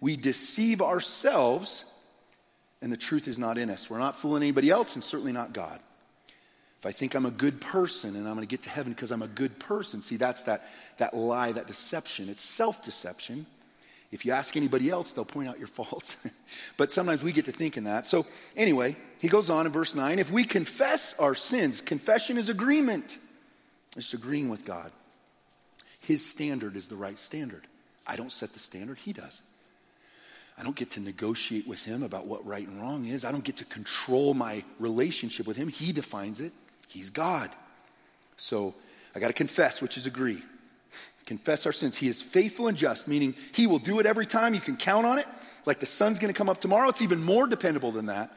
we 0.00 0.16
deceive 0.16 0.80
ourselves, 0.80 1.84
and 2.82 2.92
the 2.92 2.96
truth 2.96 3.28
is 3.28 3.38
not 3.38 3.58
in 3.58 3.70
us. 3.70 3.88
We're 3.88 3.98
not 3.98 4.14
fooling 4.14 4.42
anybody 4.42 4.70
else, 4.70 4.94
and 4.94 5.02
certainly 5.02 5.32
not 5.32 5.52
God. 5.52 5.80
If 6.78 6.86
I 6.86 6.92
think 6.92 7.14
I'm 7.14 7.26
a 7.26 7.30
good 7.30 7.60
person 7.60 8.14
and 8.16 8.26
I'm 8.28 8.34
going 8.34 8.46
to 8.46 8.50
get 8.50 8.62
to 8.64 8.70
heaven 8.70 8.92
because 8.92 9.10
I'm 9.10 9.22
a 9.22 9.28
good 9.28 9.58
person, 9.58 10.02
see, 10.02 10.16
that's 10.16 10.42
that, 10.44 10.62
that 10.98 11.14
lie, 11.14 11.52
that 11.52 11.66
deception. 11.66 12.28
It's 12.28 12.42
self 12.42 12.84
deception. 12.84 13.46
If 14.16 14.24
you 14.24 14.32
ask 14.32 14.56
anybody 14.56 14.88
else, 14.88 15.12
they'll 15.12 15.26
point 15.26 15.46
out 15.46 15.58
your 15.58 15.66
faults. 15.66 16.16
but 16.78 16.90
sometimes 16.90 17.22
we 17.22 17.32
get 17.32 17.44
to 17.44 17.52
thinking 17.52 17.84
that. 17.84 18.06
So, 18.06 18.24
anyway, 18.56 18.96
he 19.20 19.28
goes 19.28 19.50
on 19.50 19.66
in 19.66 19.72
verse 19.72 19.94
9 19.94 20.18
if 20.18 20.30
we 20.30 20.44
confess 20.44 21.14
our 21.18 21.34
sins, 21.34 21.82
confession 21.82 22.38
is 22.38 22.48
agreement, 22.48 23.18
it's 23.94 24.14
agreeing 24.14 24.48
with 24.48 24.64
God. 24.64 24.90
His 26.00 26.24
standard 26.24 26.76
is 26.76 26.88
the 26.88 26.96
right 26.96 27.18
standard. 27.18 27.64
I 28.06 28.16
don't 28.16 28.32
set 28.32 28.54
the 28.54 28.58
standard, 28.58 28.96
he 28.96 29.12
does. 29.12 29.42
I 30.58 30.62
don't 30.62 30.76
get 30.76 30.88
to 30.92 31.00
negotiate 31.00 31.68
with 31.68 31.84
him 31.84 32.02
about 32.02 32.26
what 32.26 32.46
right 32.46 32.66
and 32.66 32.80
wrong 32.80 33.04
is. 33.04 33.26
I 33.26 33.32
don't 33.32 33.44
get 33.44 33.58
to 33.58 33.66
control 33.66 34.32
my 34.32 34.64
relationship 34.80 35.46
with 35.46 35.58
him. 35.58 35.68
He 35.68 35.92
defines 35.92 36.40
it. 36.40 36.52
He's 36.88 37.10
God. 37.10 37.50
So 38.38 38.74
I 39.14 39.20
got 39.20 39.26
to 39.26 39.34
confess, 39.34 39.82
which 39.82 39.98
is 39.98 40.06
agree 40.06 40.40
confess 41.26 41.66
our 41.66 41.72
sins. 41.72 41.96
He 41.96 42.08
is 42.08 42.22
faithful 42.22 42.68
and 42.68 42.76
just, 42.76 43.08
meaning 43.08 43.34
he 43.52 43.66
will 43.66 43.80
do 43.80 43.98
it 43.98 44.06
every 44.06 44.26
time. 44.26 44.54
You 44.54 44.60
can 44.60 44.76
count 44.76 45.04
on 45.04 45.18
it. 45.18 45.26
Like 45.66 45.80
the 45.80 45.86
sun's 45.86 46.18
going 46.18 46.32
to 46.32 46.38
come 46.38 46.48
up 46.48 46.60
tomorrow. 46.60 46.88
It's 46.88 47.02
even 47.02 47.22
more 47.22 47.46
dependable 47.46 47.92
than 47.92 48.06
that, 48.06 48.30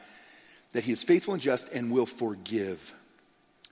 that 0.72 0.84
he 0.84 0.92
is 0.92 1.02
faithful 1.02 1.32
and 1.32 1.42
just 1.42 1.72
and 1.72 1.90
will 1.90 2.06
forgive. 2.06 2.94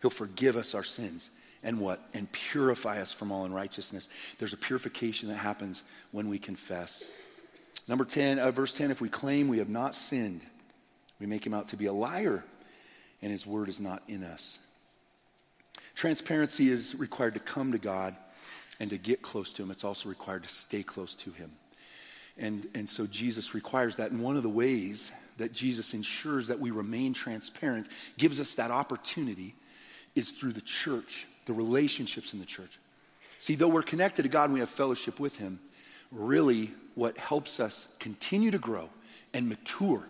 He'll 0.00 0.10
forgive 0.10 0.56
us 0.56 0.74
our 0.74 0.84
sins. 0.84 1.30
And 1.64 1.80
what? 1.80 2.00
And 2.14 2.30
purify 2.30 3.00
us 3.00 3.12
from 3.12 3.32
all 3.32 3.44
unrighteousness. 3.44 4.08
There's 4.38 4.52
a 4.52 4.56
purification 4.56 5.28
that 5.28 5.34
happens 5.34 5.82
when 6.12 6.28
we 6.28 6.38
confess. 6.38 7.08
Number 7.88 8.04
10, 8.04 8.38
uh, 8.38 8.50
verse 8.52 8.72
10 8.72 8.92
if 8.92 9.00
we 9.00 9.08
claim 9.08 9.48
we 9.48 9.58
have 9.58 9.68
not 9.68 9.94
sinned, 9.94 10.46
we 11.18 11.26
make 11.26 11.44
him 11.44 11.54
out 11.54 11.68
to 11.70 11.76
be 11.76 11.86
a 11.86 11.92
liar, 11.92 12.44
and 13.22 13.32
his 13.32 13.44
word 13.44 13.68
is 13.68 13.80
not 13.80 14.02
in 14.06 14.22
us. 14.22 14.60
Transparency 15.96 16.68
is 16.68 16.94
required 16.94 17.34
to 17.34 17.40
come 17.40 17.72
to 17.72 17.78
God 17.78 18.16
and 18.80 18.90
to 18.90 18.98
get 18.98 19.22
close 19.22 19.52
to 19.54 19.62
him, 19.62 19.70
it's 19.70 19.84
also 19.84 20.08
required 20.08 20.44
to 20.44 20.48
stay 20.48 20.82
close 20.82 21.14
to 21.14 21.30
him. 21.30 21.50
And, 22.36 22.68
and 22.74 22.88
so 22.88 23.06
Jesus 23.06 23.54
requires 23.54 23.96
that. 23.96 24.12
And 24.12 24.22
one 24.22 24.36
of 24.36 24.44
the 24.44 24.48
ways 24.48 25.12
that 25.38 25.52
Jesus 25.52 25.94
ensures 25.94 26.48
that 26.48 26.60
we 26.60 26.70
remain 26.70 27.12
transparent, 27.12 27.88
gives 28.16 28.40
us 28.40 28.54
that 28.54 28.70
opportunity, 28.70 29.54
is 30.14 30.30
through 30.30 30.52
the 30.52 30.60
church, 30.60 31.26
the 31.46 31.52
relationships 31.52 32.32
in 32.32 32.38
the 32.38 32.46
church. 32.46 32.78
See, 33.38 33.54
though 33.54 33.68
we're 33.68 33.82
connected 33.82 34.22
to 34.22 34.28
God 34.28 34.44
and 34.44 34.54
we 34.54 34.60
have 34.60 34.70
fellowship 34.70 35.18
with 35.18 35.38
him, 35.38 35.58
really 36.12 36.70
what 36.94 37.18
helps 37.18 37.60
us 37.60 37.88
continue 37.98 38.50
to 38.50 38.58
grow 38.58 38.88
and 39.34 39.48
mature 39.48 40.04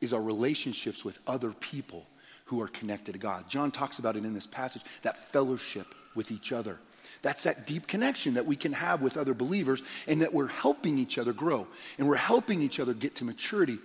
is 0.00 0.12
our 0.12 0.22
relationships 0.22 1.04
with 1.04 1.18
other 1.26 1.52
people 1.52 2.06
who 2.46 2.60
are 2.60 2.68
connected 2.68 3.12
to 3.12 3.18
God. 3.18 3.48
John 3.48 3.70
talks 3.70 3.98
about 3.98 4.16
it 4.16 4.24
in 4.24 4.34
this 4.34 4.46
passage 4.46 4.82
that 5.02 5.16
fellowship 5.16 5.86
with 6.14 6.30
each 6.30 6.52
other. 6.52 6.78
That's 7.24 7.44
that 7.44 7.66
deep 7.66 7.86
connection 7.86 8.34
that 8.34 8.44
we 8.44 8.54
can 8.54 8.74
have 8.74 9.00
with 9.00 9.16
other 9.16 9.32
believers 9.32 9.82
and 10.06 10.20
that 10.20 10.34
we're 10.34 10.46
helping 10.46 10.98
each 10.98 11.16
other 11.16 11.32
grow 11.32 11.66
and 11.98 12.06
we're 12.06 12.16
helping 12.16 12.60
each 12.60 12.78
other 12.78 12.92
get 12.92 13.16
to 13.16 13.24
maturity. 13.24 13.78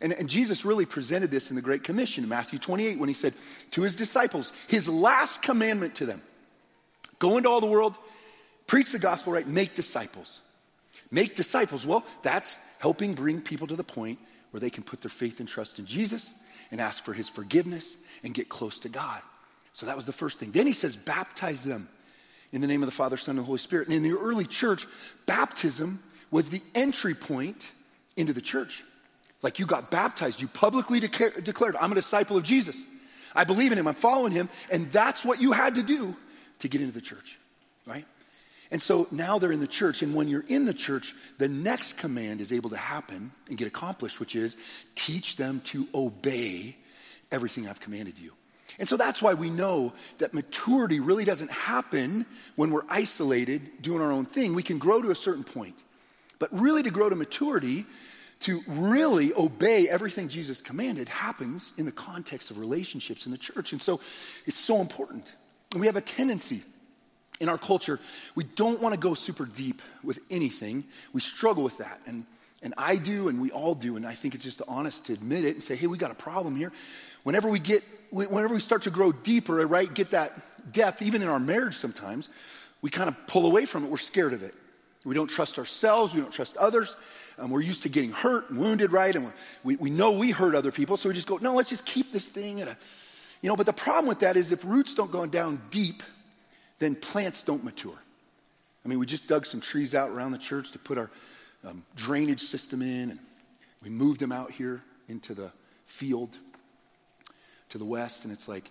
And, 0.00 0.14
and, 0.14 0.30
Jesus 0.30 0.64
really 0.64 0.86
presented 0.86 1.30
this 1.30 1.50
in 1.50 1.56
the 1.56 1.62
Great 1.62 1.84
Commission 1.84 2.24
in 2.24 2.30
Matthew 2.30 2.58
28 2.58 2.98
when 2.98 3.10
he 3.10 3.14
said 3.14 3.34
to 3.72 3.82
his 3.82 3.96
disciples, 3.96 4.54
his 4.66 4.88
last 4.88 5.42
commandment 5.42 5.96
to 5.96 6.06
them 6.06 6.22
go 7.18 7.36
into 7.36 7.50
all 7.50 7.60
the 7.60 7.66
world, 7.66 7.98
preach 8.66 8.92
the 8.92 8.98
gospel, 8.98 9.34
right? 9.34 9.46
Make 9.46 9.74
disciples. 9.74 10.40
Make 11.10 11.36
disciples. 11.36 11.86
Well, 11.86 12.02
that's 12.22 12.58
helping 12.78 13.12
bring 13.12 13.42
people 13.42 13.66
to 13.66 13.76
the 13.76 13.84
point 13.84 14.18
where 14.52 14.60
they 14.60 14.70
can 14.70 14.84
put 14.84 15.02
their 15.02 15.10
faith 15.10 15.38
and 15.38 15.46
trust 15.46 15.78
in 15.78 15.84
Jesus 15.84 16.32
and 16.70 16.80
ask 16.80 17.04
for 17.04 17.12
his 17.12 17.28
forgiveness 17.28 17.98
and 18.24 18.32
get 18.32 18.48
close 18.48 18.78
to 18.78 18.88
God. 18.88 19.20
So 19.74 19.84
that 19.84 19.96
was 19.96 20.06
the 20.06 20.14
first 20.14 20.40
thing. 20.40 20.50
Then 20.52 20.66
he 20.66 20.72
says, 20.72 20.96
baptize 20.96 21.62
them 21.62 21.90
in 22.52 22.60
the 22.60 22.66
name 22.66 22.82
of 22.82 22.86
the 22.86 22.94
Father, 22.94 23.16
Son, 23.16 23.36
and 23.36 23.40
the 23.40 23.46
Holy 23.46 23.58
Spirit. 23.58 23.88
And 23.88 23.96
in 23.96 24.02
the 24.02 24.18
early 24.18 24.44
church, 24.44 24.86
baptism 25.26 26.02
was 26.30 26.50
the 26.50 26.62
entry 26.74 27.14
point 27.14 27.70
into 28.16 28.32
the 28.32 28.40
church. 28.40 28.84
Like 29.42 29.58
you 29.58 29.66
got 29.66 29.90
baptized, 29.90 30.40
you 30.40 30.48
publicly 30.48 31.00
declared, 31.00 31.76
I'm 31.80 31.92
a 31.92 31.94
disciple 31.94 32.36
of 32.36 32.42
Jesus. 32.42 32.84
I 33.34 33.44
believe 33.44 33.72
in 33.72 33.78
him, 33.78 33.86
I'm 33.86 33.94
following 33.94 34.32
him, 34.32 34.48
and 34.72 34.86
that's 34.92 35.24
what 35.24 35.40
you 35.40 35.52
had 35.52 35.76
to 35.76 35.82
do 35.82 36.16
to 36.58 36.68
get 36.68 36.80
into 36.80 36.92
the 36.92 37.00
church, 37.00 37.38
right? 37.86 38.04
And 38.72 38.82
so 38.82 39.06
now 39.10 39.38
they're 39.38 39.52
in 39.52 39.60
the 39.60 39.66
church, 39.66 40.02
and 40.02 40.14
when 40.14 40.28
you're 40.28 40.44
in 40.46 40.66
the 40.66 40.74
church, 40.74 41.14
the 41.38 41.48
next 41.48 41.94
command 41.94 42.40
is 42.40 42.52
able 42.52 42.70
to 42.70 42.76
happen 42.76 43.32
and 43.48 43.56
get 43.56 43.66
accomplished, 43.66 44.20
which 44.20 44.36
is 44.36 44.56
teach 44.94 45.36
them 45.36 45.60
to 45.66 45.88
obey 45.94 46.76
everything 47.32 47.68
I've 47.68 47.80
commanded 47.80 48.18
you. 48.18 48.32
And 48.80 48.88
so 48.88 48.96
that's 48.96 49.22
why 49.22 49.34
we 49.34 49.50
know 49.50 49.92
that 50.18 50.34
maturity 50.34 50.98
really 50.98 51.24
doesn't 51.24 51.50
happen 51.50 52.26
when 52.56 52.72
we're 52.72 52.86
isolated 52.88 53.82
doing 53.82 54.00
our 54.00 54.10
own 54.10 54.24
thing. 54.24 54.54
We 54.54 54.62
can 54.62 54.78
grow 54.78 55.00
to 55.02 55.10
a 55.10 55.14
certain 55.14 55.44
point. 55.44 55.84
But 56.38 56.48
really, 56.50 56.82
to 56.82 56.90
grow 56.90 57.10
to 57.10 57.14
maturity, 57.14 57.84
to 58.40 58.62
really 58.66 59.32
obey 59.34 59.86
everything 59.88 60.28
Jesus 60.28 60.62
commanded, 60.62 61.08
happens 61.10 61.74
in 61.76 61.84
the 61.84 61.92
context 61.92 62.50
of 62.50 62.58
relationships 62.58 63.26
in 63.26 63.32
the 63.32 63.38
church. 63.38 63.72
And 63.72 63.82
so 63.82 64.00
it's 64.46 64.58
so 64.58 64.80
important. 64.80 65.34
And 65.72 65.80
we 65.80 65.86
have 65.86 65.96
a 65.96 66.00
tendency 66.00 66.62
in 67.40 67.48
our 67.48 67.58
culture, 67.58 67.98
we 68.34 68.44
don't 68.44 68.82
want 68.82 68.94
to 68.94 69.00
go 69.00 69.14
super 69.14 69.46
deep 69.46 69.80
with 70.04 70.18
anything. 70.30 70.84
We 71.14 71.22
struggle 71.22 71.64
with 71.64 71.78
that. 71.78 72.00
And, 72.06 72.26
and 72.62 72.74
I 72.76 72.96
do, 72.96 73.28
and 73.28 73.40
we 73.40 73.50
all 73.50 73.74
do. 73.74 73.96
And 73.96 74.06
I 74.06 74.12
think 74.12 74.34
it's 74.34 74.44
just 74.44 74.60
honest 74.68 75.06
to 75.06 75.14
admit 75.14 75.44
it 75.46 75.52
and 75.52 75.62
say, 75.62 75.74
hey, 75.74 75.86
we 75.86 75.96
got 75.96 76.10
a 76.10 76.14
problem 76.14 76.54
here. 76.54 76.70
Whenever 77.22 77.48
we 77.48 77.58
get, 77.58 77.82
whenever 78.10 78.54
we 78.54 78.60
start 78.60 78.82
to 78.82 78.90
grow 78.90 79.12
deeper, 79.12 79.66
right, 79.66 79.92
get 79.92 80.10
that 80.10 80.32
depth, 80.72 81.02
even 81.02 81.22
in 81.22 81.28
our 81.28 81.40
marriage 81.40 81.74
sometimes, 81.74 82.30
we 82.82 82.90
kind 82.90 83.08
of 83.08 83.26
pull 83.26 83.46
away 83.46 83.66
from 83.66 83.84
it. 83.84 83.90
We're 83.90 83.98
scared 83.98 84.32
of 84.32 84.42
it. 84.42 84.54
We 85.04 85.14
don't 85.14 85.28
trust 85.28 85.58
ourselves. 85.58 86.14
We 86.14 86.20
don't 86.20 86.32
trust 86.32 86.56
others. 86.56 86.96
Um, 87.38 87.50
we're 87.50 87.62
used 87.62 87.84
to 87.84 87.88
getting 87.88 88.12
hurt 88.12 88.50
and 88.50 88.58
wounded, 88.58 88.92
right? 88.92 89.14
And 89.14 89.32
we, 89.64 89.76
we 89.76 89.90
know 89.90 90.12
we 90.12 90.30
hurt 90.30 90.54
other 90.54 90.72
people. 90.72 90.96
So 90.96 91.08
we 91.08 91.14
just 91.14 91.28
go, 91.28 91.38
no, 91.38 91.54
let's 91.54 91.70
just 91.70 91.86
keep 91.86 92.12
this 92.12 92.28
thing 92.28 92.60
at 92.60 92.68
a, 92.68 92.76
you 93.40 93.48
know, 93.48 93.56
but 93.56 93.66
the 93.66 93.72
problem 93.72 94.06
with 94.06 94.20
that 94.20 94.36
is 94.36 94.52
if 94.52 94.64
roots 94.64 94.94
don't 94.94 95.10
go 95.10 95.24
down 95.24 95.60
deep, 95.70 96.02
then 96.78 96.94
plants 96.94 97.42
don't 97.42 97.64
mature. 97.64 97.96
I 98.84 98.88
mean, 98.88 98.98
we 98.98 99.06
just 99.06 99.28
dug 99.28 99.46
some 99.46 99.60
trees 99.60 99.94
out 99.94 100.10
around 100.10 100.32
the 100.32 100.38
church 100.38 100.72
to 100.72 100.78
put 100.78 100.98
our 100.98 101.10
um, 101.66 101.82
drainage 101.96 102.40
system 102.40 102.82
in, 102.82 103.10
and 103.10 103.18
we 103.82 103.90
moved 103.90 104.20
them 104.20 104.32
out 104.32 104.50
here 104.50 104.82
into 105.08 105.34
the 105.34 105.50
field 105.86 106.38
to 107.70 107.78
the 107.78 107.84
west, 107.84 108.24
and 108.24 108.32
it's 108.32 108.48
like 108.48 108.70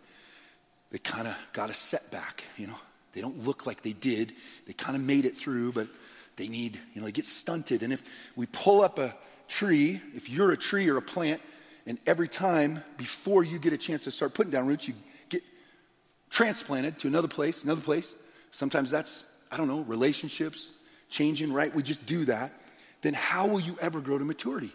they 0.92 1.00
kind 1.00 1.28
of 1.28 1.38
got 1.54 1.70
a 1.70 1.74
setback, 1.74 2.44
you 2.58 2.68
know. 2.68 2.78
They 3.14 3.22
don't 3.22 3.44
look 3.46 3.66
like 3.66 3.82
they 3.82 3.94
did. 3.94 4.32
They 4.68 4.74
kind 4.74 4.96
of 4.96 5.04
made 5.04 5.26
it 5.26 5.36
through, 5.36 5.72
but 5.72 5.88
they 6.36 6.48
need, 6.48 6.80
you 6.94 7.02
know, 7.02 7.06
they 7.06 7.12
get 7.12 7.26
stunted. 7.26 7.82
And 7.82 7.92
if 7.92 8.04
we 8.36 8.46
pull 8.46 8.82
up 8.82 9.00
a 9.00 9.14
tree, 9.48 10.00
if 10.16 10.30
you're 10.30 10.52
a 10.52 10.58
tree 10.58 10.88
or 10.90 10.98
a 10.98 11.02
plant, 11.02 11.42
and 11.88 12.00
every 12.06 12.28
time 12.28 12.84
before 12.98 13.44
you 13.44 13.58
get 13.58 13.74
a 13.74 13.78
chance 13.78 14.04
to 14.04 14.12
start 14.12 14.36
putting 14.36 14.52
down 14.52 14.68
roots, 14.68 14.88
you 14.88 14.94
get 15.30 15.42
transplanted 16.30 17.00
to 17.00 17.08
another 17.08 17.28
place, 17.28 17.64
another 17.64 17.82
place. 17.82 18.16
Sometimes 18.52 18.92
that's, 18.92 19.26
I 19.52 19.58
don't 19.58 19.68
know, 19.68 19.82
relationships, 19.82 20.72
changing, 21.10 21.52
right? 21.52 21.74
We 21.74 21.82
just 21.82 22.06
do 22.06 22.26
that. 22.26 22.54
Then 23.02 23.16
how 23.16 23.48
will 23.48 23.60
you 23.60 23.76
ever 23.82 24.02
grow 24.02 24.20
to 24.20 24.26
maturity? 24.26 24.72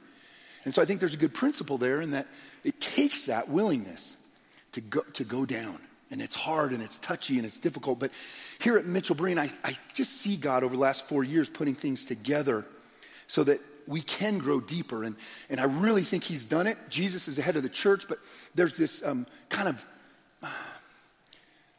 And 0.64 0.72
so 0.72 0.82
I 0.82 0.84
think 0.84 1.00
there's 1.00 1.14
a 1.14 1.18
good 1.18 1.34
principle 1.34 1.78
there 1.78 2.00
in 2.00 2.12
that 2.12 2.26
it 2.64 2.80
takes 2.80 3.26
that 3.26 3.48
willingness 3.48 4.16
to 4.72 4.80
go, 4.80 5.00
to 5.14 5.24
go 5.24 5.44
down. 5.44 5.78
And 6.10 6.22
it's 6.22 6.36
hard 6.36 6.72
and 6.72 6.82
it's 6.82 6.98
touchy 6.98 7.36
and 7.36 7.46
it's 7.46 7.58
difficult. 7.58 7.98
But 7.98 8.10
here 8.60 8.76
at 8.78 8.84
Mitchell 8.84 9.16
Breen, 9.16 9.38
I, 9.38 9.50
I 9.64 9.76
just 9.94 10.12
see 10.12 10.36
God 10.36 10.62
over 10.62 10.74
the 10.74 10.80
last 10.80 11.08
four 11.08 11.24
years 11.24 11.48
putting 11.48 11.74
things 11.74 12.04
together 12.04 12.64
so 13.26 13.44
that 13.44 13.60
we 13.86 14.00
can 14.00 14.38
grow 14.38 14.60
deeper. 14.60 15.04
And, 15.04 15.16
and 15.50 15.60
I 15.60 15.64
really 15.64 16.02
think 16.02 16.24
He's 16.24 16.44
done 16.44 16.66
it. 16.66 16.78
Jesus 16.88 17.28
is 17.28 17.36
the 17.36 17.42
head 17.42 17.56
of 17.56 17.62
the 17.62 17.68
church, 17.68 18.06
but 18.08 18.18
there's 18.54 18.76
this 18.76 19.04
um, 19.04 19.26
kind 19.48 19.68
of 19.68 19.84
uh, 20.42 20.48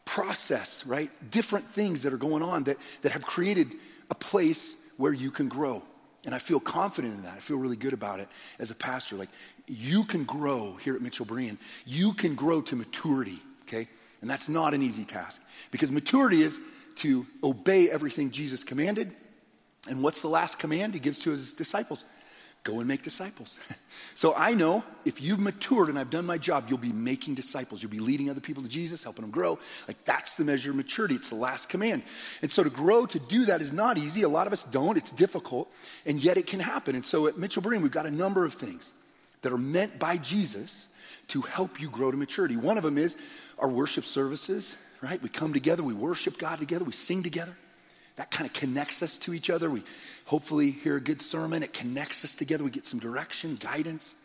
process, 0.06 0.86
right? 0.86 1.10
Different 1.32 1.66
things 1.66 2.04
that 2.04 2.14
are 2.14 2.18
going 2.18 2.44
on 2.44 2.64
that, 2.64 2.78
that 3.02 3.12
have 3.12 3.26
created 3.26 3.74
a 4.10 4.16
place 4.16 4.84
where 4.98 5.14
you 5.14 5.32
can 5.32 5.48
grow. 5.48 5.82
And 6.26 6.34
I 6.34 6.40
feel 6.40 6.60
confident 6.60 7.16
in 7.16 7.24
that. 7.24 7.34
I 7.34 7.40
feel 7.40 7.58
really 7.58 7.76
good 7.76 7.94
about 7.94 8.20
it 8.20 8.28
as 8.60 8.72
a 8.72 8.76
pastor. 8.76 9.16
Like, 9.16 9.30
you 9.68 10.04
can 10.04 10.24
grow 10.24 10.74
here 10.76 10.96
at 10.96 11.02
Mitchell 11.02 11.26
Breen. 11.26 11.58
You 11.86 12.14
can 12.14 12.36
grow 12.36 12.62
to 12.62 12.76
maturity, 12.76 13.38
okay? 13.64 13.88
And 14.22 14.30
that's 14.30 14.50
not 14.50 14.74
an 14.74 14.82
easy 14.82 15.06
task 15.06 15.42
because 15.72 15.92
maturity 15.92 16.42
is 16.42 16.60
to 16.98 17.28
obey 17.44 17.90
everything 17.90 18.32
Jesus 18.32 18.64
commanded. 18.64 19.12
And 19.88 20.02
what's 20.02 20.22
the 20.22 20.28
last 20.28 20.58
command 20.58 20.94
he 20.94 21.00
gives 21.00 21.20
to 21.20 21.32
his 21.32 21.54
disciples? 21.54 22.06
Go 22.66 22.80
and 22.80 22.88
make 22.88 23.04
disciples. 23.04 23.60
so 24.16 24.34
I 24.36 24.56
know 24.56 24.84
if 25.06 25.22
you've 25.22 25.40
matured 25.40 25.88
and 25.88 26.00
I've 26.00 26.10
done 26.10 26.26
my 26.26 26.40
job, 26.40 26.66
you'll 26.68 26.80
be 26.80 26.92
making 26.92 27.36
disciples. 27.36 27.84
You'll 27.84 27.92
be 27.92 28.00
leading 28.00 28.28
other 28.28 28.42
people 28.42 28.64
to 28.64 28.70
Jesus, 28.70 29.04
helping 29.04 29.22
them 29.22 29.30
grow. 29.30 29.60
Like 29.88 30.04
that's 30.04 30.36
the 30.36 30.44
measure 30.44 30.72
of 30.72 30.76
maturity. 30.76 31.14
It's 31.14 31.30
the 31.30 31.36
last 31.36 31.70
command. 31.70 32.02
And 32.42 32.50
so 32.50 32.64
to 32.64 32.72
grow, 32.72 33.06
to 33.06 33.20
do 33.20 33.46
that 33.46 33.62
is 33.62 33.72
not 33.72 34.00
easy. 34.00 34.24
A 34.24 34.30
lot 34.30 34.48
of 34.48 34.54
us 34.54 34.64
don't. 34.64 34.98
It's 34.98 35.12
difficult. 35.12 35.72
And 36.08 36.22
yet 36.22 36.38
it 36.38 36.48
can 36.48 36.60
happen. 36.60 36.96
And 36.96 37.06
so 37.06 37.28
at 37.28 37.38
Mitchell 37.38 37.62
Breen, 37.62 37.84
we've 37.84 37.92
got 37.92 38.08
a 38.08 38.12
number 38.12 38.46
of 38.46 38.56
things 38.56 38.92
that 39.44 39.54
are 39.54 39.60
meant 39.60 40.00
by 40.00 40.18
Jesus 40.18 40.88
to 41.28 41.42
help 41.42 41.80
you 41.80 41.88
grow 41.88 42.10
to 42.10 42.18
maturity. 42.18 42.58
One 42.58 42.80
of 42.80 42.84
them 42.84 42.98
is 42.98 43.16
our 43.60 43.70
worship 43.70 44.06
services, 44.06 44.76
right? 45.04 45.22
We 45.22 45.30
come 45.30 45.54
together, 45.54 45.84
we 45.84 45.94
worship 45.94 46.40
God 46.40 46.58
together, 46.58 46.84
we 46.84 46.94
sing 46.94 47.22
together. 47.22 47.56
That 48.16 48.32
kind 48.32 48.48
of 48.48 48.54
connects 48.54 49.04
us 49.04 49.18
to 49.20 49.34
each 49.34 49.50
other. 49.50 49.70
We 49.70 49.84
hopefully 50.26 50.72
hear 50.72 50.96
a 50.98 51.02
good 51.02 51.22
sermon, 51.22 51.64
it 51.64 51.74
connects 51.74 52.24
us 52.24 52.36
together, 52.36 52.64
we 52.64 52.72
get 52.72 52.86
some 52.86 53.00
direction, 53.00 53.56
guidance. 53.56 54.16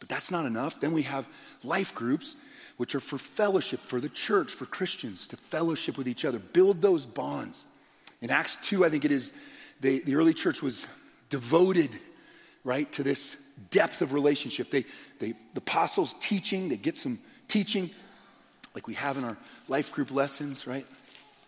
But 0.00 0.08
that's 0.08 0.30
not 0.30 0.46
enough. 0.46 0.80
Then 0.80 0.92
we 0.92 1.02
have 1.02 1.26
life 1.64 1.94
groups, 1.94 2.36
which 2.76 2.94
are 2.94 3.00
for 3.00 3.18
fellowship, 3.18 3.80
for 3.80 4.00
the 4.00 4.08
church, 4.08 4.52
for 4.52 4.64
Christians 4.66 5.28
to 5.28 5.36
fellowship 5.36 5.98
with 5.98 6.08
each 6.08 6.24
other, 6.24 6.38
build 6.38 6.80
those 6.80 7.06
bonds. 7.06 7.66
In 8.20 8.30
Acts 8.30 8.56
2, 8.68 8.84
I 8.84 8.88
think 8.88 9.04
it 9.04 9.10
is, 9.10 9.32
they, 9.80 9.98
the 9.98 10.16
early 10.16 10.34
church 10.34 10.62
was 10.62 10.86
devoted, 11.30 11.90
right, 12.64 12.90
to 12.92 13.02
this 13.02 13.42
depth 13.70 14.02
of 14.02 14.12
relationship. 14.12 14.70
They, 14.70 14.84
they, 15.18 15.32
the 15.54 15.60
apostles 15.60 16.14
teaching, 16.20 16.68
they 16.68 16.76
get 16.76 16.96
some 16.96 17.18
teaching, 17.48 17.90
like 18.74 18.86
we 18.86 18.94
have 18.94 19.18
in 19.18 19.24
our 19.24 19.36
life 19.66 19.92
group 19.92 20.12
lessons, 20.12 20.66
right? 20.66 20.86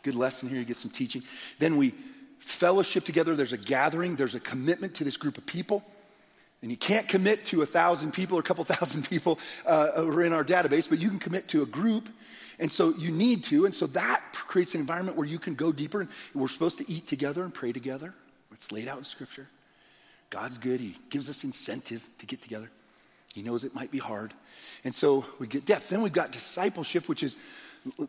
Good 0.02 0.14
lesson 0.14 0.48
here, 0.48 0.58
you 0.58 0.64
get 0.64 0.76
some 0.76 0.90
teaching. 0.90 1.22
Then 1.58 1.76
we 1.76 1.94
fellowship 2.38 3.04
together, 3.04 3.36
there's 3.36 3.52
a 3.52 3.58
gathering, 3.58 4.16
there's 4.16 4.34
a 4.34 4.40
commitment 4.40 4.94
to 4.96 5.04
this 5.04 5.16
group 5.16 5.38
of 5.38 5.46
people. 5.46 5.84
And 6.62 6.70
you 6.70 6.76
can't 6.76 7.08
commit 7.08 7.46
to 7.46 7.62
a 7.62 7.66
thousand 7.66 8.12
people 8.12 8.36
or 8.36 8.40
a 8.40 8.44
couple 8.44 8.64
thousand 8.66 9.08
people 9.08 9.38
uh, 9.66 9.90
are 9.96 10.22
in 10.22 10.32
our 10.32 10.44
database, 10.44 10.88
but 10.88 10.98
you 10.98 11.08
can 11.08 11.18
commit 11.18 11.48
to 11.48 11.62
a 11.62 11.66
group. 11.66 12.08
And 12.58 12.70
so 12.70 12.94
you 12.98 13.10
need 13.10 13.44
to. 13.44 13.64
And 13.64 13.74
so 13.74 13.86
that 13.88 14.22
creates 14.32 14.74
an 14.74 14.80
environment 14.80 15.16
where 15.16 15.26
you 15.26 15.38
can 15.38 15.54
go 15.54 15.72
deeper. 15.72 16.02
And 16.02 16.10
we're 16.34 16.48
supposed 16.48 16.78
to 16.78 16.90
eat 16.90 17.06
together 17.06 17.42
and 17.42 17.54
pray 17.54 17.72
together. 17.72 18.12
It's 18.52 18.70
laid 18.70 18.88
out 18.88 18.98
in 18.98 19.04
Scripture. 19.04 19.46
God's 20.28 20.58
good. 20.58 20.80
He 20.80 20.96
gives 21.08 21.30
us 21.30 21.44
incentive 21.44 22.06
to 22.18 22.26
get 22.26 22.42
together. 22.42 22.70
He 23.34 23.42
knows 23.42 23.64
it 23.64 23.74
might 23.74 23.90
be 23.90 23.98
hard. 23.98 24.32
And 24.84 24.94
so 24.94 25.24
we 25.38 25.46
get 25.46 25.64
depth. 25.64 25.88
Then 25.88 26.02
we've 26.02 26.12
got 26.12 26.32
discipleship, 26.32 27.08
which 27.08 27.22
is, 27.22 27.36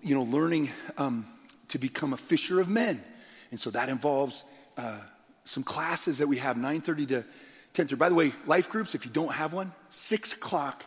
you 0.02 0.16
know, 0.16 0.24
learning 0.24 0.70
um, 0.98 1.26
to 1.72 1.80
become 1.80 2.14
a 2.14 2.18
fisher 2.18 2.60
of 2.60 2.70
men. 2.70 3.02
And 3.50 3.60
so 3.60 3.70
that 3.72 3.90
involves 3.90 4.44
uh, 4.78 5.00
some 5.46 5.64
classes 5.64 6.18
that 6.20 6.28
we 6.28 6.38
have, 6.38 6.58
9.30 6.58 7.08
to 7.08 7.26
10.30. 7.74 7.98
By 7.98 8.10
the 8.10 8.16
way, 8.16 8.34
life 8.46 8.70
groups, 8.70 8.94
if 8.94 9.06
you 9.06 9.12
don't 9.12 9.34
have 9.34 9.54
one, 9.54 9.72
6 9.90 10.34
o'clock 10.34 10.86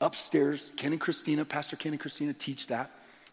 upstairs. 0.00 0.72
Ken 0.76 0.92
and 0.92 1.00
Christina, 1.00 1.44
Pastor 1.44 1.76
Ken 1.76 1.92
and 1.92 2.00
Christina 2.00 2.32
teach 2.34 2.66
that. 2.66 2.90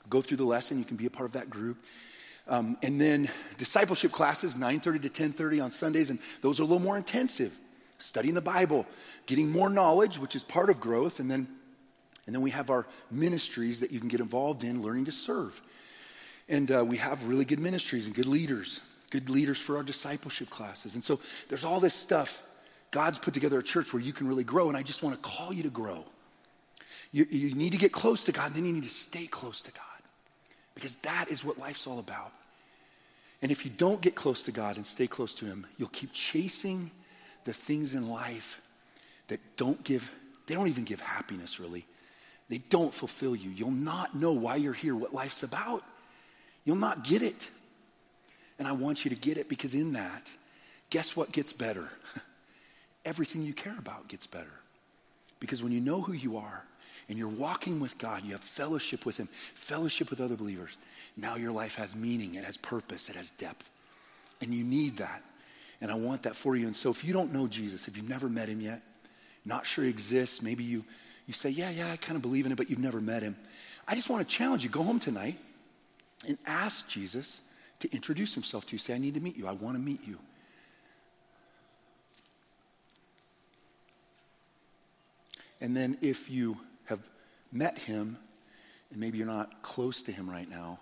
Go 0.10 0.22
through 0.22 0.38
the 0.38 0.46
lesson. 0.46 0.80
You 0.80 0.86
can 0.86 0.98
be 0.98 1.06
a 1.06 1.10
part 1.10 1.28
of 1.28 1.34
that 1.34 1.50
group. 1.50 1.78
Um, 2.48 2.78
and 2.82 3.00
then 3.02 3.28
discipleship 3.58 4.12
classes, 4.12 4.56
9.30 4.56 5.02
to 5.04 5.10
10.30 5.10 5.64
on 5.64 5.72
Sundays. 5.72 6.10
And 6.10 6.20
those 6.42 6.60
are 6.60 6.64
a 6.64 6.66
little 6.66 6.82
more 6.82 6.98
intensive. 6.98 7.54
Studying 7.98 8.36
the 8.36 8.42
Bible, 8.42 8.86
getting 9.26 9.52
more 9.52 9.70
knowledge, 9.70 10.18
which 10.18 10.36
is 10.36 10.44
part 10.44 10.70
of 10.70 10.80
growth. 10.80 11.20
And 11.20 11.30
then 11.30 11.48
and 12.26 12.34
then 12.34 12.42
we 12.42 12.52
have 12.52 12.70
our 12.70 12.88
ministries 13.12 13.82
that 13.82 13.92
you 13.92 14.00
can 14.00 14.08
get 14.08 14.20
involved 14.20 14.64
in, 14.64 14.82
learning 14.82 15.06
to 15.06 15.12
serve. 15.12 15.62
And 16.48 16.72
uh, 16.72 16.86
we 16.86 16.98
have 16.98 17.28
really 17.28 17.46
good 17.46 17.60
ministries 17.60 18.06
and 18.06 18.16
good 18.16 18.28
leaders, 18.28 18.82
good 19.10 19.30
leaders 19.30 19.60
for 19.60 19.78
our 19.78 19.84
discipleship 19.84 20.50
classes. 20.50 20.96
And 20.96 21.04
so 21.04 21.20
there's 21.50 21.66
all 21.66 21.80
this 21.80 21.96
stuff. 21.96 22.44
God's 22.92 23.18
put 23.18 23.34
together 23.34 23.60
a 23.60 23.64
church 23.64 23.94
where 23.94 24.02
you 24.02 24.14
can 24.14 24.28
really 24.28 24.44
grow, 24.44 24.68
and 24.68 24.78
I 24.78 24.84
just 24.84 25.04
want 25.04 25.16
to 25.16 25.22
call 25.22 25.52
you 25.52 25.64
to 25.64 25.70
grow. 25.70 26.06
You, 27.12 27.26
you 27.30 27.56
need 27.56 27.72
to 27.72 27.78
get 27.78 27.92
close 27.92 28.24
to 28.26 28.32
God, 28.32 28.48
and 28.48 28.56
then 28.56 28.66
you 28.66 28.74
need 28.74 28.84
to 28.84 28.90
stay 28.90 29.26
close 29.26 29.62
to 29.62 29.72
God 29.72 29.82
because 30.76 30.96
that 30.98 31.28
is 31.30 31.44
what 31.44 31.58
life's 31.58 31.88
all 31.88 32.00
about. 32.00 32.32
And 33.42 33.52
if 33.52 33.66
you 33.66 33.72
don't 33.72 34.02
get 34.02 34.16
close 34.16 34.44
to 34.44 34.52
God 34.52 34.78
and 34.78 34.86
stay 34.86 35.08
close 35.08 35.34
to 35.36 35.46
Him, 35.46 35.66
you'll 35.78 35.90
keep 35.90 36.14
chasing 36.14 36.92
the 37.44 37.54
things 37.54 37.94
in 37.94 38.10
life 38.10 38.62
that 39.28 39.40
don't 39.58 39.84
give, 39.84 40.14
they 40.48 40.56
don't 40.56 40.68
even 40.68 40.84
give 40.84 41.02
happiness 41.02 41.60
really 41.60 41.86
they 42.50 42.60
don't 42.70 42.94
fulfill 42.94 43.36
you. 43.36 43.50
You'll 43.50 43.72
not 43.72 44.16
know 44.16 44.32
why 44.32 44.58
you're 44.58 44.74
here, 44.74 44.96
what 44.96 45.14
life's 45.14 45.44
about. 45.44 45.84
You'll 46.66 46.76
not 46.76 47.04
get 47.04 47.22
it. 47.22 47.52
And 48.58 48.68
I 48.68 48.72
want 48.74 49.06
you 49.06 49.10
to 49.10 49.16
get 49.16 49.38
it 49.38 49.48
because 49.48 49.74
in 49.74 49.94
that, 49.94 50.34
guess 50.90 51.16
what 51.16 51.32
gets 51.32 51.54
better? 51.54 51.90
Everything 53.06 53.44
you 53.44 53.54
care 53.54 53.78
about 53.78 54.08
gets 54.08 54.28
better. 54.28 54.62
Because 55.40 55.62
when 55.62 55.72
you 55.72 55.82
know 55.82 56.02
who 56.02 56.14
you 56.14 56.38
are 56.38 56.64
and 57.08 57.18
you're 57.18 57.28
walking 57.28 57.80
with 57.80 57.98
God, 57.98 58.24
you 58.24 58.32
have 58.32 58.42
fellowship 58.42 59.06
with 59.06 59.18
Him, 59.18 59.28
fellowship 59.28 60.10
with 60.10 60.20
other 60.20 60.36
believers, 60.36 60.76
now 61.16 61.36
your 61.36 61.52
life 61.52 61.76
has 61.76 61.96
meaning, 61.96 62.36
it 62.36 62.44
has 62.44 62.58
purpose, 62.58 63.10
it 63.10 63.16
has 63.16 63.30
depth. 63.30 63.70
And 64.42 64.52
you 64.52 64.64
need 64.64 64.98
that. 64.98 65.22
And 65.82 65.92
I 65.92 65.96
want 65.96 66.24
that 66.24 66.36
for 66.36 66.56
you. 66.56 66.66
And 66.66 66.76
so 66.76 66.90
if 66.90 67.04
you 67.04 67.14
don't 67.14 67.34
know 67.34 67.48
Jesus, 67.48 67.88
if 67.88 67.96
you've 67.96 68.10
never 68.10 68.30
met 68.30 68.48
Him 68.48 68.62
yet, 68.62 68.82
not 69.46 69.68
sure 69.68 69.84
He 69.84 69.90
exists, 69.90 70.42
maybe 70.42 70.64
you, 70.64 70.84
you 71.28 71.34
say, 71.34 71.50
yeah, 71.50 71.70
yeah, 71.70 71.92
I 71.92 71.98
kind 71.98 72.16
of 72.16 72.22
believe 72.22 72.46
in 72.46 72.54
it, 72.54 72.58
but 72.58 72.70
you've 72.70 72.80
never 72.80 73.02
met 73.02 73.22
Him. 73.22 73.36
I 73.88 73.94
just 73.94 74.10
want 74.10 74.28
to 74.28 74.36
challenge 74.36 74.64
you. 74.64 74.70
Go 74.70 74.82
home 74.82 75.00
tonight 75.00 75.38
and 76.26 76.38
ask 76.46 76.90
Jesus 76.90 77.42
to 77.80 77.92
introduce 77.92 78.34
Himself 78.34 78.66
to 78.68 78.74
you. 78.74 78.80
Say, 78.80 78.96
I 78.96 78.98
need 78.98 79.14
to 79.16 79.20
meet 79.20 79.38
you. 79.38 79.48
I 79.48 79.54
want 79.54 79.76
to 79.76 79.82
meet 79.82 80.06
you. 80.08 80.20
And 85.62 85.76
then 85.76 85.98
if 86.02 86.30
you 86.30 86.58
have 86.86 87.00
met 87.52 87.78
him 87.78 88.18
and 88.92 89.00
maybe 89.00 89.18
you're 89.18 89.28
not 89.28 89.62
close 89.62 90.04
to 90.04 90.12
him 90.12 90.30
right 90.30 90.50
now, 90.50 90.80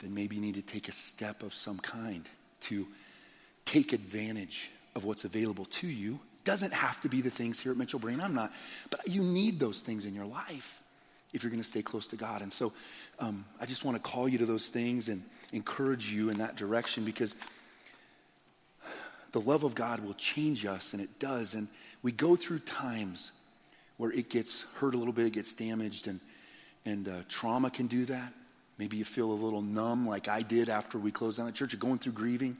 then 0.00 0.14
maybe 0.14 0.36
you 0.36 0.42
need 0.42 0.54
to 0.54 0.62
take 0.62 0.88
a 0.88 0.92
step 0.92 1.42
of 1.42 1.54
some 1.54 1.78
kind 1.78 2.28
to 2.62 2.86
take 3.64 3.92
advantage 3.92 4.70
of 4.94 5.04
what's 5.04 5.24
available 5.24 5.64
to 5.66 5.86
you. 5.86 6.20
Doesn't 6.44 6.72
have 6.72 7.00
to 7.00 7.08
be 7.08 7.22
the 7.22 7.30
things 7.30 7.58
here 7.58 7.72
at 7.72 7.78
Mitchell 7.78 7.98
Breen. 7.98 8.20
I'm 8.20 8.34
not, 8.34 8.52
but 8.90 9.08
you 9.08 9.22
need 9.22 9.58
those 9.58 9.80
things 9.80 10.04
in 10.04 10.14
your 10.14 10.26
life 10.26 10.80
if 11.34 11.42
you're 11.42 11.50
going 11.50 11.62
to 11.62 11.68
stay 11.68 11.82
close 11.82 12.06
to 12.06 12.16
God. 12.16 12.40
And 12.40 12.52
so 12.52 12.72
um, 13.18 13.44
I 13.60 13.66
just 13.66 13.84
want 13.84 13.96
to 13.96 14.02
call 14.02 14.28
you 14.28 14.38
to 14.38 14.46
those 14.46 14.68
things 14.68 15.08
and 15.08 15.22
encourage 15.52 16.10
you 16.10 16.30
in 16.30 16.38
that 16.38 16.56
direction 16.56 17.04
because 17.04 17.36
the 19.32 19.40
love 19.40 19.64
of 19.64 19.74
God 19.74 19.98
will 20.06 20.14
change 20.14 20.64
us, 20.64 20.92
and 20.92 21.02
it 21.02 21.18
does. 21.18 21.54
And 21.54 21.66
we 22.02 22.12
go 22.12 22.36
through 22.36 22.60
times 22.60 23.32
where 23.96 24.12
it 24.12 24.30
gets 24.30 24.62
hurt 24.76 24.94
a 24.94 24.96
little 24.96 25.12
bit, 25.12 25.26
it 25.26 25.32
gets 25.32 25.54
damaged, 25.54 26.06
and, 26.06 26.20
and 26.86 27.08
uh, 27.08 27.12
trauma 27.28 27.68
can 27.68 27.88
do 27.88 28.04
that. 28.04 28.32
Maybe 28.78 28.96
you 28.96 29.04
feel 29.04 29.30
a 29.30 29.34
little 29.34 29.62
numb 29.62 30.06
like 30.08 30.28
I 30.28 30.42
did 30.42 30.68
after 30.68 30.98
we 30.98 31.10
closed 31.10 31.38
down 31.38 31.46
the 31.46 31.52
church. 31.52 31.72
You're 31.72 31.80
going 31.80 31.98
through 31.98 32.12
grieving. 32.12 32.56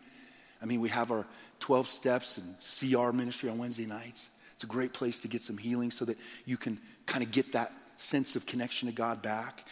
I 0.63 0.67
mean, 0.67 0.81
we 0.81 0.89
have 0.89 1.11
our 1.11 1.27
12 1.61 1.89
steps 1.89 2.39
and 2.39 2.55
CR 2.59 3.13
ministry 3.13 3.51
on 3.51 3.59
Wednesday 3.59 3.87
nights. 3.87 4.31
It's 4.55 4.65
a 4.65 4.69
great 4.69 4.93
place 4.93 5.21
to 5.21 5.29
get 5.29 5.43
some 5.43 5.59
healing 5.59 5.91
so 5.91 6.05
that 6.05 6.17
you 6.45 6.57
can 6.57 6.79
kind 7.07 7.25
of 7.25 7.31
get 7.31 7.53
that 7.53 7.73
sense 7.97 8.37
of 8.37 8.47
connection 8.47 8.89
to 8.89 8.95
God 8.95 9.23
back. 9.23 9.65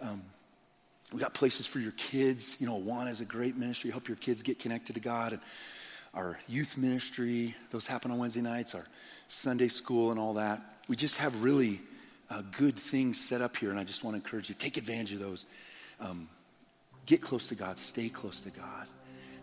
Um, 0.00 0.22
we 1.12 1.20
got 1.20 1.34
places 1.34 1.66
for 1.66 1.80
your 1.80 1.92
kids. 1.92 2.56
You 2.60 2.66
know, 2.66 2.76
One 2.76 3.08
is 3.08 3.20
a 3.20 3.24
great 3.24 3.56
ministry. 3.56 3.90
Help 3.90 4.08
your 4.08 4.16
kids 4.16 4.42
get 4.42 4.58
connected 4.58 4.94
to 4.94 5.00
God. 5.00 5.32
And 5.32 5.40
our 6.14 6.38
youth 6.48 6.76
ministry, 6.78 7.54
those 7.70 7.86
happen 7.86 8.10
on 8.10 8.18
Wednesday 8.18 8.40
nights, 8.40 8.74
our 8.74 8.84
Sunday 9.28 9.68
school 9.68 10.10
and 10.10 10.18
all 10.20 10.34
that 10.34 10.60
we 10.90 10.96
just 10.96 11.18
have 11.18 11.44
really 11.44 11.80
uh, 12.30 12.42
good 12.58 12.76
things 12.76 13.20
set 13.20 13.40
up 13.40 13.56
here, 13.56 13.70
and 13.70 13.78
I 13.78 13.84
just 13.84 14.02
want 14.02 14.14
to 14.14 14.18
encourage 14.20 14.48
you 14.48 14.56
take 14.58 14.76
advantage 14.76 15.12
of 15.12 15.20
those. 15.20 15.46
Um, 16.00 16.28
get 17.06 17.22
close 17.22 17.46
to 17.50 17.54
God, 17.54 17.78
stay 17.78 18.08
close 18.08 18.40
to 18.40 18.50
God. 18.50 18.88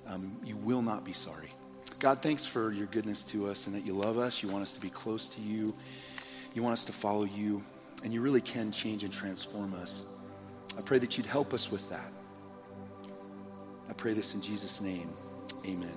Um, 0.08 0.38
you 0.44 0.58
will 0.58 0.82
not 0.82 1.06
be 1.06 1.14
sorry. 1.14 1.50
God, 2.00 2.22
thanks 2.22 2.46
for 2.46 2.74
your 2.74 2.88
goodness 2.88 3.24
to 3.26 3.48
us 3.48 3.66
and 3.66 3.76
that 3.78 3.86
you 3.86 3.94
love 3.94 4.18
us. 4.18 4.44
You 4.44 4.50
want 4.50 4.64
us 4.64 4.74
to 4.74 4.82
be 4.82 4.90
close 4.90 5.30
to 5.30 5.42
you. 5.42 5.74
You 6.54 6.64
want 6.64 6.74
us 6.74 6.84
to 6.86 6.92
follow 6.92 7.24
you, 7.24 7.64
and 8.04 8.14
you 8.14 8.22
really 8.22 8.42
can 8.42 8.72
change 8.72 9.04
and 9.04 9.12
transform 9.12 9.74
us. 9.76 10.06
I 10.78 10.82
pray 10.82 11.00
that 11.00 11.18
you'd 11.18 11.26
help 11.26 11.54
us 11.54 11.72
with 11.72 11.90
that. 11.90 12.12
I 13.90 13.94
pray 13.94 14.14
this 14.14 14.34
in 14.34 14.42
Jesus' 14.42 14.82
name. 14.82 15.10
Amen. 15.66 15.96